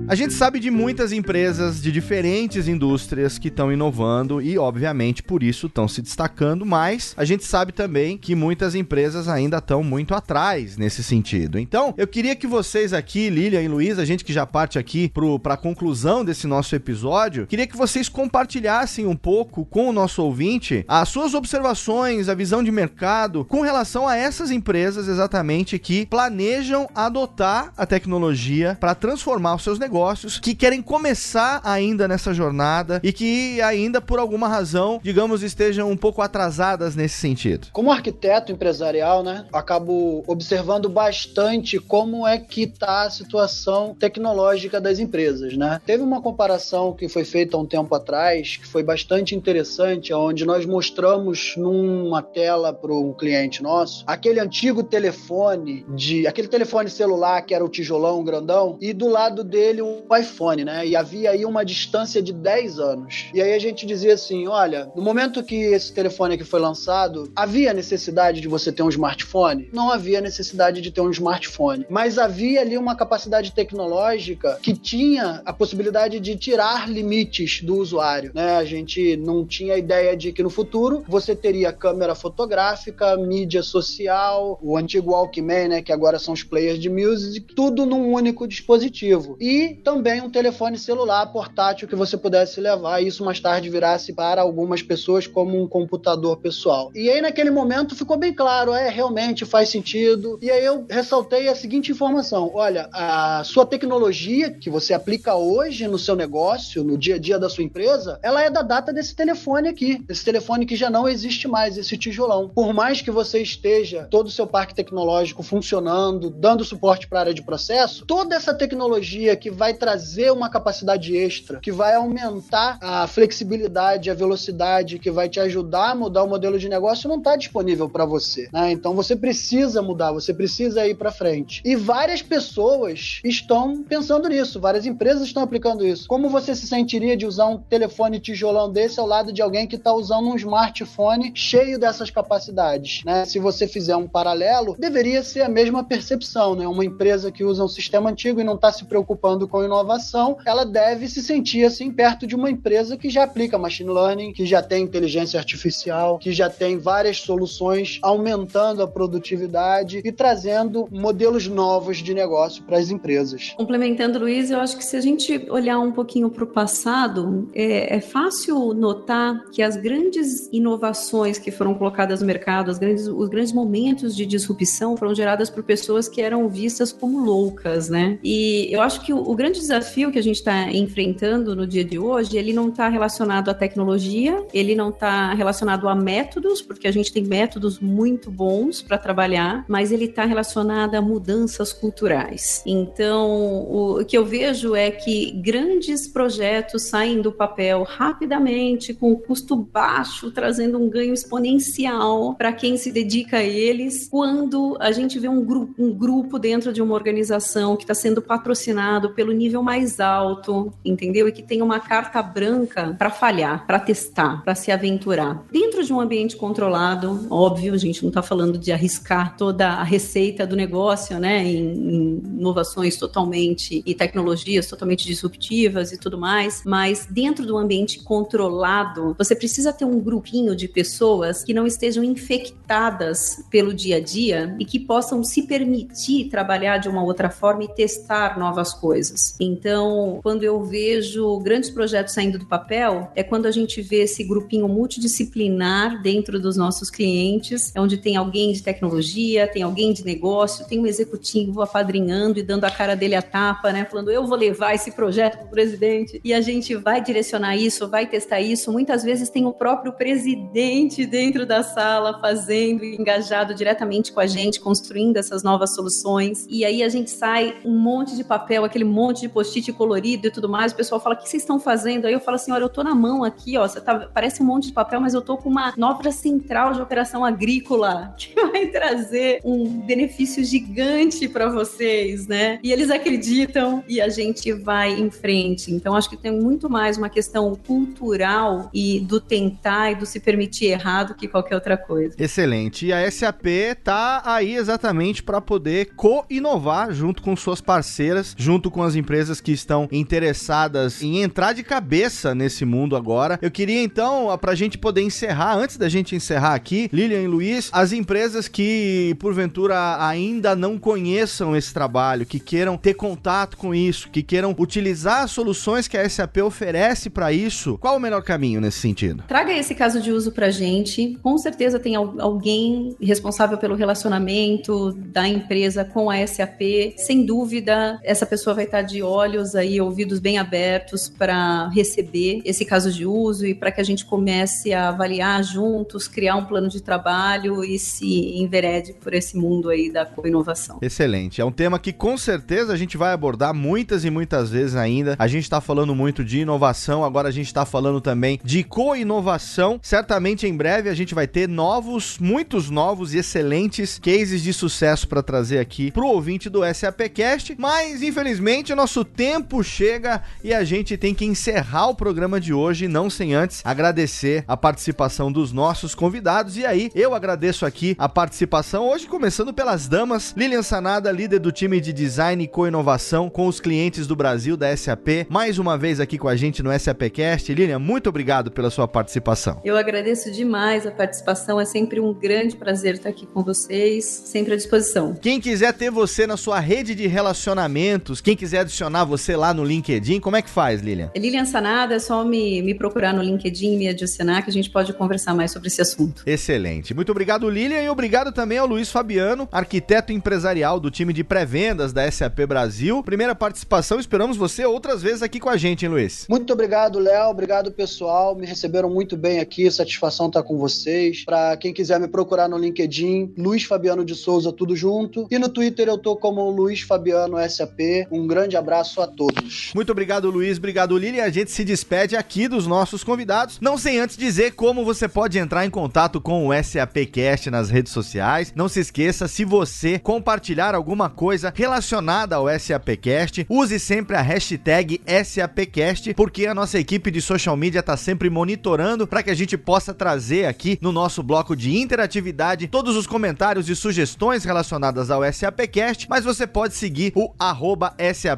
A 0.07 0.13
gente 0.13 0.35
sabe 0.35 0.59
de 0.59 0.69
muitas 0.69 1.11
empresas 1.11 1.81
de 1.81 1.91
diferentes 1.91 2.67
indústrias 2.67 3.39
que 3.39 3.47
estão 3.47 3.73
inovando 3.73 4.39
e, 4.39 4.55
obviamente, 4.55 5.23
por 5.23 5.41
isso 5.41 5.65
estão 5.65 5.87
se 5.87 5.99
destacando, 5.99 6.63
mas 6.63 7.15
a 7.17 7.25
gente 7.25 7.43
sabe 7.43 7.71
também 7.71 8.15
que 8.15 8.35
muitas 8.35 8.75
empresas 8.75 9.27
ainda 9.27 9.57
estão 9.57 9.83
muito 9.83 10.13
atrás 10.13 10.77
nesse 10.77 11.03
sentido. 11.03 11.57
Então, 11.57 11.91
eu 11.97 12.05
queria 12.05 12.35
que 12.35 12.45
vocês 12.45 12.93
aqui, 12.93 13.31
Lilian 13.31 13.63
e 13.63 13.67
Luiz, 13.67 13.97
a 13.97 14.05
gente 14.05 14.23
que 14.23 14.31
já 14.31 14.45
parte 14.45 14.77
aqui 14.77 15.11
para 15.41 15.55
a 15.55 15.57
conclusão 15.57 16.23
desse 16.23 16.45
nosso 16.45 16.75
episódio, 16.75 17.47
queria 17.47 17.65
que 17.65 17.75
vocês 17.75 18.07
compartilhassem 18.07 19.07
um 19.07 19.15
pouco 19.15 19.65
com 19.65 19.89
o 19.89 19.93
nosso 19.93 20.21
ouvinte 20.21 20.85
as 20.87 21.09
suas 21.09 21.33
observações, 21.33 22.29
a 22.29 22.35
visão 22.35 22.63
de 22.63 22.71
mercado 22.71 23.43
com 23.43 23.61
relação 23.61 24.07
a 24.07 24.15
essas 24.15 24.51
empresas 24.51 25.07
exatamente 25.07 25.79
que 25.79 26.05
planejam 26.05 26.87
adotar 26.93 27.73
a 27.75 27.87
tecnologia 27.87 28.77
para 28.79 28.93
transformar 28.93 29.55
os 29.55 29.63
seus 29.63 29.79
negócios 29.79 29.94
negócios 29.95 30.37
que 30.37 30.53
querem 30.53 30.81
começar 30.81 31.61
ainda 31.63 32.05
nessa 32.05 32.33
jornada 32.33 32.99
e 33.01 33.13
que 33.13 33.61
ainda 33.61 34.01
por 34.01 34.19
alguma 34.19 34.45
razão, 34.45 34.99
digamos, 35.01 35.41
estejam 35.41 35.89
um 35.89 35.95
pouco 35.95 36.21
atrasadas 36.21 36.97
nesse 36.97 37.15
sentido. 37.15 37.67
Como 37.71 37.89
arquiteto 37.89 38.51
empresarial, 38.51 39.23
né, 39.23 39.45
acabo 39.53 40.21
observando 40.27 40.89
bastante 40.89 41.79
como 41.79 42.27
é 42.27 42.37
que 42.37 42.63
está 42.63 43.03
a 43.03 43.09
situação 43.09 43.95
tecnológica 43.97 44.81
das 44.81 44.99
empresas, 44.99 45.55
né? 45.55 45.79
Teve 45.85 46.03
uma 46.03 46.21
comparação 46.21 46.91
que 46.91 47.07
foi 47.07 47.23
feita 47.23 47.57
um 47.57 47.65
tempo 47.65 47.95
atrás, 47.95 48.57
que 48.57 48.67
foi 48.67 48.83
bastante 48.83 49.33
interessante, 49.33 50.13
onde 50.13 50.43
nós 50.45 50.65
mostramos 50.65 51.53
numa 51.55 52.21
tela 52.21 52.73
para 52.73 52.93
um 52.93 53.13
cliente 53.13 53.63
nosso 53.63 54.03
aquele 54.05 54.41
antigo 54.41 54.83
telefone 54.83 55.85
de 55.95 56.27
aquele 56.27 56.49
telefone 56.49 56.89
celular 56.89 57.41
que 57.43 57.53
era 57.53 57.63
o 57.63 57.69
tijolão 57.69 58.23
grandão 58.25 58.77
e 58.81 58.91
do 58.91 59.07
lado 59.07 59.41
dele 59.41 59.84
o 59.85 60.15
iPhone, 60.15 60.65
né? 60.65 60.87
E 60.87 60.95
havia 60.95 61.31
aí 61.31 61.45
uma 61.45 61.63
distância 61.63 62.21
de 62.21 62.33
10 62.33 62.79
anos. 62.79 63.25
E 63.33 63.41
aí 63.41 63.53
a 63.53 63.59
gente 63.59 63.85
dizia 63.85 64.13
assim: 64.13 64.47
olha, 64.47 64.91
no 64.95 65.01
momento 65.01 65.43
que 65.43 65.55
esse 65.55 65.93
telefone 65.93 66.35
aqui 66.35 66.43
foi 66.43 66.59
lançado, 66.59 67.31
havia 67.35 67.73
necessidade 67.73 68.41
de 68.41 68.47
você 68.47 68.71
ter 68.71 68.83
um 68.83 68.89
smartphone? 68.89 69.69
Não 69.71 69.91
havia 69.91 70.21
necessidade 70.21 70.81
de 70.81 70.91
ter 70.91 71.01
um 71.01 71.11
smartphone. 71.11 71.85
Mas 71.89 72.17
havia 72.17 72.61
ali 72.61 72.77
uma 72.77 72.95
capacidade 72.95 73.51
tecnológica 73.51 74.59
que 74.61 74.73
tinha 74.73 75.41
a 75.45 75.53
possibilidade 75.53 76.19
de 76.19 76.35
tirar 76.35 76.89
limites 76.89 77.61
do 77.61 77.77
usuário, 77.77 78.31
né? 78.33 78.57
A 78.57 78.65
gente 78.65 79.17
não 79.17 79.45
tinha 79.45 79.77
ideia 79.77 80.15
de 80.15 80.31
que 80.31 80.43
no 80.43 80.49
futuro 80.49 81.03
você 81.07 81.35
teria 81.35 81.71
câmera 81.71 82.15
fotográfica, 82.15 83.17
mídia 83.17 83.61
social, 83.61 84.59
o 84.61 84.77
antigo 84.77 85.11
Walkman, 85.11 85.67
né? 85.67 85.81
Que 85.81 85.91
agora 85.91 86.19
são 86.19 86.33
os 86.33 86.43
players 86.43 86.79
de 86.79 86.89
music, 86.89 87.53
tudo 87.53 87.85
num 87.85 88.11
único 88.11 88.47
dispositivo. 88.47 89.37
E 89.39 89.74
também 89.75 90.21
um 90.21 90.29
telefone 90.29 90.77
celular 90.77 91.25
portátil 91.27 91.87
que 91.87 91.95
você 91.95 92.17
pudesse 92.17 92.59
levar 92.59 93.01
e 93.01 93.07
isso 93.07 93.23
mais 93.23 93.39
tarde 93.39 93.69
virasse 93.69 94.13
para 94.13 94.41
algumas 94.41 94.81
pessoas 94.81 95.27
como 95.27 95.61
um 95.61 95.67
computador 95.67 96.37
pessoal. 96.37 96.91
E 96.95 97.09
aí 97.09 97.21
naquele 97.21 97.51
momento 97.51 97.95
ficou 97.95 98.17
bem 98.17 98.33
claro, 98.33 98.73
é 98.73 98.89
realmente 98.89 99.45
faz 99.45 99.69
sentido. 99.69 100.39
E 100.41 100.49
aí 100.49 100.63
eu 100.63 100.85
ressaltei 100.89 101.47
a 101.47 101.55
seguinte 101.55 101.91
informação: 101.91 102.51
olha, 102.53 102.89
a 102.93 103.43
sua 103.43 103.65
tecnologia 103.65 104.51
que 104.51 104.69
você 104.69 104.93
aplica 104.93 105.35
hoje 105.35 105.87
no 105.87 105.99
seu 105.99 106.15
negócio, 106.15 106.83
no 106.83 106.97
dia 106.97 107.15
a 107.15 107.19
dia 107.19 107.39
da 107.39 107.49
sua 107.49 107.63
empresa, 107.63 108.19
ela 108.23 108.43
é 108.43 108.49
da 108.49 108.61
data 108.61 108.93
desse 108.93 109.15
telefone 109.15 109.69
aqui, 109.69 110.03
esse 110.09 110.23
telefone 110.23 110.65
que 110.65 110.75
já 110.75 110.89
não 110.89 111.07
existe 111.07 111.47
mais, 111.47 111.77
esse 111.77 111.97
tijolão. 111.97 112.49
Por 112.49 112.73
mais 112.73 113.01
que 113.01 113.11
você 113.11 113.41
esteja 113.41 114.07
todo 114.09 114.27
o 114.27 114.31
seu 114.31 114.47
parque 114.47 114.75
tecnológico 114.75 115.43
funcionando, 115.43 116.29
dando 116.29 116.63
suporte 116.63 117.07
para 117.07 117.19
a 117.19 117.21
área 117.21 117.33
de 117.33 117.43
processo, 117.43 118.05
toda 118.05 118.35
essa 118.35 118.53
tecnologia 118.53 119.35
que 119.35 119.49
vai 119.49 119.64
vai 119.65 119.73
trazer 119.73 120.31
uma 120.31 120.47
capacidade 120.47 121.17
extra, 121.17 121.59
que 121.59 121.71
vai 121.71 121.95
aumentar 121.95 122.77
a 122.79 123.07
flexibilidade, 123.07 124.11
a 124.11 124.13
velocidade, 124.13 124.99
que 124.99 125.09
vai 125.09 125.27
te 125.27 125.39
ajudar 125.39 125.89
a 125.89 125.95
mudar 125.95 126.21
o 126.21 126.29
modelo 126.29 126.59
de 126.59 126.69
negócio, 126.69 127.09
não 127.09 127.17
está 127.17 127.35
disponível 127.35 127.89
para 127.89 128.05
você. 128.05 128.47
Né? 128.53 128.71
Então 128.71 128.93
você 128.93 129.15
precisa 129.15 129.81
mudar, 129.81 130.11
você 130.11 130.31
precisa 130.31 130.85
ir 130.85 130.93
para 130.93 131.11
frente. 131.11 131.63
E 131.65 131.75
várias 131.75 132.21
pessoas 132.21 133.21
estão 133.23 133.81
pensando 133.81 134.29
nisso, 134.29 134.59
várias 134.59 134.85
empresas 134.85 135.23
estão 135.23 135.41
aplicando 135.41 135.83
isso. 135.83 136.07
Como 136.07 136.29
você 136.29 136.53
se 136.53 136.67
sentiria 136.67 137.17
de 137.17 137.25
usar 137.25 137.47
um 137.47 137.57
telefone 137.57 138.19
tijolão 138.19 138.71
desse 138.71 138.99
ao 138.99 139.07
lado 139.07 139.33
de 139.33 139.41
alguém 139.41 139.65
que 139.65 139.77
está 139.77 139.91
usando 139.91 140.27
um 140.27 140.35
smartphone 140.35 141.31
cheio 141.33 141.79
dessas 141.79 142.11
capacidades? 142.11 143.03
Né? 143.03 143.25
Se 143.25 143.39
você 143.39 143.67
fizer 143.67 143.95
um 143.95 144.07
paralelo, 144.07 144.75
deveria 144.77 145.23
ser 145.23 145.41
a 145.41 145.49
mesma 145.49 145.83
percepção, 145.83 146.53
né? 146.53 146.67
Uma 146.67 146.85
empresa 146.85 147.31
que 147.31 147.43
usa 147.43 147.63
um 147.63 147.67
sistema 147.67 148.11
antigo 148.11 148.39
e 148.39 148.43
não 148.43 148.53
está 148.53 148.71
se 148.71 148.85
preocupando 148.85 149.47
com 149.54 149.54
com 149.55 149.63
inovação, 149.63 150.37
ela 150.45 150.65
deve 150.65 151.07
se 151.07 151.23
sentir 151.23 151.63
assim 151.63 151.89
perto 151.89 152.27
de 152.27 152.35
uma 152.35 152.51
empresa 152.51 152.97
que 152.97 153.09
já 153.09 153.23
aplica 153.23 153.57
machine 153.57 153.89
learning, 153.89 154.33
que 154.33 154.45
já 154.45 154.61
tem 154.61 154.83
inteligência 154.83 155.39
artificial, 155.39 156.19
que 156.19 156.33
já 156.33 156.49
tem 156.49 156.77
várias 156.77 157.21
soluções 157.21 157.97
aumentando 158.01 158.83
a 158.83 158.87
produtividade 158.87 160.01
e 160.03 160.11
trazendo 160.11 160.89
modelos 160.91 161.47
novos 161.47 161.99
de 161.99 162.13
negócio 162.13 162.63
para 162.63 162.77
as 162.77 162.89
empresas. 162.89 163.53
Complementando, 163.55 164.19
Luiz, 164.19 164.51
eu 164.51 164.59
acho 164.59 164.75
que 164.75 164.83
se 164.83 164.97
a 164.97 165.01
gente 165.01 165.47
olhar 165.49 165.79
um 165.79 165.93
pouquinho 165.93 166.29
para 166.29 166.43
o 166.43 166.47
passado, 166.47 167.49
é, 167.55 167.95
é, 167.95 168.01
fácil 168.01 168.73
notar 168.73 169.45
que 169.53 169.61
as 169.61 169.77
grandes 169.77 170.49
inovações 170.51 171.37
que 171.37 171.49
foram 171.49 171.73
colocadas 171.75 172.19
no 172.19 172.27
mercado, 172.27 172.71
os 172.71 172.77
grandes, 172.77 173.07
os 173.07 173.29
grandes 173.29 173.53
momentos 173.53 174.13
de 174.17 174.25
disrupção 174.25 174.97
foram 174.97 175.15
geradas 175.15 175.49
por 175.49 175.63
pessoas 175.63 176.09
que 176.09 176.21
eram 176.21 176.49
vistas 176.49 176.91
como 176.91 177.23
loucas, 177.23 177.87
né? 177.87 178.19
E 178.21 178.67
eu 178.69 178.81
acho 178.81 178.99
que 178.99 179.13
o, 179.13 179.19
o 179.19 179.33
grande 179.45 179.59
desafio 179.59 180.11
que 180.11 180.17
a 180.17 180.23
gente 180.23 180.37
está 180.37 180.71
enfrentando 180.71 181.55
no 181.55 181.67
dia 181.67 181.85
de 181.85 181.99
hoje, 181.99 182.35
ele 182.35 182.51
não 182.51 182.69
está 182.69 182.89
relacionado 182.89 183.49
à 183.49 183.53
tecnologia, 183.53 184.43
ele 184.51 184.73
não 184.73 184.89
está 184.89 185.35
relacionado 185.35 185.87
a 185.87 185.93
métodos, 185.93 186.63
porque 186.63 186.87
a 186.87 186.91
gente 186.91 187.13
tem 187.13 187.23
métodos 187.23 187.79
muito 187.79 188.31
bons 188.31 188.81
para 188.81 188.97
trabalhar, 188.97 189.63
mas 189.67 189.91
ele 189.91 190.05
está 190.05 190.25
relacionado 190.25 190.95
a 190.95 191.01
mudanças 191.01 191.71
culturais. 191.71 192.63
Então, 192.65 193.29
o 193.69 194.03
que 194.03 194.17
eu 194.17 194.25
vejo 194.25 194.75
é 194.75 194.89
que 194.89 195.29
grandes 195.33 196.07
projetos 196.07 196.81
saem 196.81 197.21
do 197.21 197.31
papel 197.31 197.83
rapidamente, 197.83 198.95
com 198.95 199.15
custo 199.15 199.55
baixo, 199.55 200.31
trazendo 200.31 200.79
um 200.79 200.89
ganho 200.89 201.13
exponencial 201.13 202.33
para 202.33 202.51
quem 202.51 202.77
se 202.77 202.91
dedica 202.91 203.37
a 203.37 203.43
eles, 203.43 204.07
quando 204.09 204.75
a 204.79 204.91
gente 204.91 205.19
vê 205.19 205.29
um, 205.29 205.45
gru 205.45 205.69
um 205.77 205.93
grupo 205.93 206.39
dentro 206.39 206.73
de 206.73 206.81
uma 206.81 206.95
organização 206.95 207.75
que 207.75 207.83
está 207.83 207.93
sendo 207.93 208.23
patrocinado 208.23 209.13
pelo 209.13 209.34
nível 209.35 209.61
mais 209.61 209.99
alto, 209.99 210.73
entendeu? 210.83 211.27
E 211.27 211.31
que 211.31 211.43
tem 211.43 211.61
uma 211.61 211.79
carta 211.79 212.21
branca 212.21 212.95
para 212.97 213.09
falhar, 213.09 213.65
para 213.65 213.79
testar, 213.79 214.43
para 214.43 214.55
se 214.55 214.71
aventurar. 214.71 215.43
Dentro 215.51 215.83
de 215.83 215.93
um 215.93 215.99
ambiente 215.99 216.35
controlado, 216.35 217.27
óbvio, 217.29 217.73
a 217.73 217.77
gente 217.77 218.01
não 218.01 218.09
está 218.09 218.21
falando 218.21 218.57
de 218.57 218.71
arriscar 218.71 219.35
toda 219.37 219.67
a 219.67 219.83
receita 219.83 220.45
do 220.45 220.55
negócio, 220.55 221.19
né? 221.19 221.43
Em, 221.43 221.57
em 221.57 222.23
inovações 222.39 222.97
totalmente 222.97 223.83
e 223.85 223.93
tecnologias 223.93 224.67
totalmente 224.67 225.05
disruptivas 225.05 225.91
e 225.91 225.97
tudo 225.97 226.17
mais, 226.17 226.63
mas 226.65 227.07
dentro 227.09 227.45
do 227.45 227.57
ambiente 227.57 228.03
controlado, 228.03 229.15
você 229.17 229.35
precisa 229.35 229.73
ter 229.73 229.85
um 229.85 229.99
grupinho 229.99 230.55
de 230.55 230.67
pessoas 230.67 231.43
que 231.43 231.53
não 231.53 231.65
estejam 231.65 232.03
infectadas 232.03 233.43
pelo 233.49 233.73
dia 233.73 233.97
a 233.97 233.99
dia 233.99 234.55
e 234.59 234.65
que 234.65 234.79
possam 234.79 235.23
se 235.23 235.43
permitir 235.43 236.29
trabalhar 236.29 236.77
de 236.77 236.89
uma 236.89 237.03
outra 237.03 237.29
forma 237.29 237.63
e 237.63 237.67
testar 237.67 238.37
novas 238.37 238.73
coisas. 238.73 239.24
Então, 239.39 240.19
quando 240.21 240.43
eu 240.43 240.63
vejo 240.63 241.39
grandes 241.39 241.69
projetos 241.69 242.13
saindo 242.13 242.37
do 242.37 242.45
papel, 242.45 243.11
é 243.15 243.23
quando 243.23 243.45
a 243.45 243.51
gente 243.51 243.81
vê 243.81 244.03
esse 244.03 244.23
grupinho 244.23 244.67
multidisciplinar 244.67 246.01
dentro 246.01 246.39
dos 246.39 246.57
nossos 246.57 246.89
clientes, 246.89 247.71
onde 247.77 247.97
tem 247.97 248.15
alguém 248.15 248.51
de 248.51 248.61
tecnologia, 248.61 249.47
tem 249.47 249.63
alguém 249.63 249.93
de 249.93 250.05
negócio, 250.05 250.67
tem 250.67 250.79
um 250.79 250.85
executivo 250.85 251.61
apadrinhando 251.61 252.39
e 252.39 252.43
dando 252.43 252.65
a 252.65 252.71
cara 252.71 252.95
dele 252.95 253.15
a 253.15 253.21
tapa, 253.21 253.71
né? 253.71 253.85
Falando, 253.85 254.11
eu 254.11 254.25
vou 254.25 254.37
levar 254.37 254.73
esse 254.73 254.91
projeto 254.91 255.37
para 255.37 255.45
o 255.47 255.49
presidente 255.49 256.19
e 256.23 256.33
a 256.33 256.41
gente 256.41 256.75
vai 256.75 257.01
direcionar 257.01 257.55
isso, 257.55 257.87
vai 257.87 258.07
testar 258.07 258.41
isso. 258.41 258.71
Muitas 258.71 259.03
vezes 259.03 259.29
tem 259.29 259.45
o 259.45 259.53
próprio 259.53 259.93
presidente 259.93 261.05
dentro 261.05 261.45
da 261.45 261.63
sala 261.63 262.19
fazendo, 262.19 262.83
engajado 262.83 263.53
diretamente 263.53 264.11
com 264.11 264.19
a 264.19 264.27
gente, 264.27 264.59
construindo 264.59 265.17
essas 265.17 265.43
novas 265.43 265.73
soluções. 265.73 266.45
E 266.49 266.65
aí 266.65 266.83
a 266.83 266.89
gente 266.89 267.09
sai 267.09 267.55
um 267.63 267.77
monte 267.77 268.15
de 268.15 268.23
papel, 268.23 268.63
aquele 268.63 268.83
monte 268.83 269.04
monte 269.07 269.21
de 269.21 269.29
post-it 269.29 269.71
colorido 269.73 270.27
e 270.27 270.31
tudo 270.31 270.49
mais, 270.49 270.71
o 270.71 270.75
pessoal 270.75 270.99
fala: 270.99 271.15
o 271.15 271.17
que 271.17 271.29
vocês 271.29 271.43
estão 271.43 271.59
fazendo? 271.59 272.05
Aí 272.05 272.13
eu 272.13 272.19
falo 272.19 272.35
assim: 272.35 272.51
olha, 272.51 272.63
eu 272.63 272.69
tô 272.69 272.83
na 272.83 272.95
mão 272.95 273.23
aqui, 273.23 273.57
ó. 273.57 273.67
Você 273.67 273.79
tá, 273.79 274.09
parece 274.13 274.41
um 274.41 274.45
monte 274.45 274.67
de 274.67 274.73
papel, 274.73 274.99
mas 274.99 275.13
eu 275.13 275.21
tô 275.21 275.37
com 275.37 275.49
uma 275.49 275.73
nova 275.77 276.11
central 276.11 276.73
de 276.73 276.81
operação 276.81 277.23
agrícola 277.23 278.13
que 278.17 278.33
vai 278.35 278.67
trazer 278.67 279.39
um 279.43 279.81
benefício 279.81 280.43
gigante 280.43 281.27
para 281.27 281.49
vocês, 281.49 282.27
né? 282.27 282.59
E 282.63 282.71
eles 282.71 282.89
acreditam 282.89 283.83
e 283.87 284.01
a 284.01 284.09
gente 284.09 284.51
vai 284.51 284.93
em 284.93 285.09
frente. 285.09 285.71
Então, 285.71 285.95
acho 285.95 286.09
que 286.09 286.17
tem 286.17 286.31
muito 286.31 286.69
mais 286.69 286.97
uma 286.97 287.09
questão 287.09 287.55
cultural 287.55 288.69
e 288.73 288.99
do 288.99 289.19
tentar 289.19 289.91
e 289.91 289.95
do 289.95 290.05
se 290.05 290.19
permitir 290.19 290.65
errado 290.65 291.15
que 291.15 291.27
qualquer 291.27 291.55
outra 291.55 291.77
coisa. 291.77 292.15
Excelente. 292.17 292.87
E 292.87 292.93
a 292.93 293.09
SAP 293.09 293.45
tá 293.83 294.21
aí 294.25 294.55
exatamente 294.55 295.23
para 295.23 295.39
poder 295.39 295.93
co-inovar 295.95 296.91
junto 296.91 297.21
com 297.21 297.35
suas 297.35 297.61
parceiras, 297.61 298.33
junto 298.37 298.71
com 298.71 298.81
as 298.81 298.94
as 298.95 298.97
empresas 298.97 299.41
que 299.41 299.51
estão 299.51 299.89
interessadas 299.91 301.03
em 301.03 301.21
entrar 301.21 301.51
de 301.53 301.63
cabeça 301.63 302.33
nesse 302.33 302.63
mundo 302.63 302.95
agora. 302.95 303.37
Eu 303.41 303.51
queria 303.51 303.83
então, 303.83 304.35
para 304.37 304.53
a 304.53 304.55
gente 304.55 304.77
poder 304.77 305.01
encerrar, 305.01 305.57
antes 305.57 305.75
da 305.75 305.89
gente 305.89 306.15
encerrar 306.15 306.55
aqui, 306.55 306.89
Lilian 306.93 307.21
e 307.21 307.27
Luiz, 307.27 307.69
as 307.73 307.91
empresas 307.91 308.47
que 308.47 309.15
porventura 309.19 309.97
ainda 309.99 310.55
não 310.55 310.77
conheçam 310.77 311.55
esse 311.55 311.73
trabalho, 311.73 312.25
que 312.25 312.39
queiram 312.39 312.77
ter 312.77 312.93
contato 312.93 313.57
com 313.57 313.75
isso, 313.75 314.09
que 314.09 314.23
queiram 314.23 314.55
utilizar 314.57 315.23
as 315.23 315.31
soluções 315.31 315.87
que 315.87 315.97
a 315.97 316.09
SAP 316.09 316.37
oferece 316.37 317.09
para 317.09 317.33
isso, 317.33 317.77
qual 317.79 317.97
o 317.97 317.99
melhor 317.99 318.21
caminho 318.21 318.61
nesse 318.61 318.79
sentido? 318.79 319.23
Traga 319.27 319.51
esse 319.51 319.75
caso 319.75 320.01
de 320.01 320.11
uso 320.11 320.31
para 320.31 320.49
gente. 320.49 321.19
Com 321.21 321.37
certeza 321.37 321.79
tem 321.79 321.95
alguém 321.95 322.95
responsável 323.01 323.57
pelo 323.57 323.75
relacionamento 323.75 324.93
da 324.93 325.27
empresa 325.27 325.83
com 325.83 326.09
a 326.09 326.25
SAP. 326.25 326.95
Sem 326.97 327.25
dúvida, 327.25 327.99
essa 328.03 328.25
pessoa 328.25 328.53
vai 328.53 328.63
estar 328.63 328.84
de 328.85 329.01
olhos 329.01 329.55
aí, 329.55 329.81
ouvidos 329.81 330.19
bem 330.19 330.37
abertos 330.37 331.09
para 331.09 331.67
receber 331.69 332.41
esse 332.45 332.63
caso 332.63 332.91
de 332.91 333.05
uso 333.05 333.45
e 333.45 333.53
para 333.53 333.71
que 333.71 333.81
a 333.81 333.83
gente 333.83 334.05
comece 334.05 334.73
a 334.73 334.89
avaliar 334.89 335.43
juntos, 335.43 336.07
criar 336.07 336.35
um 336.35 336.45
plano 336.45 336.69
de 336.69 336.81
trabalho 336.81 337.63
e 337.63 337.79
se 337.79 338.37
enverede 338.37 338.93
por 338.93 339.13
esse 339.13 339.37
mundo 339.37 339.69
aí 339.69 339.91
da 339.91 340.05
co-inovação. 340.05 340.79
Excelente. 340.81 341.41
É 341.41 341.45
um 341.45 341.51
tema 341.51 341.79
que 341.79 341.91
com 341.91 342.17
certeza 342.17 342.73
a 342.73 342.77
gente 342.77 342.97
vai 342.97 343.13
abordar 343.13 343.53
muitas 343.53 344.05
e 344.05 344.09
muitas 344.09 344.49
vezes 344.49 344.75
ainda. 344.75 345.15
A 345.17 345.27
gente 345.27 345.43
está 345.43 345.59
falando 345.59 345.95
muito 345.95 346.23
de 346.23 346.39
inovação, 346.39 347.03
agora 347.03 347.29
a 347.29 347.31
gente 347.31 347.47
está 347.47 347.65
falando 347.65 347.99
também 347.99 348.39
de 348.43 348.63
co-inovação. 348.63 349.79
Certamente 349.81 350.45
em 350.47 350.55
breve 350.55 350.89
a 350.89 350.93
gente 350.93 351.15
vai 351.15 351.27
ter 351.27 351.47
novos, 351.49 352.17
muitos 352.19 352.69
novos 352.69 353.13
e 353.13 353.17
excelentes 353.17 353.97
cases 353.97 354.41
de 354.41 354.53
sucesso 354.53 355.07
para 355.07 355.23
trazer 355.23 355.59
aqui 355.59 355.91
para 355.91 356.03
o 356.03 356.07
ouvinte 356.07 356.49
do 356.49 356.61
SAPcast, 356.73 357.55
mas 357.57 358.01
infelizmente 358.01 358.74
o 358.75 358.77
nosso 358.77 359.05
tempo 359.05 359.63
chega 359.63 360.21
e 360.43 360.53
a 360.53 360.65
gente 360.65 360.97
tem 360.97 361.13
que 361.13 361.23
encerrar 361.23 361.87
o 361.87 361.95
programa 361.95 362.41
de 362.41 362.53
hoje, 362.53 362.89
não 362.89 363.09
sem 363.09 363.33
antes 363.33 363.61
agradecer 363.63 364.43
a 364.49 364.57
participação 364.57 365.31
dos 365.31 365.53
nossos 365.53 365.95
convidados. 365.95 366.57
E 366.57 366.65
aí, 366.65 366.91
eu 366.93 367.15
agradeço 367.15 367.65
aqui 367.65 367.95
a 367.97 368.09
participação 368.09 368.89
hoje, 368.89 369.07
começando 369.07 369.53
pelas 369.53 369.87
damas. 369.87 370.33
Lilian 370.35 370.61
Sanada, 370.61 371.09
líder 371.09 371.39
do 371.39 371.53
time 371.53 371.79
de 371.79 371.93
design 371.93 372.43
e 372.43 372.47
co-inovação 372.49 373.29
com 373.29 373.47
os 373.47 373.61
clientes 373.61 374.07
do 374.07 374.15
Brasil 374.15 374.57
da 374.57 374.75
SAP, 374.75 375.25
mais 375.29 375.57
uma 375.57 375.77
vez 375.77 376.01
aqui 376.01 376.17
com 376.17 376.27
a 376.27 376.35
gente 376.35 376.61
no 376.61 376.77
SAPcast. 376.77 377.53
Lilian, 377.53 377.79
muito 377.79 378.09
obrigado 378.09 378.51
pela 378.51 378.69
sua 378.69 378.89
participação. 378.89 379.61
Eu 379.63 379.77
agradeço 379.77 380.29
demais 380.29 380.85
a 380.85 380.91
participação, 380.91 381.61
é 381.61 381.65
sempre 381.65 382.01
um 382.01 382.13
grande 382.13 382.57
prazer 382.57 382.95
estar 382.95 383.07
aqui 383.07 383.25
com 383.25 383.41
vocês, 383.41 384.03
sempre 384.03 384.53
à 384.53 384.57
disposição. 384.57 385.15
Quem 385.15 385.39
quiser 385.39 385.71
ter 385.71 385.89
você 385.89 386.27
na 386.27 386.35
sua 386.35 386.59
rede 386.59 386.93
de 386.93 387.07
relacionamentos, 387.07 388.19
quem 388.19 388.35
quiser 388.35 388.64
adicionar 388.65 389.05
você 389.05 389.35
lá 389.35 389.53
no 389.53 389.63
LinkedIn, 389.63 390.19
como 390.19 390.35
é 390.35 390.41
que 390.41 390.49
faz, 390.49 390.81
Lilian? 390.81 391.11
Lilian 391.15 391.45
Sanada, 391.45 391.95
é 391.95 391.99
só 391.99 392.23
me, 392.23 392.61
me 392.61 392.73
procurar 392.73 393.13
no 393.13 393.21
LinkedIn, 393.21 393.77
me 393.77 393.87
adicionar, 393.87 394.41
que 394.41 394.49
a 394.49 394.53
gente 394.53 394.69
pode 394.69 394.91
conversar 394.93 395.33
mais 395.33 395.51
sobre 395.51 395.67
esse 395.67 395.81
assunto. 395.81 396.23
Excelente. 396.25 396.93
Muito 396.93 397.11
obrigado, 397.11 397.49
Lilian, 397.49 397.81
e 397.81 397.89
obrigado 397.89 398.31
também 398.31 398.57
ao 398.57 398.67
Luiz 398.67 398.91
Fabiano, 398.91 399.47
arquiteto 399.51 400.11
empresarial 400.11 400.79
do 400.79 400.91
time 400.91 401.13
de 401.13 401.23
pré-vendas 401.23 401.93
da 401.93 402.09
SAP 402.11 402.45
Brasil. 402.47 403.01
Primeira 403.03 403.33
participação, 403.33 403.99
esperamos 403.99 404.37
você 404.37 404.65
outras 404.65 405.01
vezes 405.01 405.21
aqui 405.21 405.39
com 405.39 405.49
a 405.49 405.57
gente, 405.57 405.85
hein, 405.85 405.91
Luiz? 405.91 406.25
Muito 406.27 406.51
obrigado, 406.51 406.99
Léo. 406.99 407.29
Obrigado, 407.29 407.71
pessoal. 407.71 408.35
Me 408.35 408.45
receberam 408.45 408.89
muito 408.89 409.15
bem 409.15 409.39
aqui. 409.39 409.69
Satisfação 409.69 410.27
estar 410.27 410.43
com 410.43 410.57
vocês. 410.57 411.23
Para 411.23 411.55
quem 411.57 411.73
quiser 411.73 411.99
me 411.99 412.07
procurar 412.07 412.47
no 412.47 412.57
LinkedIn, 412.57 413.33
Luiz 413.37 413.63
Fabiano 413.63 414.03
de 414.03 414.15
Souza, 414.15 414.51
tudo 414.51 414.75
junto. 414.75 415.27
E 415.29 415.37
no 415.37 415.49
Twitter 415.49 415.87
eu 415.87 415.97
tô 415.97 416.15
como 416.15 416.49
Luiz 416.49 416.81
Fabiano 416.81 417.37
SAP. 417.49 418.07
Um 418.11 418.27
grande 418.27 418.54
abraço 418.57 419.01
a 419.01 419.07
todos. 419.07 419.71
Muito 419.73 419.91
obrigado, 419.91 420.29
Luiz. 420.29 420.57
Obrigado, 420.57 420.97
Lilian. 420.97 421.23
A 421.23 421.29
gente 421.29 421.51
se 421.51 421.63
despede 421.63 422.15
aqui 422.15 422.47
dos 422.47 422.67
nossos 422.67 423.03
convidados. 423.03 423.59
Não 423.59 423.77
sem 423.77 423.99
antes 423.99 424.17
dizer 424.17 424.53
como 424.53 424.85
você 424.85 425.07
pode 425.07 425.37
entrar 425.37 425.65
em 425.65 425.69
contato 425.69 426.19
com 426.21 426.47
o 426.47 426.63
SAPcast 426.63 427.49
nas 427.49 427.69
redes 427.69 427.91
sociais. 427.91 428.53
Não 428.55 428.67
se 428.67 428.79
esqueça, 428.79 429.27
se 429.27 429.45
você 429.45 429.99
compartilhar 429.99 430.75
alguma 430.75 431.09
coisa 431.09 431.51
relacionada 431.55 432.35
ao 432.35 432.47
SAPcast, 432.59 433.45
use 433.49 433.79
sempre 433.79 434.15
a 434.15 434.21
hashtag 434.21 435.01
SAPcast, 435.23 436.13
porque 436.13 436.47
a 436.47 436.53
nossa 436.53 436.79
equipe 436.79 437.11
de 437.11 437.21
social 437.21 437.55
media 437.55 437.79
está 437.79 437.97
sempre 437.97 438.29
monitorando 438.29 439.07
para 439.07 439.23
que 439.23 439.29
a 439.29 439.35
gente 439.35 439.57
possa 439.57 439.93
trazer 439.93 440.45
aqui 440.45 440.77
no 440.81 440.91
nosso 440.91 441.21
bloco 441.23 441.55
de 441.55 441.77
interatividade 441.77 442.67
todos 442.67 442.95
os 442.95 443.07
comentários 443.07 443.69
e 443.69 443.75
sugestões 443.75 444.43
relacionadas 444.43 445.09
ao 445.09 445.21
SAPcast, 445.31 446.07
mas 446.09 446.23
você 446.23 446.45
pode 446.47 446.75
seguir 446.75 447.11
o 447.15 447.33
arroba 447.39 447.93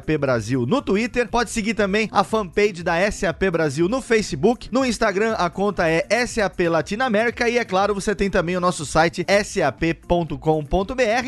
SAP 0.08 0.18
Brasil 0.18 0.64
no 0.64 0.80
Twitter, 0.80 1.28
pode 1.28 1.50
seguir 1.50 1.74
também 1.74 2.08
a 2.10 2.24
fanpage 2.24 2.82
da 2.82 2.94
SAP 3.10 3.50
Brasil 3.52 3.86
no 3.88 4.00
Facebook, 4.00 4.68
no 4.72 4.82
Instagram 4.84 5.34
a 5.34 5.50
conta 5.50 5.88
é 5.88 6.06
SAP 6.26 6.60
Latinoamérica 6.68 7.48
e 7.48 7.58
é 7.58 7.64
claro, 7.64 7.94
você 7.94 8.14
tem 8.14 8.30
também 8.30 8.56
o 8.56 8.60
nosso 8.60 8.86
site 8.86 9.26
sap.com.br. 9.44 10.38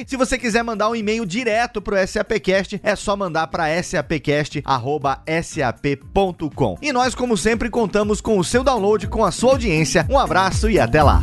Se 0.06 0.16
você 0.16 0.38
quiser 0.38 0.62
mandar 0.62 0.88
um 0.88 0.96
e-mail 0.96 1.26
direto 1.26 1.82
pro 1.82 1.96
SAPcast, 2.06 2.80
é 2.82 2.96
só 2.96 3.16
mandar 3.16 3.48
para 3.48 3.82
sapcast@sap.com. 3.82 6.78
E 6.80 6.92
nós, 6.92 7.14
como 7.14 7.36
sempre, 7.36 7.68
contamos 7.68 8.20
com 8.20 8.38
o 8.38 8.44
seu 8.44 8.64
download, 8.64 9.06
com 9.08 9.24
a 9.24 9.30
sua 9.30 9.52
audiência. 9.52 10.06
Um 10.08 10.18
abraço 10.18 10.70
e 10.70 10.78
até 10.78 11.02
lá. 11.02 11.22